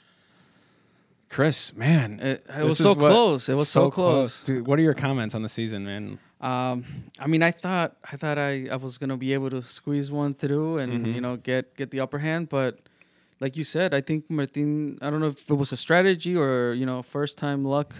[1.30, 3.48] Chris, man, It, it was so close.
[3.48, 4.42] It was so, close.
[4.42, 6.18] Dude, what are your comments on the season, man?
[6.40, 6.84] Um,
[7.20, 10.34] I mean, I thought I thought I, I was gonna be able to squeeze one
[10.34, 11.12] through and Mm-hmm.
[11.14, 12.80] you know get get the upper hand, but
[13.40, 14.98] like you said, I think Martin.
[15.02, 17.94] I don't know if it was a strategy or you know first time luck,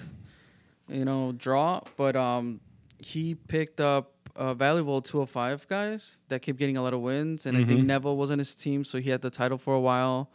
[0.89, 2.61] you know draw, but um,
[2.99, 7.57] he picked up uh, valuable 205 guys that kept getting a lot of wins, and
[7.59, 7.87] I think Mhm.
[7.87, 10.31] Neville was on his team, so he had the title for a while.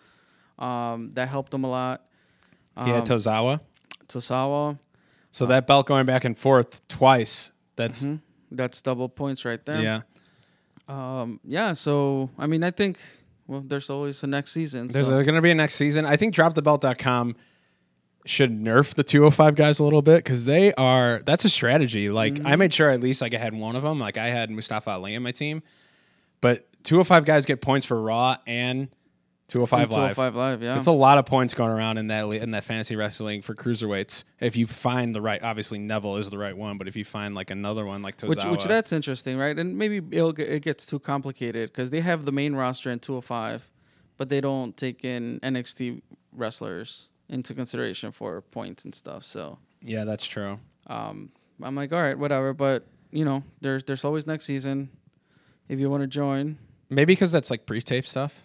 [0.59, 2.05] Um, that helped him a lot.
[2.83, 3.59] He had Um, Tozawa.
[4.07, 4.77] Tosawa.
[5.31, 7.51] So that belt going back and forth twice.
[7.75, 8.19] That's Mhm.
[8.51, 9.81] That's double points right there.
[9.81, 10.01] yeah.
[10.87, 11.73] Um, yeah.
[11.73, 12.97] So I mean, I think
[13.47, 14.87] well, there's always a next season.
[14.87, 15.23] There's so.
[15.23, 16.05] going to be a next season.
[16.05, 17.35] I think dropthebelt.com
[18.25, 22.09] should nerf the 205 guys a little bit because they are that's a strategy.
[22.09, 22.47] Like Mm-hmm.
[22.47, 23.99] I made sure at least like I had one of them.
[23.99, 25.61] Like I had Mustafa Ali on my team,
[26.41, 28.87] but 205 guys get points for Raw and
[29.47, 30.15] 205 live.
[30.15, 30.63] 205 live.
[30.63, 30.77] Yeah.
[30.77, 34.23] It's a lot of points going around in that in that fantasy wrestling for cruiserweights.
[34.39, 37.35] If you find the right, obviously Neville is the right one, but if you find
[37.35, 39.57] like another one like Tozawa, which which that's interesting, right?
[39.57, 42.99] And maybe it'll, get- it gets too complicated because they have the main roster in
[42.99, 43.69] 205,
[44.17, 46.01] but they don't take in NXT
[46.33, 49.23] wrestlers into consideration for points and stuff.
[49.23, 50.59] So yeah, that's true.
[50.87, 51.31] um,
[51.61, 52.53] I'm like, all right, whatever.
[52.53, 54.89] But you know, there's there's always next season
[55.69, 56.57] if you want to join.
[56.89, 58.43] Maybe because that's like pre-tape stuff.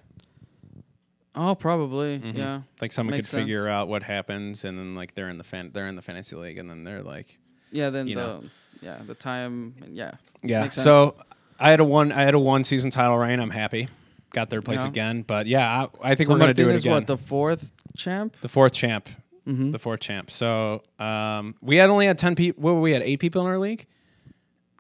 [1.35, 2.37] Oh, probably, Mhm.
[2.37, 2.63] yeah.
[2.81, 5.71] Like someone Makes could figure out what happens, and then like they're in the fan,
[5.73, 7.39] they're in the fantasy league, and then they're like,
[7.71, 8.45] Yeah, then the know.
[8.83, 10.13] yeah the time yeah
[10.43, 10.63] yeah.
[10.63, 10.75] Sense.
[10.83, 11.15] So
[11.61, 13.39] I had a one, I had a one season title reign.
[13.39, 13.89] I'm happy,
[14.33, 14.89] got third place Yeah.
[14.89, 15.23] again.
[15.23, 16.95] But yeah, I, I think so we're gonna do it is again.
[16.95, 18.37] what the fourth champ.
[18.41, 19.09] the fourth champ,
[19.47, 19.71] Mm-hmm.
[19.71, 20.31] the fourth champ.
[20.33, 22.61] So um, we had only had ten people.
[22.63, 23.87] Were we had eight people in our league,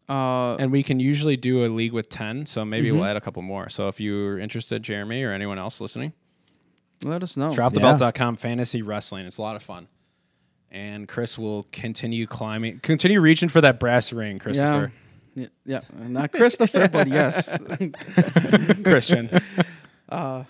[0.08, 2.44] Uh, and we can usually do a league with ten.
[2.46, 3.10] So maybe we'll Mhm.
[3.10, 3.68] add a couple more.
[3.68, 6.12] So if you're interested, Jeremy or anyone else listening,
[7.04, 7.50] let us know.
[7.52, 9.26] dropthebelt.com fantasy wrestling.
[9.26, 9.88] It's a lot of fun.
[10.70, 14.92] And Chris will continue climbing, continue reaching for that brass ring, Christopher.
[15.34, 17.56] Yeah, yeah, not Christopher, but yes.
[18.84, 19.30] Christian.
[20.08, 20.44] Uh,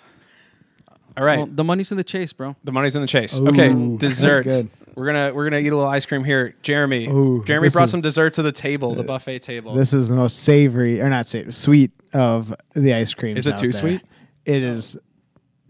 [1.16, 1.38] All right.
[1.38, 2.56] well, the money's in the chase, bro.
[2.64, 3.38] the money's in the chase.
[3.40, 4.48] Ooh, okay, that's desserts.
[4.62, 4.70] good.
[4.94, 6.54] We're gonna we're gonna eat a little ice cream here.
[6.62, 7.06] Jeremy.
[7.08, 9.74] Ooh, Jeremy this brought is- some dessert to the table, the buffet table.
[9.74, 13.38] This is the most savory, or not savory, sweet of the ice creams.
[13.38, 13.80] Is it out too there.
[13.80, 14.02] sweet?
[14.44, 14.98] It is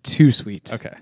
[0.03, 0.73] too sweet.
[0.73, 0.95] okay.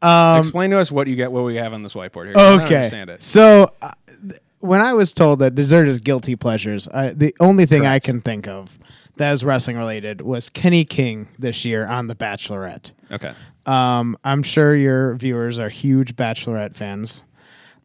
[0.00, 2.34] Um, Explain to us what you get what we have on this whiteboard here.
[2.36, 2.76] I don't okay.
[2.76, 3.22] understand it.
[3.22, 3.92] So uh,
[4.28, 8.00] th- when I was told that dessert is guilty pleasures, I, the only thing I
[8.00, 8.78] can think of
[9.16, 12.90] that was wrestling related was Kenny King this year on The Bachelorette.
[13.12, 13.32] Okay.
[13.64, 17.22] Um, I'm sure your viewers are huge Bachelorette fans.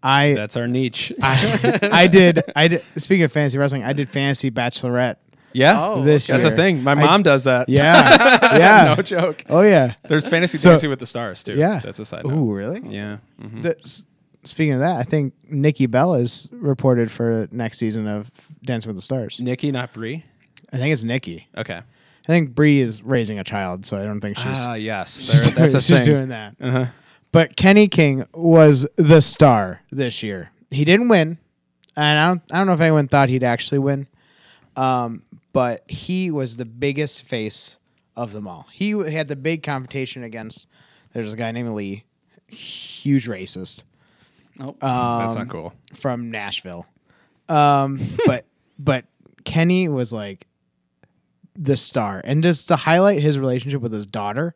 [0.01, 1.11] I That's our niche.
[1.21, 5.17] I, I did I did speaking of fantasy wrestling, I did fantasy Bachelorette.
[5.53, 5.79] Yeah.
[5.81, 6.83] Oh, This That's a thing.
[6.83, 7.67] My I- mom does that.
[7.69, 8.93] Yeah, yeah.
[8.95, 9.43] no joke.
[9.49, 9.93] Oh yeah.
[10.07, 11.53] There's fantasy So- dancing with the stars too.
[11.55, 11.79] Yeah.
[11.83, 12.33] That's a side note.
[12.33, 12.81] Ooh, really?
[12.87, 13.17] Yeah.
[13.41, 13.61] mhm.
[13.63, 14.03] The-
[14.47, 18.31] speaking of that, I think Nikki Bella is reported for next season of
[18.63, 19.39] Dancing with the Stars.
[19.39, 20.23] Nikki, not Brie.
[20.71, 21.47] I think it's Nikki.
[21.57, 21.77] Okay.
[21.79, 25.21] I think Brie is raising a child, so I don't think she's Ah, yes.
[25.21, 26.05] she's, There- that's a she's thing.
[26.05, 26.55] doing that.
[26.61, 26.85] uh-huh.
[27.31, 30.51] But Kenny King was the star this year.
[30.71, 31.37] He didn't win,
[31.97, 34.07] and I don't I don't know if anyone thought he'd actually win.
[34.75, 35.23] Um,
[35.57, 37.77] but he was the biggest face
[38.15, 38.67] of them all.
[38.71, 40.67] He had the big confrontation against.
[41.13, 42.03] There's a guy named Lee,
[42.47, 43.83] huge racist.
[44.59, 45.73] Oh, Um, That's not cool.
[45.93, 46.85] from Nashville.
[47.49, 48.45] Um, but
[48.77, 49.05] but
[49.45, 50.45] Kenny was like
[51.55, 54.53] the star, and just to highlight his relationship with his daughter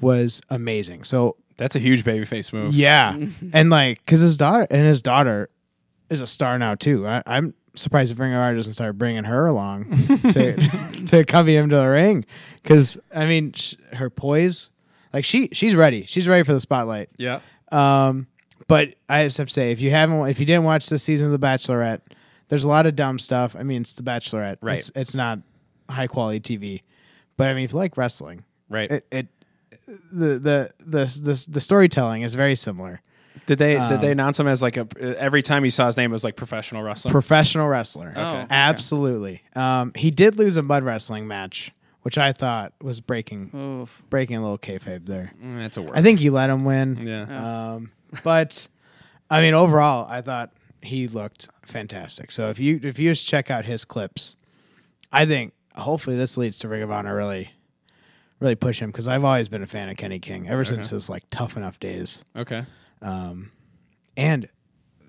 [0.00, 1.04] was amazing.
[1.04, 2.74] So That's a huge babyface move.
[2.74, 3.16] yeah,
[3.52, 5.48] and like because his daughter and his daughter
[6.10, 7.06] is a star now too.
[7.06, 9.90] I, I'm surprised if Ring of Honor doesn't start bringing her along
[10.32, 10.56] to
[11.06, 12.24] to accompany him to the ring
[12.62, 14.70] because I mean sh- her poise,
[15.12, 16.04] like she she's ready.
[16.06, 17.10] She's ready for the spotlight.
[17.18, 17.40] Yeah.
[17.72, 18.26] Um,
[18.66, 21.32] but I just have to say, if you haven't, if you didn't watch this season
[21.32, 22.00] of The Bachelorette,
[22.48, 23.56] there's a lot of dumb stuff.
[23.58, 24.78] I mean, it's The Bachelorette, Right.
[24.78, 25.40] It's, it's not
[25.88, 26.82] high quality TV,
[27.36, 28.90] but I mean, if you like wrestling, Right.
[28.90, 29.26] it, it
[30.12, 33.02] the, the the the the storytelling is very similar.
[33.46, 34.86] Did they did um, they announce him as like a
[35.18, 37.10] every time you saw his name it was like professional wrestler?
[37.10, 38.46] Professional wrestler, Oh, okay.
[38.50, 39.42] absolutely.
[39.54, 41.70] Um, he did lose a mud wrestling match,
[42.02, 44.02] which I thought was breaking oof.
[44.10, 45.32] breaking a little kayfabe there.
[45.42, 45.92] Mm, That's a word.
[45.96, 47.06] I think he let him win.
[47.06, 47.72] Yeah.
[47.74, 47.92] Um,
[48.24, 48.66] but
[49.30, 50.50] I mean, overall, I thought
[50.82, 52.30] he looked fantastic.
[52.32, 54.36] So if you if you just check out his clips,
[55.12, 57.52] I think hopefully this leads to Ring of Honor really,
[58.40, 61.08] really push him because I've always been a fan of Kenny King ever since his
[61.08, 62.24] like tough enough days.
[62.36, 62.64] Okay.
[63.02, 63.50] Um,
[64.16, 64.48] and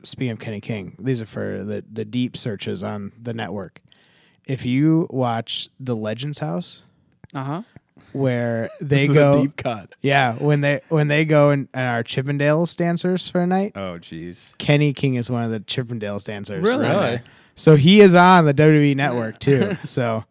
[0.04, 3.82] speaking of Kenny King, these are for the the deep searches on the network.
[4.48, 6.84] If you watch the Legends House,
[7.34, 7.62] Uh huh.
[8.12, 9.94] where they This is go, a deep cut.
[10.02, 13.94] yeah, when they when they go and, and are Chippendales dancers for a night, Oh
[14.00, 14.58] jeez.
[14.58, 16.64] Kenny King is one of the Chippendales dancers.
[16.64, 16.88] Really?
[16.88, 17.22] Really?
[17.56, 19.74] So he is on the WWE network too.
[19.86, 20.24] So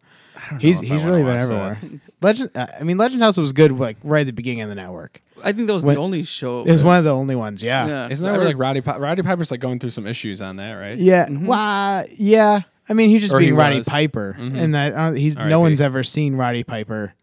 [0.59, 1.79] he's he's really been watch everywhere.
[2.21, 4.75] Legend, uh, I mean, Legend House was good like right at the beginning of the
[4.75, 5.21] network.
[5.43, 6.61] I think that was When- the only show.
[6.61, 7.63] It was one of the only ones.
[7.63, 8.07] Yeah, Yeah.
[8.09, 10.73] Isn't that where like Roddy Pi- Roddy Piper's like going through some issues on that,
[10.73, 10.97] right?
[10.97, 11.45] yeah, Mhm.
[11.45, 12.61] Well, yeah.
[12.89, 13.87] I mean, he's just Or he being Roddy was.
[13.87, 14.55] Piper, Mhm.
[14.57, 15.49] and that uh, he's R.I.P.
[15.49, 17.13] no one's ever seen Roddy Piper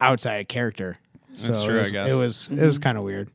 [0.00, 0.98] outside of character.
[1.34, 2.12] So That's true, It I was, guess.
[2.12, 3.28] it was it was kind of weird,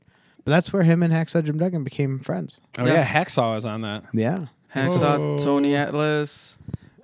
[0.43, 2.59] but that's where him and Hacksaw Jim Duggan became friends.
[2.79, 2.93] Oh Yeah.
[2.93, 4.05] yeah, Hacksaw was on that.
[4.13, 5.37] Yeah, Hacksaw, Whoa.
[5.37, 6.57] Tony Atlas,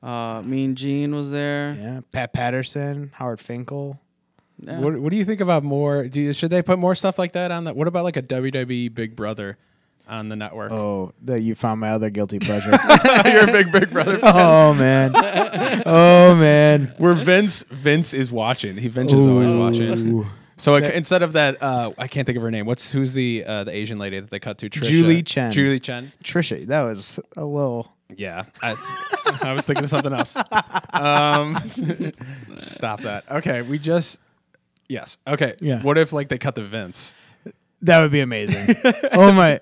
[0.07, 1.75] uh, Mean Gene was there.
[1.79, 1.99] yeah.
[2.11, 3.99] Pat Patterson, Howard Finkel.
[4.59, 4.79] Yeah.
[4.79, 6.07] What What do you think about more?
[6.07, 7.75] Do you, should they put more stuff like that on that?
[7.75, 9.57] What about like a WWE Big Brother
[10.07, 10.71] on the network?
[10.71, 12.71] Oh, that you found my other guilty pleasure.
[13.25, 14.17] You're a Big Big Brother.
[14.17, 14.31] Fan.
[14.33, 15.11] oh man,
[15.85, 16.93] oh man.
[16.97, 18.77] Where Vince Vince is watching.
[18.77, 20.13] He Vince is always watching.
[20.13, 20.25] Ooh.
[20.59, 22.65] So like, instead of that, uh, I can't think of her name.
[22.65, 24.69] What's who's the uh, the Asian lady that they cut to?
[24.71, 24.85] Trisha.
[24.85, 25.51] Julie Chen.
[25.51, 26.11] Julie Chen.
[26.23, 27.93] Trisha, that was a little.
[28.15, 28.75] Yeah, I,
[29.41, 30.35] I was thinking of something else.
[30.93, 31.57] Um,
[32.57, 33.25] stop that.
[33.29, 34.19] Okay, we just
[34.87, 35.17] yes.
[35.27, 35.55] Okay.
[35.59, 35.81] Yeah.
[35.83, 37.13] What if like they cut the Vince?
[37.81, 38.75] That would be amazing.
[39.11, 39.59] oh my.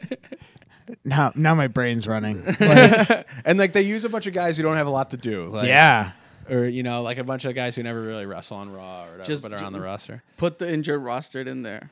[1.04, 2.44] Now, now my brain's running.
[2.46, 5.18] Like, And like they use a bunch of guys who don't have a lot to
[5.18, 5.48] do.
[5.48, 6.12] Like, yeah.
[6.50, 9.06] Or you know, like a bunch of guys who never really wrestle on Raw or
[9.06, 10.24] whatever, Just- but are on just- the roster.
[10.38, 11.90] Put the injured rostered in there.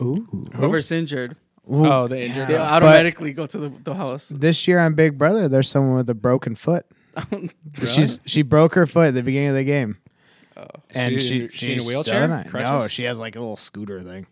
[0.00, 0.26] Ooh.
[0.54, 1.36] Whoever's injured,
[1.70, 2.48] Oh, the injured.
[2.48, 2.60] they Yeah.
[2.62, 2.84] roster.
[2.86, 4.28] automatically go to the, the house.
[4.28, 6.84] This year on Big Brother, there's someone with a broken foot.
[7.86, 9.98] She's she broke her foot at the beginning of the game,
[10.56, 10.64] oh.
[10.94, 12.44] and She- she, she in a wheelchair?
[12.48, 14.26] still No, she has like a little scooter thing.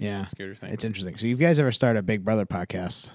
[0.00, 0.72] Yeah, Scooter thing.
[0.72, 1.16] it's interesting.
[1.18, 3.10] So, you guys ever start a Big Brother podcast?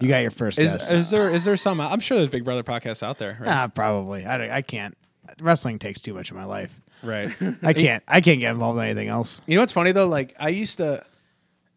[0.00, 0.90] You got your first Is, guest.
[0.92, 1.80] is there is there some?
[1.80, 3.36] I'm sure there's Big Brother podcasts out there.
[3.40, 3.48] Right.
[3.50, 4.24] ah, probably.
[4.24, 4.96] I, I can't.
[5.40, 6.80] Wrestling takes too much of my life.
[7.02, 7.28] right.
[7.62, 8.02] I can't.
[8.08, 9.40] I can't get involved in anything else.
[9.46, 10.08] You know what's funny though?
[10.08, 11.04] Like I used to,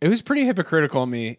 [0.02, 1.38] it was pretty hypocritical of me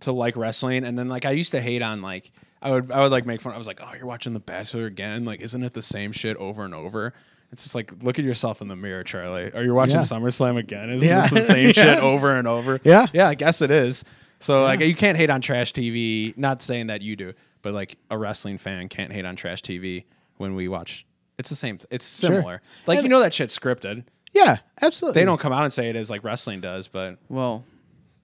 [0.00, 2.30] to like wrestling, and then like I used to hate on like
[2.62, 3.52] I would I would like make fun.
[3.54, 5.24] I was like, oh, you're watching The Bachelor again?
[5.24, 7.12] Like, isn't it the same shit over and over?
[7.52, 9.52] It's just like look at yourself in the mirror, Charlie.
[9.52, 10.00] Are you watching Yeah.
[10.00, 10.90] SummerSlam again?
[10.90, 11.20] Isn't Yeah.
[11.22, 11.72] this the same Yeah.
[11.72, 12.80] shit over and over?
[12.84, 13.06] Yeah.
[13.12, 14.04] yeah, I guess it is.
[14.40, 16.36] So like you can't hate on trash TV.
[16.36, 17.32] Not saying that you do,
[17.62, 20.04] but like a wrestling fan can't hate on trash TV
[20.36, 21.06] when we watch.
[21.38, 21.78] It's the same.
[21.90, 22.60] It's similar.
[22.86, 24.04] Like you know that shit's scripted.
[24.32, 25.20] Yeah, absolutely.
[25.20, 27.64] They don't come out and say it is like wrestling does, but Well,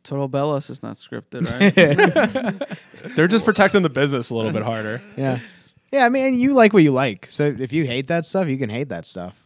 [0.03, 3.15] Total Bellas is not scripted, right?
[3.17, 5.03] they're just protecting the business a little bit harder.
[5.17, 5.39] Yeah.
[5.93, 7.27] Yeah, I mean, you like what you like.
[7.31, 9.41] So if you hate that stuff, you can hate that stuff.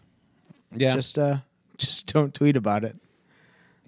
[0.77, 1.37] Yeah, Just uh
[1.79, 2.97] just don't tweet about it.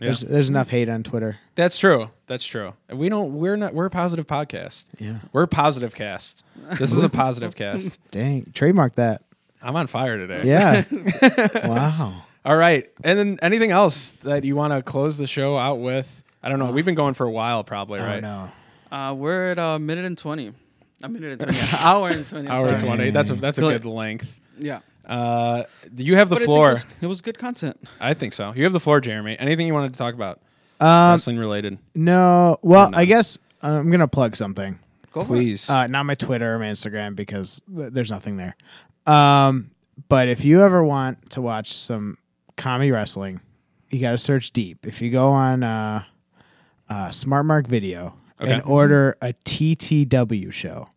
[0.00, 0.06] yeah.
[0.06, 1.38] There's there's enough hate on Twitter.
[1.54, 2.10] that's true.
[2.26, 2.74] That's true.
[2.90, 3.34] We don't.
[3.34, 3.72] We're not.
[3.74, 4.86] We're a positive podcast.
[4.98, 5.18] Yeah.
[5.32, 6.44] We're a positive cast.
[6.78, 7.98] This is a positive cast.
[8.10, 9.22] Dang, trademark that.
[9.62, 10.42] I'm on fire today.
[10.44, 10.84] Yeah.
[11.68, 12.22] wow.
[12.44, 12.88] All right.
[13.04, 16.22] And then anything else that you want to close the show out with?
[16.46, 16.70] I don't know.
[16.70, 18.22] We've been going for a while, probably, right?
[18.22, 18.52] no.
[18.92, 20.52] uh, we're at a minute and 20.
[21.02, 21.58] A minute and 20.
[21.80, 22.48] hour and 20.
[22.48, 22.80] Hour sorry.
[22.80, 23.10] twenty.
[23.10, 24.40] That's a that's a good length.
[24.56, 24.78] Yeah.
[25.04, 25.64] Uh,
[25.96, 26.68] you have the But I think floor.
[26.68, 27.80] It was, it was good content.
[27.98, 28.52] I think so.
[28.54, 29.36] You have the floor, Jeremy.
[29.40, 30.40] Anything you wanted to talk about?
[30.78, 32.58] Um, Wrestling related, no.
[32.62, 32.92] Well.
[32.94, 34.78] I guess I'm gonna plug something.
[35.10, 35.38] Go for it.
[35.38, 35.68] please.
[35.68, 38.54] Uh, not my Twitter or my Instagram because th- there's nothing there.
[39.04, 39.72] Um,
[40.08, 42.18] but if you ever want to watch some
[42.56, 43.40] comedy wrestling,
[43.90, 44.86] you got to search deep.
[44.86, 46.04] If you go on uh,
[46.88, 48.52] uh, Smart Mark Video Okay.
[48.52, 50.88] and order a TTW show,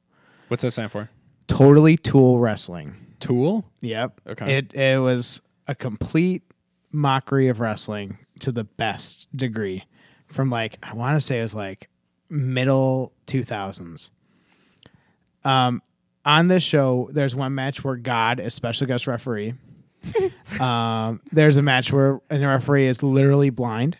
[0.49, 1.09] What's that stand for?
[1.47, 2.95] Totally Tool Wrestling.
[3.19, 3.65] Tool.
[3.81, 4.21] Yep.
[4.27, 4.57] Okay.
[4.57, 6.43] It it was a complete
[6.91, 9.83] mockery of wrestling to the best degree.
[10.27, 11.89] From like I want to say it was like
[12.29, 14.11] middle two thousands.
[15.43, 15.81] Um,
[16.25, 19.53] on this show, there's one match where God is special guest referee.
[20.59, 23.97] um, there's a match where a referee is literally blind.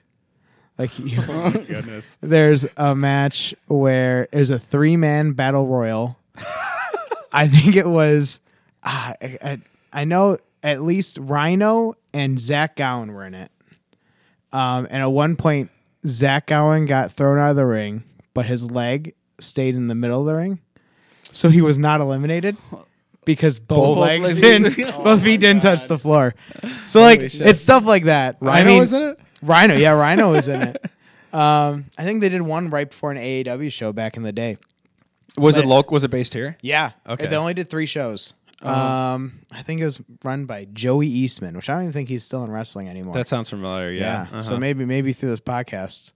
[0.80, 2.18] Like you, Goodness.
[2.22, 6.18] there's a match where there's a three man battle royal.
[7.32, 8.40] I think it was,
[8.84, 9.58] ah, I, I,
[9.94, 13.52] I know at least Rhino and Zach Gowen were in it.
[14.52, 15.70] Um, and at one point,
[16.08, 18.04] Zach Gowen got thrown out of the ring,
[18.34, 20.60] but his leg stayed in the middle of the ring,
[21.32, 22.58] so he was not eliminated
[23.26, 26.34] because both, Both legs legs- didn't, both feet didn't touch the floor.
[26.88, 27.42] So like, shit.
[27.42, 28.38] it's stuff like that.
[28.40, 29.20] Rhino I mean, was in it.
[29.42, 30.78] Rhino, yeah, Rhino was in it.
[31.32, 34.58] Um, I think they did one right before an AAW show back in the day.
[35.38, 35.94] Was it local?
[35.94, 36.58] Was it based here?
[36.64, 37.28] Yeah, Okay.
[37.28, 38.34] They only did three shows.
[38.64, 42.24] Um, I think it was run by Joey Eastman, which I don't even think he's
[42.24, 43.14] still in wrestling anymore.
[43.14, 43.92] That sounds familiar.
[43.92, 44.02] Yeah.
[44.02, 44.22] yeah.
[44.24, 44.42] Uh-huh.
[44.42, 46.14] So maybe maybe through this podcast,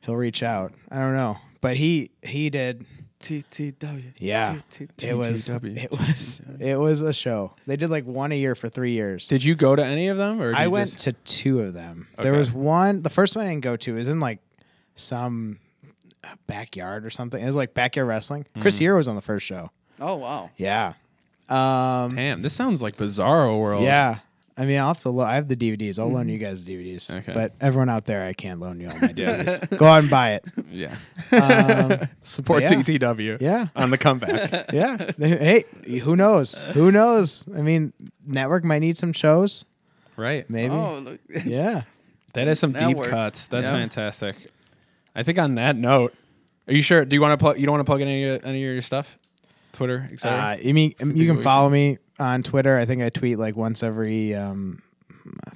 [0.00, 0.72] he'll reach out.
[0.90, 2.84] I don't know, but he he did.
[3.20, 4.12] TTW.
[4.18, 5.04] Yeah, TTW.
[5.04, 7.52] it was it was it was a show.
[7.66, 9.26] They did like one a year for three years.
[9.28, 12.08] Did you go to any of them, or I went to two of them.
[12.18, 12.38] There Okay.
[12.38, 13.02] was one.
[13.02, 13.94] The first one I didn't go to.
[13.94, 14.38] It was in like
[14.96, 15.58] some
[16.46, 17.42] backyard or something.
[17.42, 18.46] It was like backyard wrestling.
[18.60, 18.82] Chris Mm-hmm.
[18.82, 19.70] Hero was on the first show.
[20.00, 20.50] Oh, wow.
[20.56, 20.94] Yeah.
[21.48, 23.82] Um, Damn, this sounds like Bizarro World.
[23.82, 24.18] yeah.
[24.58, 25.98] I mean, I'll also lo- I have the DVDs.
[26.00, 27.10] I'll loan you guys the DVDs.
[27.14, 27.32] Okay.
[27.32, 29.76] But everyone out there, I can't loan you all my DVDs.
[29.78, 30.44] Go out and buy it.
[30.70, 30.96] Yeah.
[31.30, 32.68] Um, Support Yeah.
[32.70, 33.40] TTW.
[33.40, 34.70] yeah, On the comeback.
[34.72, 35.12] yeah.
[35.18, 35.64] Hey,
[36.02, 36.58] who knows?
[36.74, 37.44] Who knows?
[37.56, 37.92] I mean,
[38.26, 39.64] network might need some shows.
[40.16, 40.48] right.
[40.50, 40.74] Maybe.
[40.74, 41.20] Oh, look.
[41.44, 41.82] Yeah.
[42.34, 43.46] That is some deep cuts.
[43.46, 43.76] That's Yeah.
[43.76, 44.36] fantastic.
[45.14, 46.14] I think on that note,
[46.66, 47.04] are you sure?
[47.04, 47.58] Do you want to plug?
[47.58, 49.16] You don't want to plug in any, any of your stuff?
[49.72, 50.38] Twitter, etc.
[50.38, 52.76] Uh, you mean you can follow me on Twitter.
[52.78, 54.82] I think I tweet like once every um,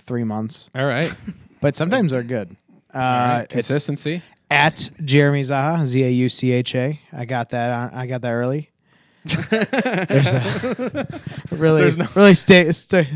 [0.01, 1.12] three months, All right.
[1.60, 2.56] but sometimes they're good.
[2.94, 3.43] Uh, All right.
[3.44, 4.22] it's Consistency.
[4.51, 7.01] at Jeremy Zaucha, Z A U C H A.
[7.12, 7.70] I got that.
[7.70, 8.68] On, I got that early.
[9.24, 11.06] There's a
[11.52, 13.09] really, really stake st-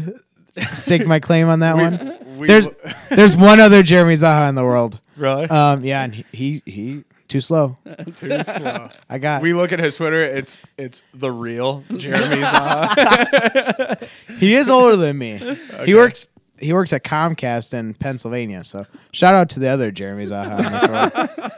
[0.73, 2.39] stake my claim on that one.
[2.39, 2.68] We- There's
[3.10, 5.01] there's one other Jeremy Zaucha in the world.
[5.16, 7.77] really Um, yeah, and he he, he too slow.
[8.15, 8.89] too slow.
[9.09, 9.43] I got.
[9.43, 10.23] We look at his Twitter.
[10.23, 14.09] It's it's the real Jeremy Zaucha.
[14.39, 15.40] he is older than me.
[15.85, 16.28] He works.
[16.59, 18.65] He works at Comcast in Pennsylvania.
[18.65, 20.59] So shout out to the other Jeremy Zaucha.
[20.59, 21.53] in this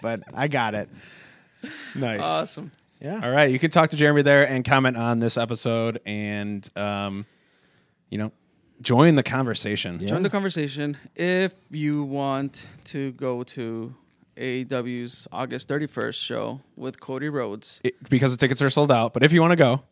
[0.00, 0.88] but I got it.
[1.94, 2.24] nice.
[2.24, 2.72] Awesome.
[3.00, 3.20] Yeah.
[3.22, 7.24] All right, you can talk to Jeremy there and comment on this episode, and um,
[8.10, 8.32] you know,
[8.82, 9.98] join the conversation.
[10.00, 10.08] Yeah.
[10.08, 10.96] Join the conversation.
[11.16, 13.94] If you want to go to
[14.40, 19.12] AAW's August 31st show with Cody Rhodes, It- because the tickets are sold out.
[19.12, 19.82] But if you want to go,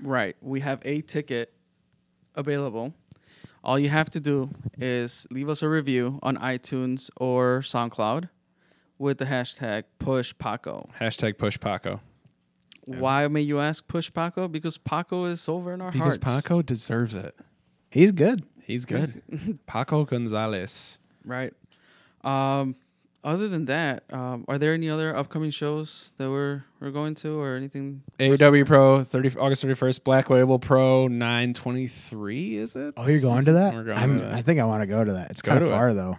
[0.00, 1.52] right, we have a ticket
[2.34, 2.94] available.
[3.64, 8.28] All you have to do is leave us a review on iTunes or SoundCloud
[8.98, 10.88] with the hashtag push Paco.
[11.00, 12.00] hashtag push Paco
[12.86, 14.48] Why may you ask push Paco?
[14.48, 16.42] Because Paco is over in our because hearts.
[16.46, 17.34] Paco deserves it.
[17.90, 18.44] He's good.
[18.62, 19.20] He's good.
[19.66, 20.98] Paco Gonzalez.
[21.24, 21.52] Right.
[22.24, 22.76] Um,
[23.24, 27.38] other than that, um, are there any other upcoming shows that we're we're going to
[27.38, 28.02] or anything?
[28.18, 30.04] AAW Pro 30 August 31st.
[30.04, 32.56] Black Label Pro 923.
[32.56, 32.94] Is it?
[32.96, 33.74] Oh, you're going to that?
[33.74, 34.34] We're going I'm, to that.
[34.34, 35.30] I think I want to go to that.
[35.30, 35.74] It's Go kind to of it.
[35.74, 36.18] far though.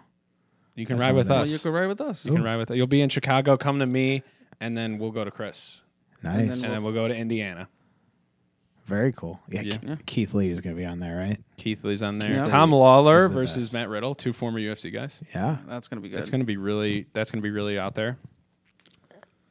[0.76, 1.51] You can That ride with sounds Well, us.
[1.51, 2.26] you can ride with us.
[2.26, 2.71] You can ride with.
[2.71, 3.57] You'll be in Chicago.
[3.57, 4.23] Come to me,
[4.61, 5.81] and then we'll go to Chris,
[6.23, 6.35] Nice.
[6.38, 7.67] then and then we'll go to Indiana.
[8.89, 9.39] Very cool.
[9.49, 9.77] Yeah, Yeah.
[9.77, 9.95] Ke- Yeah.
[10.05, 11.39] Keith Lee is going to be on there, right?
[11.57, 12.31] Keith Lee's on there.
[12.31, 12.45] Yeah.
[12.45, 13.73] Tom Lawlor He's the versus best.
[13.73, 15.21] Matt Riddle, two former UFC guys.
[15.35, 15.57] Yeah.
[15.67, 16.17] That's gonna be good.
[16.17, 17.05] That's gonna be really.
[17.13, 18.17] That's gonna be really out there.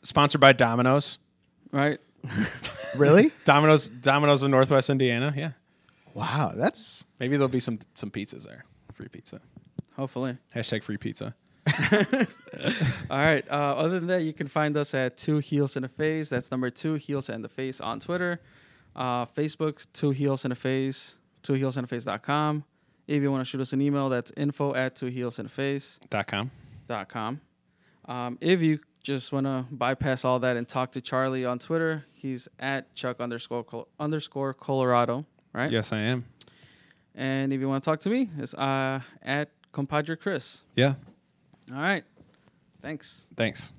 [0.03, 1.19] Sponsored by Domino's.
[1.73, 1.99] right.
[2.97, 3.31] Really?
[3.45, 3.87] Domino's.
[3.87, 5.33] Domino's of Northwest Indiana.
[5.37, 5.51] Yeah.
[6.15, 6.53] wow.
[6.57, 8.65] That's Maybe there'll be some some pizzas there.
[8.95, 9.41] Free pizza.
[9.95, 10.39] Hopefully.
[10.57, 11.35] Hashtag free pizza.
[13.11, 13.45] All right.
[13.51, 16.31] Uh, other than that, you can find us at Two Heels in a Face.
[16.31, 18.41] That's number two Heels and the Face on Twitter,
[18.99, 22.65] uh, Facebook Two Heels in a Face, Two Heels in a Face.com.
[23.07, 25.49] If you want to shoot us an email, that's info at Two Heels in.
[26.11, 26.51] Dot com.
[26.87, 27.41] dot com.
[28.05, 32.05] Um, if you just want to bypass all that and talk to Charlie on Twitter,
[32.13, 35.71] he's at Chuck underscore Col- underscore Colorado, right?
[35.71, 36.27] Yes, I am.
[37.15, 40.65] And if you want to talk to me, it's uh, at compadre Chris.
[40.77, 40.95] Yeah.
[41.73, 42.05] All right.
[42.83, 43.29] Thanks.
[43.37, 43.73] Thanks.